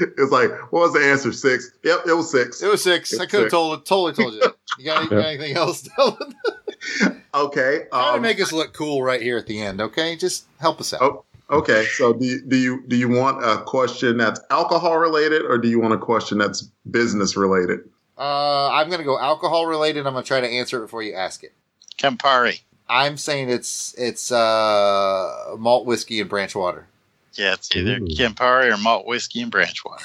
[0.00, 1.32] it's like, what was the answer?
[1.32, 1.70] Six?
[1.84, 2.62] Yep, it was six.
[2.62, 3.12] it was six.
[3.12, 3.52] It I could have six.
[3.52, 4.52] told totally told you.
[4.78, 6.34] You got, you got anything else, Delvin?
[7.34, 7.86] Okay.
[7.92, 10.16] Try to um, make us look cool right here at the end, okay?
[10.16, 11.00] Just help us out.
[11.02, 11.84] Oh, okay.
[11.84, 15.68] So do you, do you do you want a question that's alcohol related, or do
[15.68, 17.80] you want a question that's business related?
[18.18, 20.06] Uh, I'm gonna go alcohol related.
[20.06, 21.52] I'm gonna try to answer it before you ask it.
[21.98, 22.62] Campari.
[22.88, 26.88] I'm saying it's it's uh, malt whiskey and branch water.
[27.34, 28.06] Yeah, it's either Ooh.
[28.06, 30.04] Campari or malt whiskey and branch water.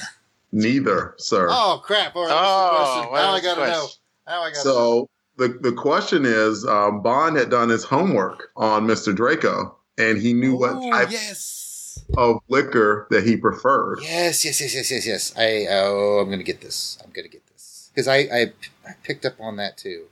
[0.52, 1.48] Neither, sir.
[1.50, 2.14] Oh crap!
[2.16, 3.26] All right, Oh, what's the question?
[3.26, 3.86] now I gotta know.
[4.26, 4.74] Now I gotta know.
[4.74, 9.14] So the the question is, um, Bond had done his homework on Mr.
[9.14, 13.98] Draco, and he knew what type yes, of liquor that he preferred.
[14.02, 15.34] yes, yes, yes, yes, yes, yes.
[15.36, 16.98] I oh, I'm gonna get this.
[17.04, 18.52] I'm gonna get this because I, I
[18.86, 20.04] I picked up on that too.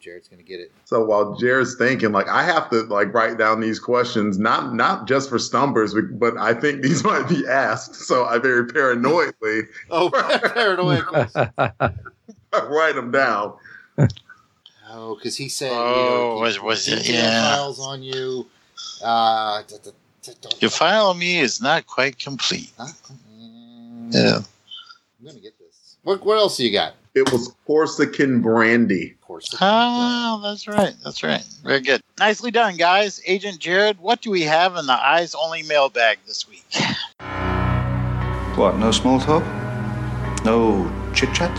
[0.00, 0.72] Ooh, Jared's gonna get it.
[0.84, 5.06] So while Jared's thinking, like I have to like write down these questions, not not
[5.06, 7.94] just for stumbers, but I think these might be asked.
[7.94, 11.04] So I very paranoidly Oh, paranoid.
[12.68, 13.54] write them down.
[14.92, 17.54] Oh, because he said, Oh, you know, was- keep was it- yeah.
[17.56, 18.46] files on you.
[19.04, 19.90] Uh, d- d-
[20.22, 22.70] d- don't- Your file on me is not quite complete.
[22.78, 22.86] Huh?
[23.32, 24.36] Mm, Yeah.
[24.38, 25.96] I'm gonna get this.
[26.02, 26.94] What what else do you got?
[27.14, 29.12] It was Corsican brandy.
[29.12, 29.56] Of course.
[29.60, 30.94] Oh, that's right.
[31.02, 31.44] That's right.
[31.64, 32.02] Very good.
[32.20, 33.20] Nicely done, guys.
[33.26, 36.64] Agent Jared, what do we have in the eyes only mailbag this week?
[38.56, 39.42] What, no small talk?
[40.44, 41.56] No chit chat?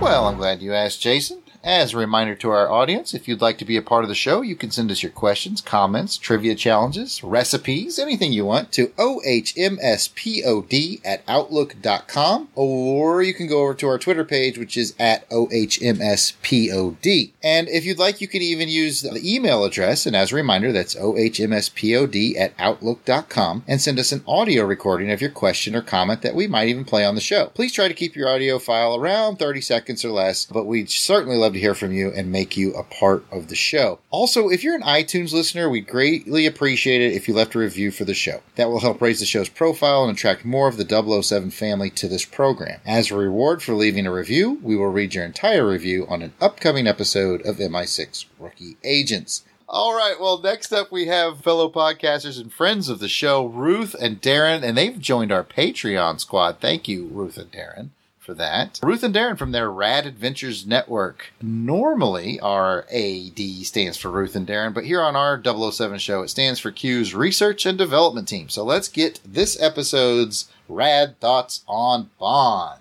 [0.00, 1.42] Well, I'm glad you asked, Jason.
[1.66, 4.14] As a reminder to our audience, if you'd like to be a part of the
[4.14, 8.86] show, you can send us your questions, comments, trivia challenges, recipes, anything you want to
[8.90, 15.28] ohmspod at outlook.com, or you can go over to our Twitter page, which is at
[15.28, 17.32] ohmspod.
[17.42, 20.70] And if you'd like, you can even use the email address, and as a reminder,
[20.70, 26.22] that's ohmspod at outlook.com, and send us an audio recording of your question or comment
[26.22, 27.46] that we might even play on the show.
[27.46, 31.36] Please try to keep your audio file around 30 seconds or less, but we'd certainly
[31.36, 33.98] love to hear from you and make you a part of the show.
[34.10, 37.90] Also, if you're an iTunes listener, we'd greatly appreciate it if you left a review
[37.90, 38.42] for the show.
[38.54, 42.08] That will help raise the show's profile and attract more of the 007 family to
[42.08, 42.80] this program.
[42.86, 46.32] As a reward for leaving a review, we will read your entire review on an
[46.40, 49.42] upcoming episode of MI6 Rookie Agents.
[49.68, 50.14] All right.
[50.20, 54.62] Well, next up we have fellow podcasters and friends of the show, Ruth and Darren,
[54.62, 56.60] and they've joined our Patreon squad.
[56.60, 57.88] Thank you, Ruth and Darren,
[58.26, 58.80] for that.
[58.82, 61.32] Ruth and Darren from their Rad Adventures Network.
[61.40, 66.58] Normally, RAD stands for Ruth and Darren, but here on our 007 show, it stands
[66.58, 68.48] for Q's Research and Development Team.
[68.48, 72.80] So let's get this episode's Rad Thoughts on Bond.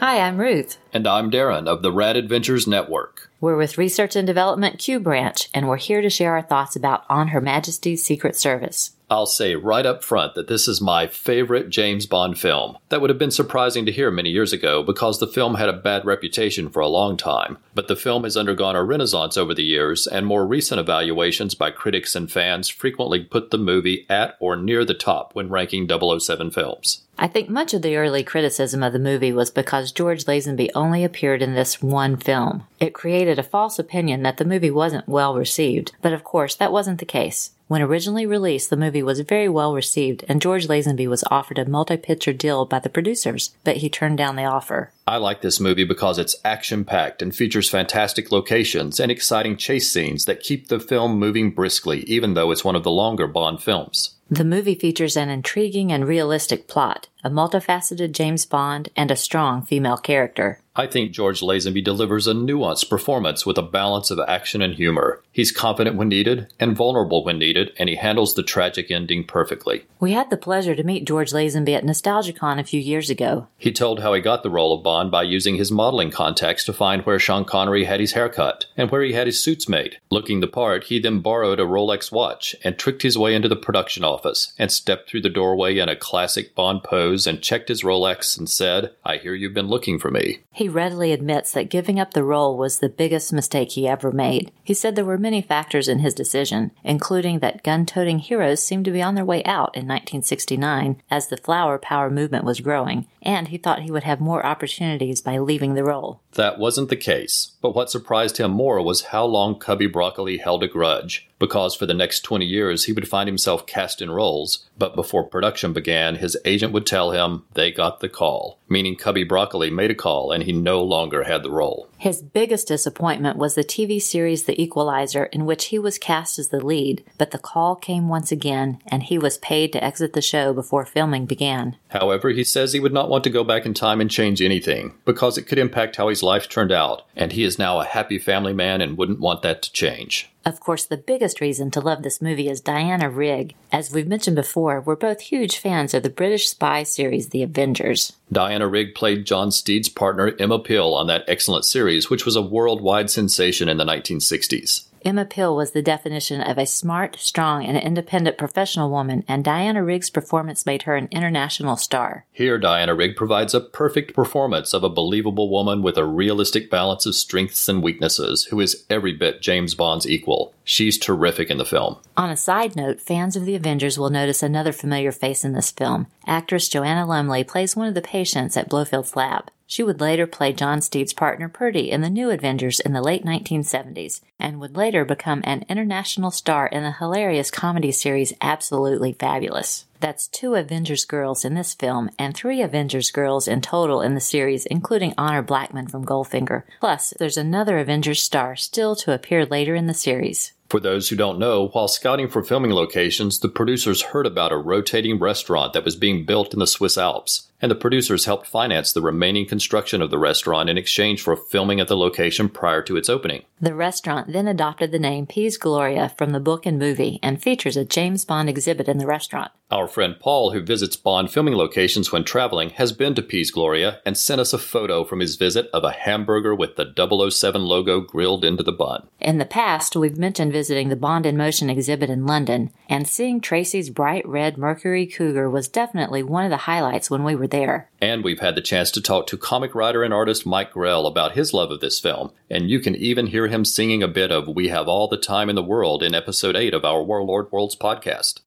[0.00, 0.78] Hi, I'm Ruth.
[0.94, 3.30] And I'm Darren of the Rad Adventures Network.
[3.38, 7.04] We're with Research and Development Q Branch, and we're here to share our thoughts about
[7.10, 8.92] On Her Majesty's Secret Service.
[9.08, 12.76] I'll say right up front that this is my favorite James Bond film.
[12.88, 15.72] That would have been surprising to hear many years ago because the film had a
[15.72, 17.58] bad reputation for a long time.
[17.72, 21.70] But the film has undergone a renaissance over the years, and more recent evaluations by
[21.70, 26.50] critics and fans frequently put the movie at or near the top when ranking 007
[26.50, 27.02] films.
[27.18, 31.04] I think much of the early criticism of the movie was because George Lazenby only
[31.04, 32.66] appeared in this one film.
[32.80, 36.72] It created a false opinion that the movie wasn't well received, but of course that
[36.72, 37.52] wasn't the case.
[37.68, 41.68] When originally released, the movie was very well received, and George Lazenby was offered a
[41.68, 44.92] multi picture deal by the producers, but he turned down the offer.
[45.04, 49.90] I like this movie because it's action packed and features fantastic locations and exciting chase
[49.90, 53.60] scenes that keep the film moving briskly, even though it's one of the longer Bond
[53.60, 54.15] films.
[54.28, 59.62] The movie features an intriguing and realistic plot, a multifaceted James Bond, and a strong
[59.62, 60.60] female character.
[60.74, 65.22] I think George Lazenby delivers a nuanced performance with a balance of action and humor.
[65.32, 69.86] He's confident when needed and vulnerable when needed, and he handles the tragic ending perfectly.
[70.00, 73.46] We had the pleasure to meet George Lazenby at NostalgiaCon a few years ago.
[73.56, 76.74] He told how he got the role of Bond by using his modeling contacts to
[76.74, 79.96] find where Sean Connery had his haircut and where he had his suits made.
[80.10, 83.56] Looking the part, he then borrowed a Rolex watch and tricked his way into the
[83.56, 84.15] production office
[84.58, 88.48] and stepped through the doorway in a classic Bond pose and checked his Rolex and
[88.48, 90.40] said, I hear you've been looking for me.
[90.52, 94.52] He readily admits that giving up the role was the biggest mistake he ever made.
[94.64, 98.84] He said there were many factors in his decision, including that gun toting heroes seemed
[98.86, 103.06] to be on their way out in 1969 as the flower power movement was growing,
[103.26, 106.22] and he thought he would have more opportunities by leaving the role.
[106.34, 110.62] That wasn't the case, but what surprised him more was how long Cubby Broccoli held
[110.62, 114.68] a grudge, because for the next 20 years he would find himself cast in roles,
[114.78, 118.60] but before production began, his agent would tell him they got the call.
[118.68, 121.88] Meaning Cubby Broccoli made a call and he no longer had the role.
[121.98, 126.48] His biggest disappointment was the TV series The Equalizer, in which he was cast as
[126.48, 130.20] the lead, but the call came once again, and he was paid to exit the
[130.20, 131.76] show before filming began.
[131.88, 134.94] However, he says he would not want to go back in time and change anything,
[135.04, 138.18] because it could impact how his life turned out, and he is now a happy
[138.18, 140.30] family man and wouldn't want that to change.
[140.46, 143.56] Of course, the biggest reason to love this movie is Diana Rigg.
[143.72, 148.12] As we've mentioned before, we're both huge fans of the British spy series The Avengers.
[148.30, 152.42] Diana Rigg played John Steed's partner Emma Peel on that excellent series, which was a
[152.42, 154.85] worldwide sensation in the 1960s.
[155.04, 159.84] Emma Peel was the definition of a smart, strong, and independent professional woman, and Diana
[159.84, 162.24] Rigg's performance made her an international star.
[162.32, 167.06] Here, Diana Rigg provides a perfect performance of a believable woman with a realistic balance
[167.06, 170.52] of strengths and weaknesses, who is every bit James Bond's equal.
[170.64, 171.96] She's terrific in the film.
[172.16, 175.70] On a side note, fans of The Avengers will notice another familiar face in this
[175.70, 176.08] film.
[176.26, 179.50] Actress Joanna Lumley plays one of the patients at Blofeld's lab.
[179.68, 183.24] She would later play John Steed's partner Purdy in the New Avengers in the late
[183.24, 189.86] 1970s, and would later become an international star in the hilarious comedy series Absolutely Fabulous.
[189.98, 194.20] That's two Avengers girls in this film and three Avengers girls in total in the
[194.20, 196.62] series, including Honor Blackman from Goldfinger.
[196.78, 200.52] Plus, there's another Avengers star still to appear later in the series.
[200.68, 204.56] For those who don't know, while scouting for filming locations, the producers heard about a
[204.56, 208.92] rotating restaurant that was being built in the Swiss Alps, and the producers helped finance
[208.92, 212.96] the remaining construction of the restaurant in exchange for filming at the location prior to
[212.96, 213.44] its opening.
[213.60, 217.76] The restaurant then adopted the name Piz Gloria from the book and movie and features
[217.76, 219.50] a James Bond exhibit in the restaurant.
[219.68, 224.00] Our friend Paul, who visits Bond filming locations when traveling, has been to Piz Gloria
[224.06, 228.00] and sent us a photo from his visit of a hamburger with the 007 logo
[228.00, 229.08] grilled into the bun.
[229.18, 233.40] In the past, we've mentioned visiting the Bond in Motion exhibit in London, and seeing
[233.40, 237.90] Tracy's bright red Mercury Cougar was definitely one of the highlights when we were there.
[238.00, 241.32] And we've had the chance to talk to comic writer and artist Mike Grell about
[241.32, 244.48] his love of this film, and you can even hear him singing a bit of
[244.48, 247.76] We Have All the Time in the World in episode 8 of our Warlord Worlds
[247.76, 248.40] podcast.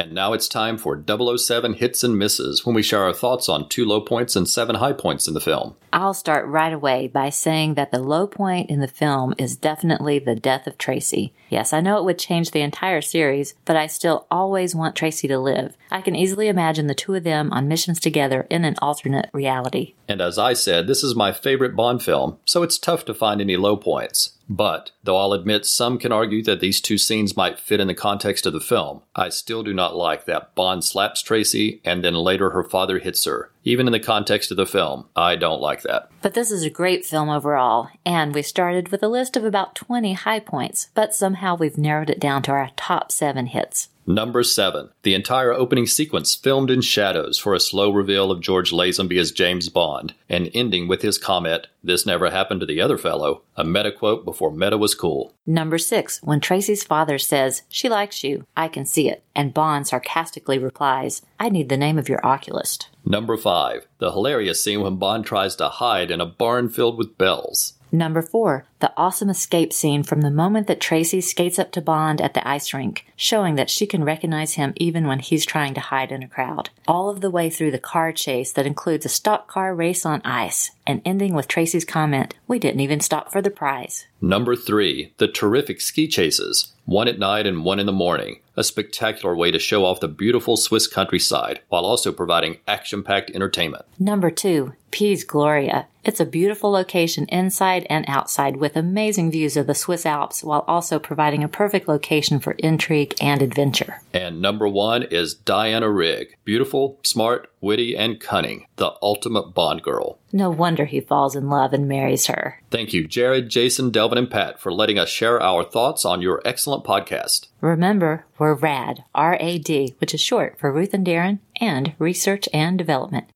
[0.00, 3.68] And now it's time for 007 Hits and Misses when we share our thoughts on
[3.68, 5.76] two low points and seven high points in the film.
[5.92, 10.18] I'll start right away by saying that the low point in the film is definitely
[10.18, 11.34] the death of Tracy.
[11.50, 15.28] Yes, I know it would change the entire series, but I still always want Tracy
[15.28, 15.76] to live.
[15.90, 19.92] I can easily imagine the two of them on missions together in an alternate reality.
[20.08, 23.38] And as I said, this is my favorite Bond film, so it's tough to find
[23.38, 24.38] any low points.
[24.50, 27.94] But, though I'll admit some can argue that these two scenes might fit in the
[27.94, 32.14] context of the film, I still do not like that Bond slaps Tracy and then
[32.14, 33.52] later her father hits her.
[33.62, 36.10] Even in the context of the film, I don't like that.
[36.20, 39.76] But this is a great film overall, and we started with a list of about
[39.76, 43.88] 20 high points, but somehow we've narrowed it down to our top 7 hits.
[44.14, 44.90] Number 7.
[45.04, 49.30] The entire opening sequence filmed in shadows for a slow reveal of George Lazenby as
[49.30, 53.62] James Bond, and ending with his comment, This never happened to the other fellow, a
[53.62, 55.32] meta quote before meta was cool.
[55.46, 56.24] Number 6.
[56.24, 61.22] When Tracy's father says, She likes you, I can see it, and Bond sarcastically replies,
[61.38, 62.88] I need the name of your oculist.
[63.04, 63.86] Number 5.
[63.98, 67.74] The hilarious scene when Bond tries to hide in a barn filled with bells.
[67.92, 72.20] Number four, the awesome escape scene from the moment that Tracy skates up to Bond
[72.20, 75.80] at the ice rink, showing that she can recognize him even when he's trying to
[75.80, 76.70] hide in a crowd.
[76.88, 80.22] All of the way through the car chase that includes a stock car race on
[80.24, 84.06] ice, and ending with Tracy's comment, We didn't even stop for the prize.
[84.20, 86.72] Number three, the terrific ski chases.
[86.84, 88.40] One at night and one in the morning.
[88.56, 93.30] A spectacular way to show off the beautiful Swiss countryside while also providing action packed
[93.30, 93.84] entertainment.
[93.98, 95.86] Number two, Piz Gloria.
[96.04, 100.64] It's a beautiful location inside and outside with amazing views of the Swiss Alps while
[100.66, 104.00] also providing a perfect location for intrigue and adventure.
[104.12, 106.36] And number one is Diana Rigg.
[106.44, 108.66] Beautiful, smart, witty, and cunning.
[108.76, 110.18] The ultimate Bond girl.
[110.32, 112.62] No wonder he falls in love and marries her.
[112.70, 116.40] Thank you, Jared, Jason, Delvin, and Pat, for letting us share our thoughts on your
[116.44, 117.48] excellent podcast.
[117.60, 122.48] Remember, we're RAD, R A D, which is short for Ruth and Darren, and Research
[122.52, 123.26] and Development.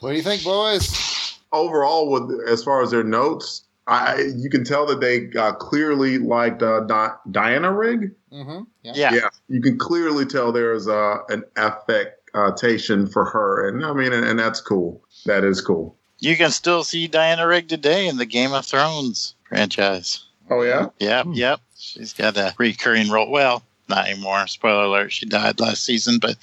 [0.00, 1.38] What do you think, boys?
[1.52, 6.18] Overall, with as far as their notes, I you can tell that they uh, clearly
[6.18, 8.12] liked uh, Di- Diana Rigg.
[8.32, 8.62] Mm-hmm.
[8.82, 9.12] Yeah.
[9.12, 14.26] Yeah, you can clearly tell there's uh, an affectation for her, and I mean, and,
[14.26, 15.02] and that's cool.
[15.26, 15.96] That is cool.
[16.18, 20.24] You can still see Diana Rigg today in the Game of Thrones franchise.
[20.50, 20.88] Oh yeah.
[20.98, 21.60] Yep, yep.
[21.76, 23.30] She's got a recurring role.
[23.30, 24.46] Well, not anymore.
[24.46, 26.36] Spoiler alert: she died last season, but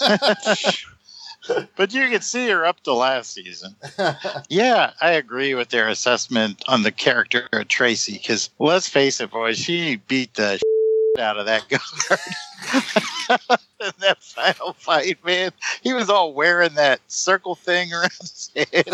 [1.76, 3.74] but you can see her up to last season.
[4.48, 8.14] yeah, I agree with their assessment on the character of Tracy.
[8.14, 10.60] Because let's face it, boys, she beat the
[11.18, 12.20] out of that guard.
[13.80, 15.52] in that final fight, man.
[15.82, 18.88] He was all wearing that circle thing around his head.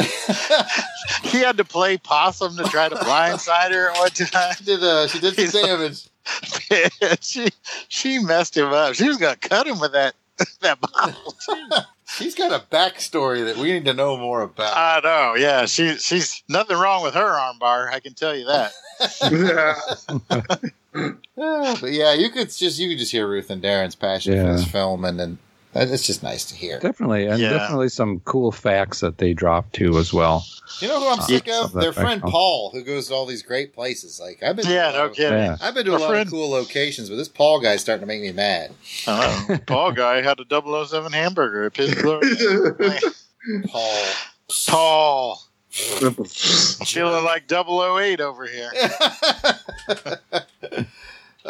[1.22, 4.55] he had to play possum to try to blindside her at one time.
[4.64, 6.06] Did uh, she did some damage?
[7.20, 7.48] she
[7.89, 8.94] she messed him up.
[8.94, 10.14] She was gonna cut him with that
[10.61, 11.35] that bottle.
[12.07, 14.77] She's got a backstory that we need to know more about.
[14.77, 15.35] I know.
[15.37, 17.93] Yeah, she she's nothing wrong with her armbar.
[17.93, 18.73] I can tell you that.
[20.93, 24.35] Yeah, ah, but yeah, you could just you could just hear Ruth and Darren's passion
[24.35, 25.39] for this film, and then
[25.75, 26.79] it's just nice to hear.
[26.81, 27.51] Definitely, and Yeah.
[27.51, 30.45] definitely some cool facts that they dropped too as well.
[30.81, 31.73] You know who I'm Uh, sick of of?
[31.81, 32.33] Their friend fact.
[32.33, 34.19] Paul, who goes to all these great places.
[34.21, 35.39] Like I've been, Yeah, no of- kidding.
[35.39, 35.57] Yeah.
[35.61, 38.01] I've been to a Our lot friend- of cool locations, but this Paul guy's starting
[38.03, 38.73] to make me mad.
[39.07, 42.25] Uh, Paul guy had a 007 hamburger at Pittsburgh.
[43.69, 44.05] Paul,
[44.69, 48.71] Paul, feeling like 008 over here.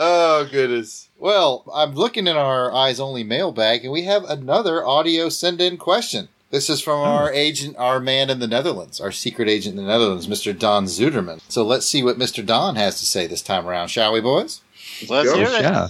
[0.02, 1.10] Oh goodness.
[1.18, 5.77] Well, I'm looking in our eyes only mailbag, and we have another audio send in
[5.77, 6.28] question.
[6.51, 7.35] This is from our oh.
[7.35, 10.59] agent, our man in the Netherlands, our secret agent in the Netherlands, Mr.
[10.59, 11.43] Don Zuiderman.
[11.51, 12.44] So let's see what Mr.
[12.44, 14.62] Don has to say this time around, shall we, boys?
[15.06, 15.60] Let's hear it.
[15.60, 15.89] Yeah.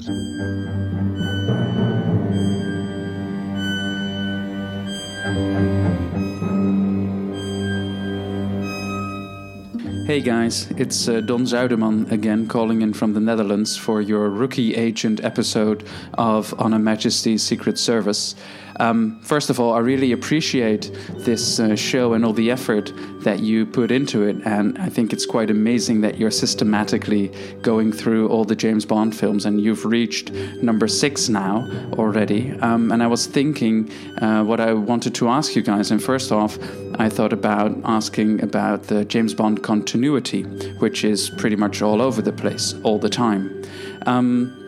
[10.10, 14.74] Hey guys, it's uh, Don Zuiderman again calling in from the Netherlands for your Rookie
[14.74, 18.34] Agent episode of On Her Majesty's Secret Service.
[18.78, 22.92] Um, first of all, I really appreciate this uh, show and all the effort
[23.22, 27.28] that you put into it, and I think it's quite amazing that you're systematically
[27.62, 30.32] going through all the James Bond films, and you've reached
[30.62, 32.52] number six now already.
[32.60, 36.32] Um, and I was thinking uh, what I wanted to ask you guys, and first
[36.32, 36.58] off,
[36.98, 40.42] I thought about asking about the James Bond continuity,
[40.78, 43.64] which is pretty much all over the place all the time.
[44.06, 44.59] Um,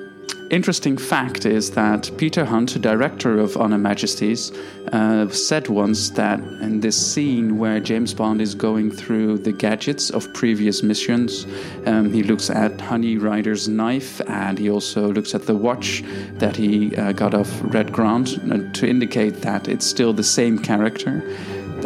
[0.53, 4.53] interesting fact is that Peter Hunt, director of On Her Majesty's,
[4.93, 10.11] uh, said once that in this scene where James Bond is going through the gadgets
[10.11, 11.47] of previous missions,
[11.87, 16.05] um, he looks at Honey Rider's knife and he also looks at the watch
[16.35, 20.59] that he uh, got off Red Grant uh, to indicate that it's still the same
[20.59, 21.25] character.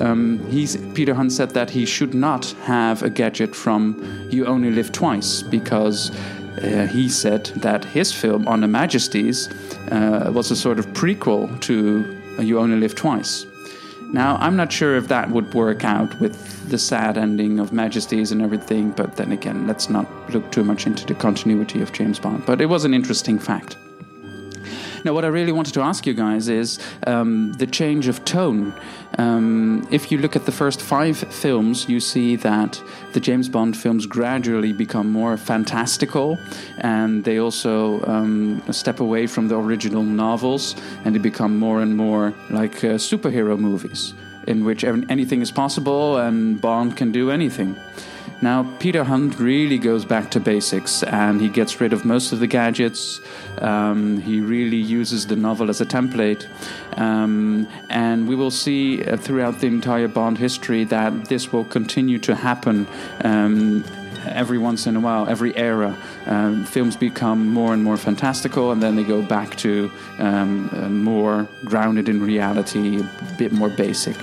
[0.00, 0.40] Um,
[0.94, 5.42] Peter Hunt said that he should not have a gadget from You Only Live Twice
[5.42, 6.10] because
[6.62, 9.48] uh, he said that his film On the Majesties
[9.90, 13.46] uh, was a sort of prequel to You Only Live Twice.
[14.12, 18.30] Now, I'm not sure if that would work out with the sad ending of Majesties
[18.32, 22.18] and everything, but then again, let's not look too much into the continuity of James
[22.18, 22.46] Bond.
[22.46, 23.76] But it was an interesting fact.
[25.04, 28.74] Now, what I really wanted to ask you guys is um, the change of tone.
[29.18, 32.80] Um, if you look at the first five films, you see that
[33.12, 36.38] the James Bond films gradually become more fantastical
[36.78, 40.74] and they also um, step away from the original novels
[41.04, 44.12] and they become more and more like uh, superhero movies
[44.46, 47.76] in which anything is possible and Bond can do anything.
[48.42, 52.40] Now, Peter Hunt really goes back to basics and he gets rid of most of
[52.40, 53.20] the gadgets.
[53.58, 56.46] Um, he really uses the novel as a template.
[56.98, 62.18] Um, and we will see uh, throughout the entire Bond history that this will continue
[62.20, 62.86] to happen.
[63.24, 63.84] Um,
[64.28, 65.96] Every once in a while, every era,
[66.26, 71.46] um, films become more and more fantastical, and then they go back to um, more
[71.64, 74.16] grounded in reality, a bit more basic.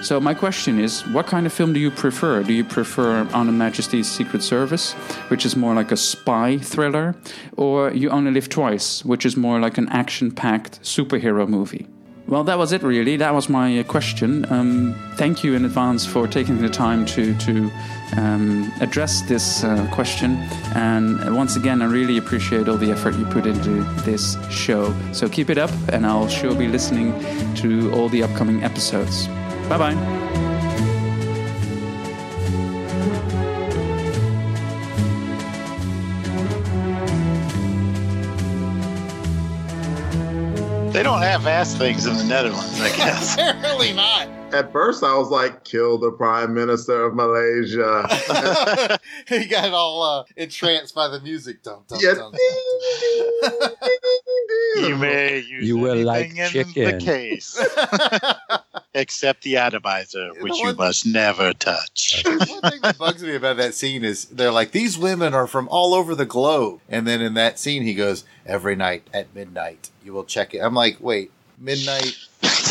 [0.00, 2.42] So my question is, what kind of film do you prefer?
[2.42, 4.92] Do you prefer On Her Majesty's Secret Service,
[5.28, 7.14] which is more like a spy thriller,
[7.56, 11.86] or You Only Live Twice, which is more like an action-packed superhero movie?
[12.28, 13.16] Well, that was it, really.
[13.16, 14.44] That was my uh, question.
[14.52, 17.70] Um, thank you in advance for taking the time to to
[18.18, 20.36] um, address this uh, question.
[20.74, 24.94] And once again, I really appreciate all the effort you put into this show.
[25.12, 27.12] So keep it up, and I'll sure be listening
[27.56, 29.26] to all the upcoming episodes.
[29.68, 29.94] Bye bye.
[40.92, 43.34] They don't have ass things in the Netherlands, I guess.
[43.34, 44.26] Apparently not.
[44.54, 48.08] At first, I was like, kill the prime minister of Malaysia.
[49.28, 51.62] he got all uh, entranced by the music.
[51.62, 52.14] Dum, dum, Yeah.
[52.14, 52.32] dum,
[54.88, 56.98] you may use You will anything like in chicken.
[56.98, 57.56] the case,
[58.94, 62.22] except the atomizer, which you one- must never touch.
[62.24, 65.68] One thing that bugs me about that scene is they're like, these women are from
[65.68, 66.80] all over the globe.
[66.88, 70.58] And then in that scene, he goes, every night at midnight, you will check it.
[70.58, 72.16] I'm like, wait, midnight,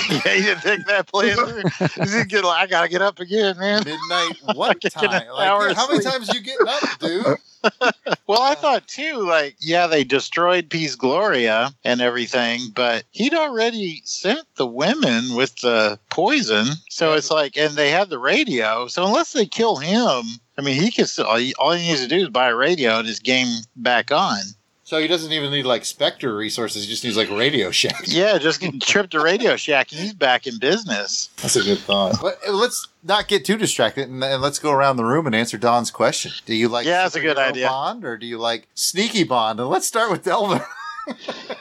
[0.09, 2.17] yeah, you didn't think that plan through.
[2.17, 3.83] You get like, I gotta get up again, man.
[3.85, 5.27] midnight, what time?
[5.29, 7.37] Like, how many times you getting up, dude?
[8.27, 14.01] well, I thought too, like, yeah, they destroyed Piz Gloria and everything, but he'd already
[14.05, 16.67] sent the women with the poison.
[16.89, 18.87] So it's like, and they have the radio.
[18.87, 20.23] So unless they kill him,
[20.57, 22.55] I mean, he can still, all he all he needs to do is buy a
[22.55, 24.39] radio and his game back on.
[24.87, 26.83] So he doesn't even need like Spectre resources.
[26.85, 28.03] He just needs like Radio Shack.
[28.07, 31.29] Yeah, just get trip to Radio Shack and he's back in business.
[31.41, 32.15] That's a good thought.
[32.21, 35.35] But uh, let's not get too distracted and, and let's go around the room and
[35.35, 36.31] answer Don's question.
[36.45, 37.67] Do you like Yeah, that's a good idea.
[37.67, 39.59] Bond or do you like sneaky Bond?
[39.59, 40.61] And let's start with Delvin.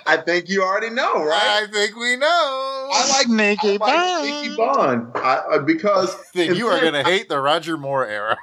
[0.06, 1.64] I think you already know, right?
[1.64, 2.26] I think we know.
[2.92, 7.02] I like Sneaky I like Sneaky Bond I, I, because Then you are going to
[7.02, 8.38] hate the Roger Moore era.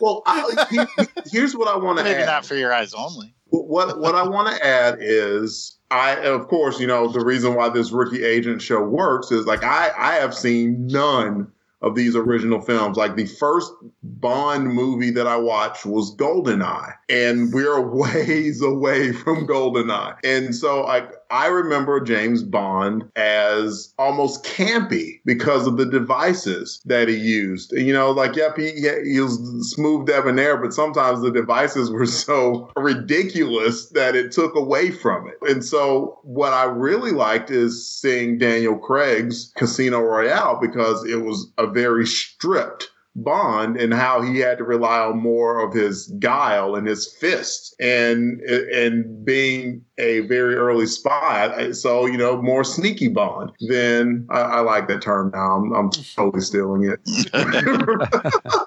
[0.00, 3.34] Well, I, he- here's what I want to Maybe not for your eyes only.
[3.50, 7.68] What what I want to add is I of course you know the reason why
[7.68, 11.52] this rookie agent show works is like I I have seen none
[11.82, 12.96] of these original films.
[12.96, 19.46] Like the first Bond movie that I watched was Goldeneye, and we're ways away from
[19.46, 20.16] Goldeneye.
[20.24, 27.08] And so I I remember James Bond as almost campy because of the devices that
[27.08, 27.72] he used.
[27.72, 29.38] You know, like yep, he he, was
[29.70, 35.50] smooth debonair, but sometimes the devices were so ridiculous that it took away from it.
[35.50, 41.50] And so what I really liked is seeing Daniel Craig's Casino Royale because it was
[41.58, 46.74] a very stripped Bond and how he had to rely on more of his guile
[46.74, 51.72] and his fists and and being a very early spy.
[51.72, 53.52] So you know more sneaky Bond.
[53.68, 55.56] than I, I like that term now.
[55.56, 57.00] I'm, I'm totally stealing it.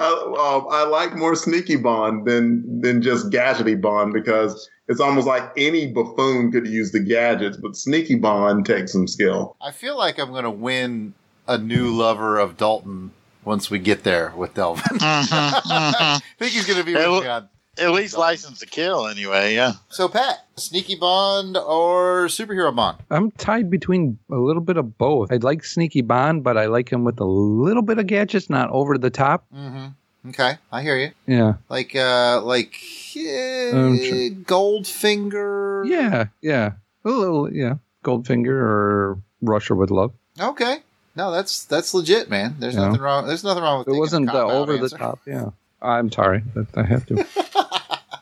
[0.00, 5.26] I, um, I like more sneaky Bond than than just gadgety Bond because it's almost
[5.26, 9.56] like any buffoon could use the gadgets, but sneaky Bond takes some skill.
[9.60, 11.14] I feel like I'm going to win
[11.46, 13.12] a new lover of Dalton
[13.44, 14.82] once we get there with Delvin.
[15.00, 17.48] I think he's going to be At, with me on.
[17.78, 19.54] at least license to kill, anyway.
[19.54, 19.72] Yeah.
[19.88, 22.98] So, Pat, sneaky Bond or superhero Bond?
[23.10, 25.32] I'm tied between a little bit of both.
[25.32, 28.70] I like Sneaky Bond, but I like him with a little bit of gadgets, not
[28.70, 29.44] over the top.
[29.54, 29.86] Mm-hmm.
[30.30, 31.10] Okay, I hear you.
[31.26, 31.54] Yeah.
[31.68, 32.74] Like, uh, like
[33.16, 34.30] uh, Um, sure.
[34.30, 35.86] Goldfinger.
[35.86, 36.72] Yeah, yeah.
[37.04, 37.74] A little, yeah.
[38.04, 40.12] Goldfinger or Russia with Love.
[40.40, 40.78] Okay.
[41.16, 42.56] No, that's that's legit, man.
[42.58, 42.86] There's Yeah.
[42.86, 43.26] nothing wrong.
[43.26, 45.20] There's nothing wrong with It taking wasn't uh, the cop-out over the top.
[45.26, 45.50] Yeah.
[45.82, 46.42] I'm sorry.
[46.54, 47.26] that I have to.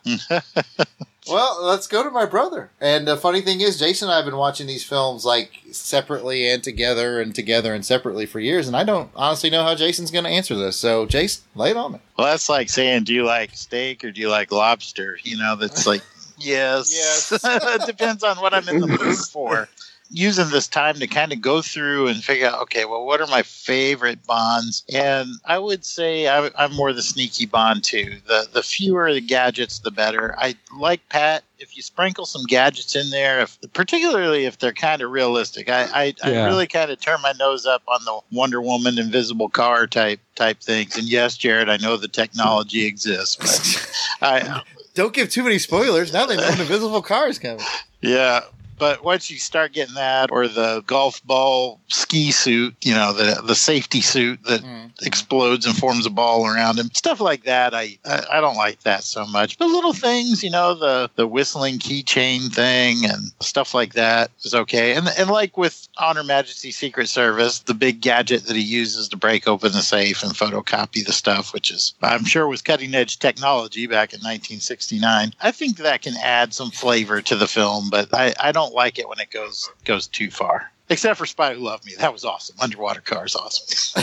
[1.29, 2.71] Well, let's go to my brother.
[2.81, 6.51] And the funny thing is, Jason and I have been watching these films like separately
[6.51, 10.11] and together and together and separately for years, and I don't honestly know how Jason's
[10.11, 10.77] going to answer this.
[10.77, 11.99] So, Jason, lay it on me.
[12.19, 15.17] Well, that's like saying, do you like steak or do you like lobster?
[15.23, 16.03] You know, that's like,
[16.39, 16.93] yes.
[16.93, 17.31] Yes.
[17.45, 19.69] it depends on what I'm in the mood for.
[20.15, 23.27] Using this time to kind of go through and figure out, okay, well, what are
[23.29, 24.85] my favorite bonds?
[24.93, 28.19] And I would say I, I'm more the sneaky bond too.
[28.27, 30.35] The the fewer the gadgets, the better.
[30.39, 31.45] I like Pat.
[31.59, 35.85] If you sprinkle some gadgets in there, if, particularly if they're kind of realistic, I
[35.95, 36.45] I, Yeah.
[36.45, 40.21] I really kind of turn my nose up on the Wonder Woman, Invisible Car type
[40.35, 40.97] type things.
[40.99, 43.93] And yes, Jared, I know the technology exists, but
[44.29, 44.63] I
[44.95, 46.13] Don't give too many spoilers.
[46.13, 47.65] Now they know an invisible car is coming.
[48.03, 48.41] yeah.
[48.79, 53.43] But once you start getting that, or the golf ball ski suit, you know, the
[53.43, 54.87] the safety suit that hmm.
[55.03, 58.81] explodes and forms a ball around him, stuff like that, I, I I don't like
[58.83, 59.59] that so much.
[59.59, 64.55] But little things, you know, the the whistling keychain thing and stuff like that is
[64.55, 64.95] okay.
[64.95, 69.09] And and like with On Her Majesty Secret Service, the big gadget that he uses
[69.09, 72.95] to break open the safe and photocopy the stuff, which is I'm sure was cutting
[72.95, 75.35] edge technology back in 1969.
[75.41, 78.99] I think that can add some flavor to the film, but I, I don't like
[78.99, 80.71] it when it goes goes too far.
[80.89, 82.57] Except for Spy Who Loved Me, that was awesome.
[82.61, 83.67] Underwater car is awesome.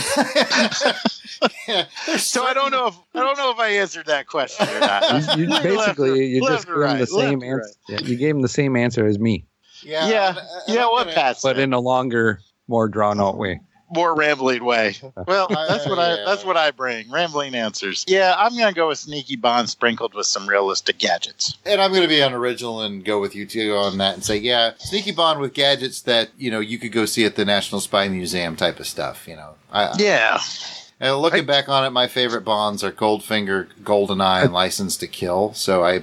[2.18, 5.38] so I don't know if I don't know if I answered that question or not.
[5.38, 7.74] You, you basically you just or gave him right, the same left or answer.
[7.88, 9.46] Yeah, you gave him the same answer as me,
[9.84, 10.08] Yeah.
[10.08, 10.34] yeah,
[10.66, 10.86] yeah.
[10.86, 13.60] What Pat but in a longer, more drawn out way.
[13.90, 14.96] More rambling way.
[15.26, 17.10] Well, that's what I that's what I bring.
[17.10, 18.04] Rambling answers.
[18.08, 21.56] Yeah, I'm gonna go with Sneaky Bond sprinkled with some realistic gadgets.
[21.64, 24.36] And I'm going to be unoriginal and go with you too on that and say,
[24.36, 27.80] yeah, sneaky Bond with gadgets that you know you could go see at the National
[27.80, 29.26] Spy Museum type of stuff.
[29.26, 30.40] You know, I, Yeah.
[31.02, 35.54] And looking back on it, my favorite bonds are Goldfinger, Goldeneye, and License to Kill.
[35.54, 36.02] So I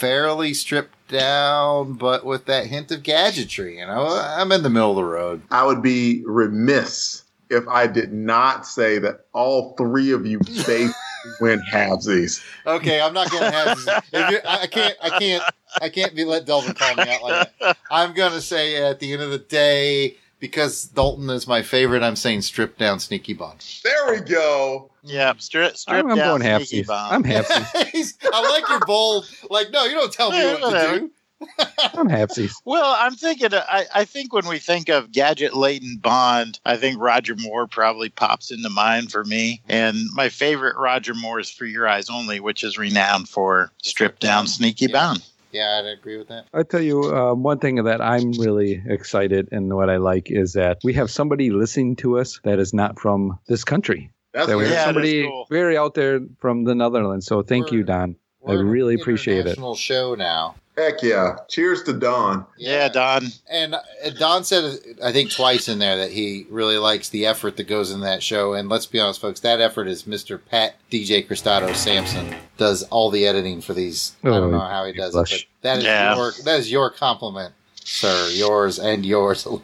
[0.00, 3.78] fairly stripped down, but with that hint of gadgetry.
[3.78, 5.42] You know, I'm in the middle of the road.
[5.50, 10.88] I would be remiss if I did not say that all three of you basically
[11.40, 12.42] went halvesies.
[12.66, 13.78] Okay, I'm not going to have.
[14.12, 14.96] If you're, I I can't.
[15.02, 15.44] I can't.
[15.80, 17.76] I can't be let Delvin call me out like that.
[17.90, 22.02] I'm going to say at the end of the day, because Dalton is my favorite,
[22.02, 23.64] I'm saying strip down Sneaky Bond.
[23.84, 24.89] There we go.
[25.02, 26.86] Yeah, strip, strip I'm, I'm down going Sneaky halfsies.
[26.86, 27.12] Bomb.
[27.12, 28.14] I'm halfsies.
[28.32, 29.28] I like your bold.
[29.48, 31.10] Like, no, you don't tell me what to do.
[31.94, 32.52] I'm halfsies.
[32.64, 33.54] Well, I'm thinking.
[33.54, 38.10] I, I think when we think of gadget laden Bond, I think Roger Moore probably
[38.10, 39.62] pops into mind for me.
[39.68, 44.20] And my favorite Roger Moore is For Your Eyes Only, which is renowned for stripped
[44.20, 45.22] down Sneaky Bond.
[45.52, 46.46] Yeah, I'd agree with that.
[46.54, 50.52] I tell you, uh, one thing that I'm really excited and what I like is
[50.52, 54.12] that we have somebody listening to us that is not from this country.
[54.32, 55.46] That's that we have Yeah, that's somebody cool.
[55.50, 57.26] very out there from the Netherlands.
[57.26, 58.16] So thank you, We're- Don.
[58.48, 59.40] I really appreciate it.
[59.40, 60.54] international show now.
[60.78, 61.36] Heck yeah.
[61.50, 62.46] Cheers to Don.
[62.56, 63.26] Yeah, Don.
[63.50, 63.80] And uh,
[64.18, 67.90] Don said, I think twice in there that he really likes the effort that goes
[67.90, 68.54] in that show.
[68.54, 70.40] And let's be honest, folks, that effort is Mr.
[70.50, 74.12] Pat DJ Cristado Sampson does all the editing for these.
[74.24, 75.42] I don't Oh, know how he does blush.
[75.42, 76.16] it, but that is Yeah.
[76.16, 77.52] your that is your compliment,
[77.84, 78.28] sir.
[78.32, 79.62] Yours and yours alone.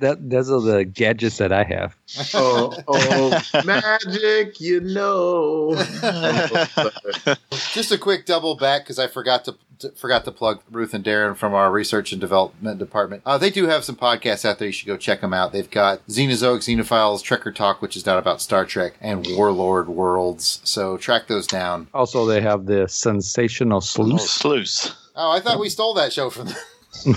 [0.00, 1.96] That those are the gadgets that I have.
[2.34, 5.74] Oh, oh, magic, you know.
[7.72, 11.04] Just a quick double back because I forgot to, to forgot to plug Ruth and
[11.04, 13.22] Darren from our research and development department.
[13.24, 14.66] Uh, they do have some podcasts out there.
[14.68, 15.52] You should go check them out.
[15.52, 20.60] They've got Xenozoic, Xenophiles, Trekker Talk, which is not about Star Trek, and Warlord Worlds.
[20.64, 21.88] So track those down.
[21.94, 24.20] Also, they have the sensational Oh, sleuth.
[24.20, 24.94] Sluice.
[25.14, 26.56] Oh, I thought we stole that show from them.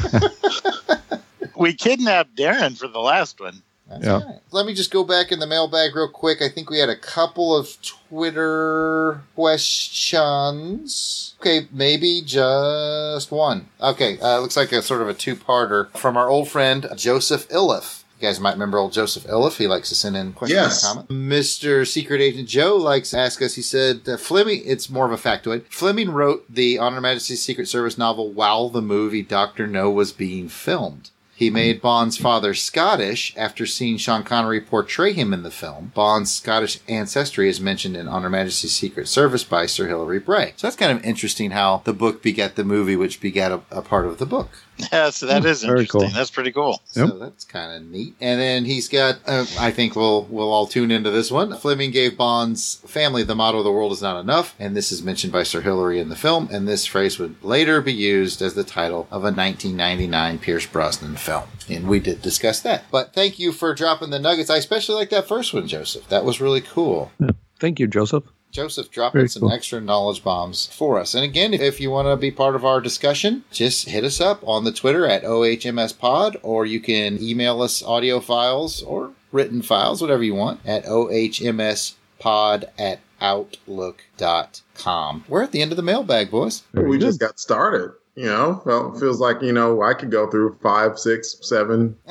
[1.57, 3.61] We kidnapped Darren for the last one.
[3.87, 4.23] That's Yeah.
[4.23, 4.39] right.
[4.51, 6.41] Let me just go back in the mailbag real quick.
[6.41, 11.33] I think we had a couple of Twitter questions.
[11.39, 13.67] Okay, maybe just one.
[13.81, 18.03] Okay, uh, looks like a sort of a two-parter from our old friend Joseph Iliff.
[18.19, 19.57] You guys might remember old Joseph Iliff.
[19.57, 20.83] He likes to send in questions Yes.
[20.85, 21.13] and comments.
[21.59, 21.85] Mr.
[21.85, 23.55] Secret Agent Joe likes to ask us.
[23.55, 24.61] He said uh, Fleming.
[24.65, 25.63] It's more of a factoid.
[25.69, 30.11] Fleming wrote the On Her Majesty's Secret Service novel while the movie Doctor No was
[30.13, 31.09] being filmed.
[31.37, 35.91] He made Bond's father Scottish after seeing Sean Connery portray him in the film.
[35.93, 40.53] Bond's Scottish ancestry is mentioned in On Her Majesty's Secret Service by Sir Hilary Bray.
[40.55, 43.81] So that's kind of interesting how the book begat the movie, which begat a, a
[43.81, 44.49] part of the book.
[44.91, 46.01] Yeah, so that is Very interesting.
[46.01, 46.09] cool.
[46.09, 46.81] That's pretty cool.
[46.85, 48.13] So that's kind of neat.
[48.19, 51.55] And then he's got, uh, I think we'll we'll all tune into this one.
[51.57, 55.31] Fleming gave Bond's family the motto "The world is not enough," and this is mentioned
[55.31, 56.49] by Sir Hilary in the film.
[56.51, 61.15] And this phrase would later be used as the title of a 1999 Pierce Brosnan
[61.15, 61.45] film.
[61.69, 62.83] And we did discuss that.
[62.91, 64.49] But thank you for dropping the nuggets.
[64.49, 66.07] I especially like that first one, Joseph.
[66.09, 67.11] That was really cool.
[67.59, 68.25] Thank you, Joseph.
[68.55, 69.51] Joseph dropping Very some cool.
[69.51, 71.13] extra knowledge bombs for us.
[71.13, 74.39] And again, if you want to be part of our discussion, just hit us up
[74.47, 80.01] on the Twitter at OHMSPod, or you can email us audio files or written files,
[80.01, 85.25] whatever you want, at OHMSPod at Outlook.com.
[85.27, 86.63] We're at the end of the mailbag, boys.
[86.73, 87.91] We just got started.
[88.15, 91.97] You know, well, it feels like, you know, I could go through five, six, seven.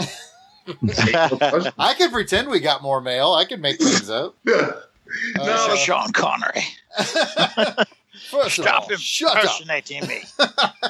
[0.68, 1.74] eight more questions.
[1.78, 3.32] I could pretend we got more mail.
[3.32, 4.36] I could make things up.
[5.36, 5.42] Yeah.
[5.42, 6.62] Uh, Sean Connery.
[8.30, 9.44] first of Stop all, shut up.
[9.44, 10.22] impersonating me.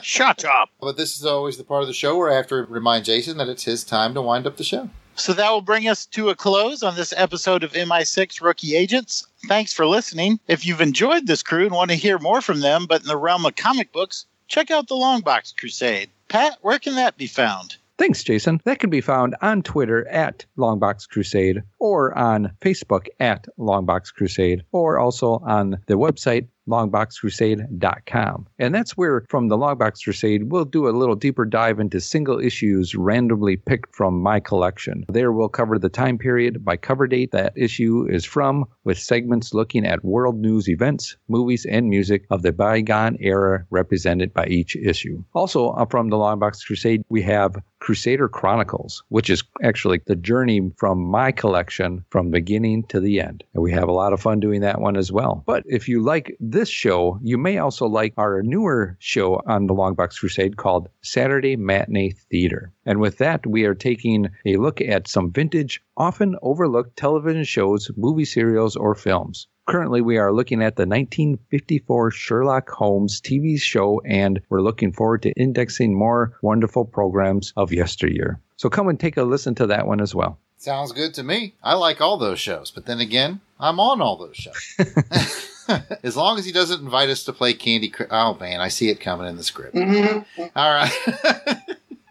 [0.03, 0.71] Shut up.
[0.81, 3.39] But this is always the part of the show where I have to remind Jason
[3.39, 4.89] that it's his time to wind up the show.
[5.17, 9.27] So that will bring us to a close on this episode of MI6 Rookie Agents.
[9.49, 10.41] Thanks for listening.
[10.49, 13.17] If you've enjoyed this crew and want to hear more from them, but in the
[13.17, 16.11] realm of comic books, check out the Longbox Crusade.
[16.29, 17.77] Pat, where can that be found?
[17.97, 18.61] Thanks, Jason.
[18.65, 24.65] That can be found on Twitter at Longbox Crusade or on Facebook at Longbox Crusade
[24.73, 28.47] or also on the website longboxcrusade.com.
[28.59, 32.41] And that's where, from the Longbox Crusade, we'll do a little deeper dive into single
[32.41, 35.05] issues randomly picked from my collection.
[35.09, 39.55] There we'll cover the time period by cover date that issue is from, with segments
[39.55, 44.77] looking at world news events, movies, and music of the bygone era represented by each
[44.77, 45.23] issue.
[45.35, 50.73] Also, uh, from the Longbox Crusade, we have Crusader Chronicles, which is actually the journey
[50.79, 53.45] from my collection from beginning to the end.
[53.53, 55.43] And we have a lot of fun doing that one as well.
[55.45, 59.75] But if you like this show, you may also like our newer show on the
[59.75, 62.73] Longbox Crusade called Saturday Matinee Theater.
[62.87, 67.91] And with that, we are taking a look at some vintage, often overlooked television shows,
[67.99, 69.47] movie serials, or films.
[69.67, 75.23] Currently, we are looking at the 1954 Sherlock Holmes TV show, and we're looking forward
[75.23, 78.41] to indexing more wonderful programs of yesteryear.
[78.57, 80.39] So come and take a listen to that one as well.
[80.59, 81.55] Sounds good to me.
[81.63, 84.77] I like all those shows, but then again, I'm on all those shows.
[86.03, 88.09] as long as he doesn't invite us to play Candy Crush.
[88.11, 89.75] Oh man, I see it coming in the script.
[89.75, 90.43] Mm-hmm.
[90.55, 91.59] All right.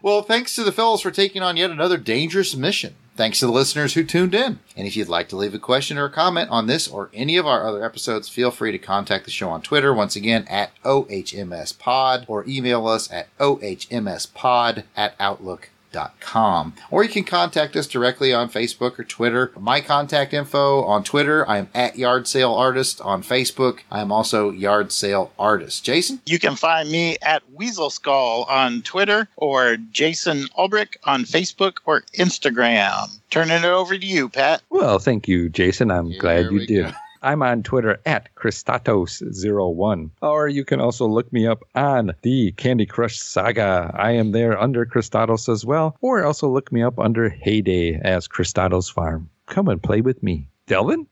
[0.04, 2.94] well, thanks to the fellows for taking on yet another dangerous mission.
[3.16, 4.58] Thanks to the listeners who tuned in.
[4.76, 7.38] And if you'd like to leave a question or a comment on this or any
[7.38, 10.72] of our other episodes, feel free to contact the show on Twitter, once again at
[10.82, 16.74] OHMSPod, or email us at OHMSPod at Outlook gmail.com.
[16.90, 19.52] Or you can contact us directly on Facebook or Twitter.
[19.58, 23.00] My contact info on Twitter, I am at Yard Sale Artist.
[23.00, 25.84] On Facebook, I am also Yard Sale Artist.
[25.84, 26.20] Jason?
[26.26, 32.02] You can find me at Weasel Skull on Twitter or Jason Ulbrich on Facebook or
[32.18, 33.18] Instagram.
[33.30, 34.62] Turning it over to you, Pat.
[34.70, 35.90] Well, thank you, Jason.
[35.90, 36.94] I'm glad you we did.
[37.24, 40.10] I'm on Twitter at Christatos01.
[40.20, 43.90] Or you can also look me up on the Candy Crush Saga.
[43.94, 45.96] I am there under Christatos as well.
[46.02, 49.30] Or also look me up under Heyday as Christatos Farm.
[49.46, 50.50] Come and play with me.
[50.66, 51.06] Delvin?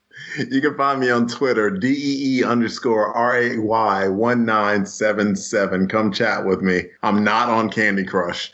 [0.50, 5.88] You can find me on Twitter, DEE underscore RAY 1977.
[5.88, 6.82] Come chat with me.
[7.02, 8.52] I'm not on Candy Crush.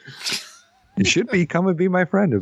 [0.97, 1.47] You should be.
[1.47, 2.41] Come and be my friend.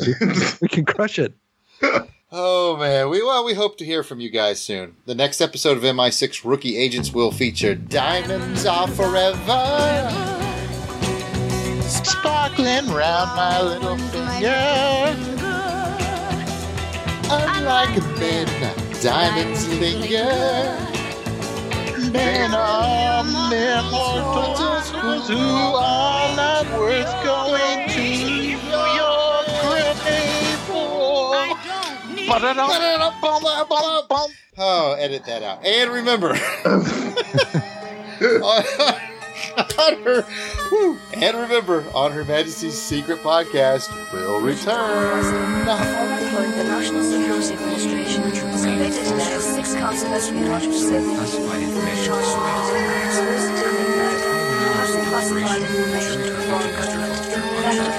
[0.60, 1.32] We can crush it.
[2.38, 4.96] Oh man, we well we hope to hear from you guys soon.
[5.06, 10.10] The next episode of MI6 Rookie Agents will feature Diamonds Are Forever.
[11.80, 15.16] Sparkling round my little finger.
[17.30, 18.46] Unlike men,
[19.00, 20.26] diamonds linger.
[22.12, 24.90] Men are immortals
[25.26, 28.45] who are not worth going to
[34.58, 35.64] Oh, edit that out.
[35.64, 36.30] And remember.
[39.78, 40.22] on her,
[40.68, 45.66] whew, and remember, on Her Majesty's Secret Podcast we'll return.
[51.16, 52.22] classified information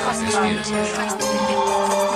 [0.04, 2.07] classified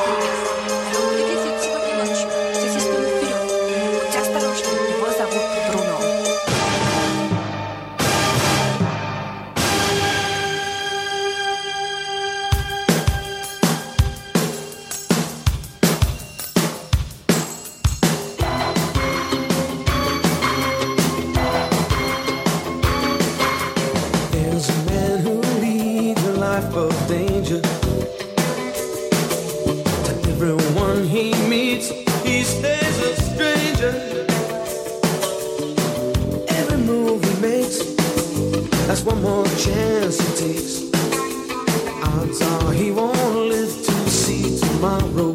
[38.92, 40.82] that's one more chance he takes.
[42.04, 45.32] Odds are he won't live to see tomorrow.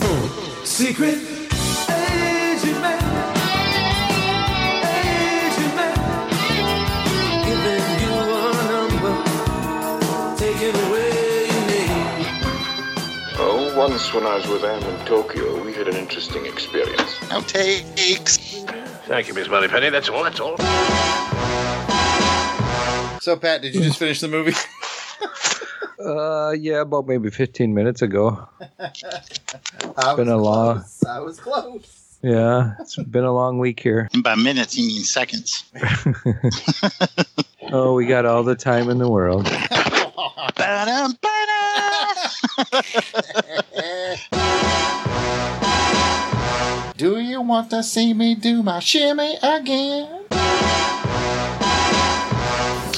[0.00, 0.64] Hmm.
[0.64, 1.18] Secret
[1.90, 3.02] agent man.
[4.80, 5.96] Agent man.
[7.44, 9.14] Giving you a number,
[10.38, 12.24] taking away your name.
[13.36, 17.18] Oh, once when I was with Anne in Tokyo, we had an interesting experience.
[17.28, 18.38] Outtakes.
[19.04, 19.90] Thank you, Miss Moneypenny.
[19.90, 20.24] That's all.
[20.24, 20.56] That's all.
[23.20, 24.52] So, Pat, did you just finish the movie?
[26.00, 28.48] Uh, yeah, about maybe 15 minutes ago.
[28.78, 31.04] I been was a long, close.
[31.04, 32.18] I was close.
[32.22, 34.08] yeah, it's been a long week here.
[34.14, 35.64] And by minutes, you mean seconds.
[37.70, 39.44] Oh, we got all the time in the world.
[40.56, 41.18] Ba-dum,
[46.96, 50.24] Do you want to see me do my shimmy again?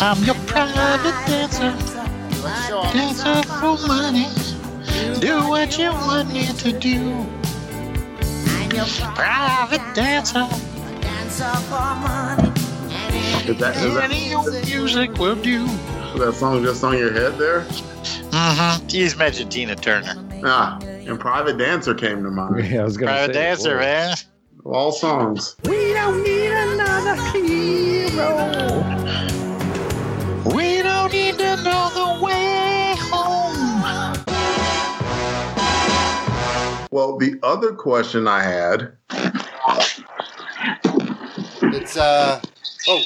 [0.02, 1.74] I'm your private dancer.
[2.92, 4.28] Dancer for money.
[5.20, 7.26] Do what you want me to do.
[8.48, 10.48] I'm your private dancer.
[11.00, 11.44] dancer
[13.50, 15.64] Is that, is that, Any old music will do.
[15.66, 17.62] is that song just on your head there?
[18.30, 18.88] Mm-hmm.
[18.88, 20.14] He's mentioned Tina Turner.
[20.44, 22.64] Ah, and Private Dancer came to mind.
[22.70, 23.80] Yeah, I was gonna Private say, dancer, boy.
[23.80, 24.16] man.
[24.64, 25.56] All songs.
[25.64, 29.39] We don't need another hero.
[30.46, 34.16] We don't need to know the way home.
[36.90, 38.92] Well, the other question I had
[41.62, 42.40] It's uh
[42.88, 43.02] oh,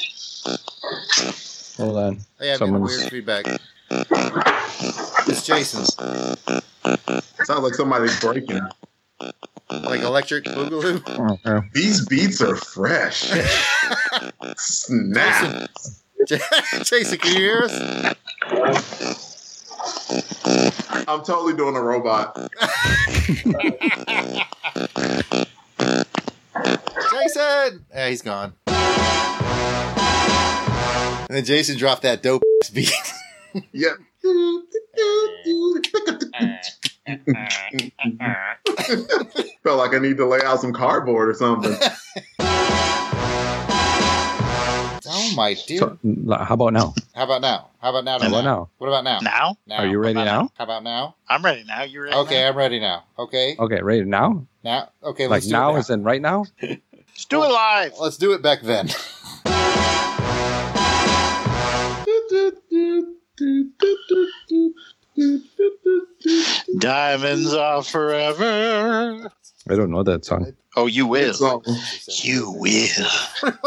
[1.77, 2.19] Hold on.
[2.39, 3.45] I have Someone's weird feedback.
[5.27, 5.85] It's Jason,
[7.43, 8.61] sounds like somebody's breaking.
[9.69, 11.01] like electric boogaloo.
[11.45, 13.23] Oh, These beats are fresh.
[14.57, 15.69] Snap.
[15.75, 15.95] Jason,
[16.29, 18.15] can you hear us?
[21.07, 22.35] I'm totally doing a robot.
[27.11, 27.85] Jason!
[27.93, 28.53] Yeah, he's gone.
[31.27, 32.43] And then Jason dropped that dope
[32.73, 32.91] beat.
[33.71, 33.93] Yep.
[39.63, 41.71] Felt like I need to lay out some cardboard or something.
[45.05, 45.77] Don't Oh my dear.
[45.77, 45.99] So,
[46.35, 46.95] how about now?
[47.13, 47.69] How about now?
[47.79, 48.19] How about now?
[48.19, 48.69] How about now?
[48.79, 49.19] What about now?
[49.19, 49.57] Now?
[49.77, 50.49] Are you ready now?
[50.55, 51.15] How about now?
[51.29, 51.83] I'm ready now.
[51.83, 52.15] You ready?
[52.15, 52.49] Okay, now?
[52.49, 53.03] I'm ready now.
[53.19, 53.55] Okay.
[53.59, 54.47] Okay, ready now?
[54.63, 54.89] Now.
[55.03, 55.79] Okay, like let's do now it now.
[55.79, 56.45] is in right now?
[56.61, 57.93] Let's do it live.
[57.97, 58.89] Let's do it back then.
[66.77, 69.31] Diamonds are forever.
[69.69, 70.53] I don't know that song.
[70.75, 71.33] Oh, you will.
[71.33, 71.63] So,
[72.23, 73.07] You will.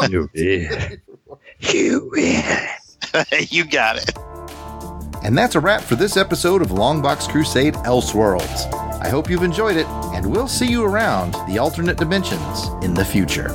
[0.09, 0.69] You will.
[1.59, 3.23] You will.
[3.49, 4.11] you got it.
[5.23, 8.71] And that's a wrap for this episode of Longbox Crusade Elseworlds.
[9.01, 13.03] I hope you've enjoyed it, and we'll see you around the alternate dimensions in the
[13.03, 13.49] future.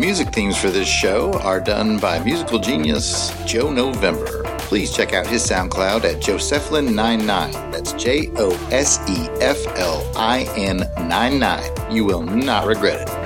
[0.00, 4.42] Music themes for this show are done by musical genius Joe November.
[4.60, 7.26] Please check out his SoundCloud at Joseflin99.
[7.70, 11.92] That's J O S E F L I N 99.
[11.92, 13.19] You will not regret it.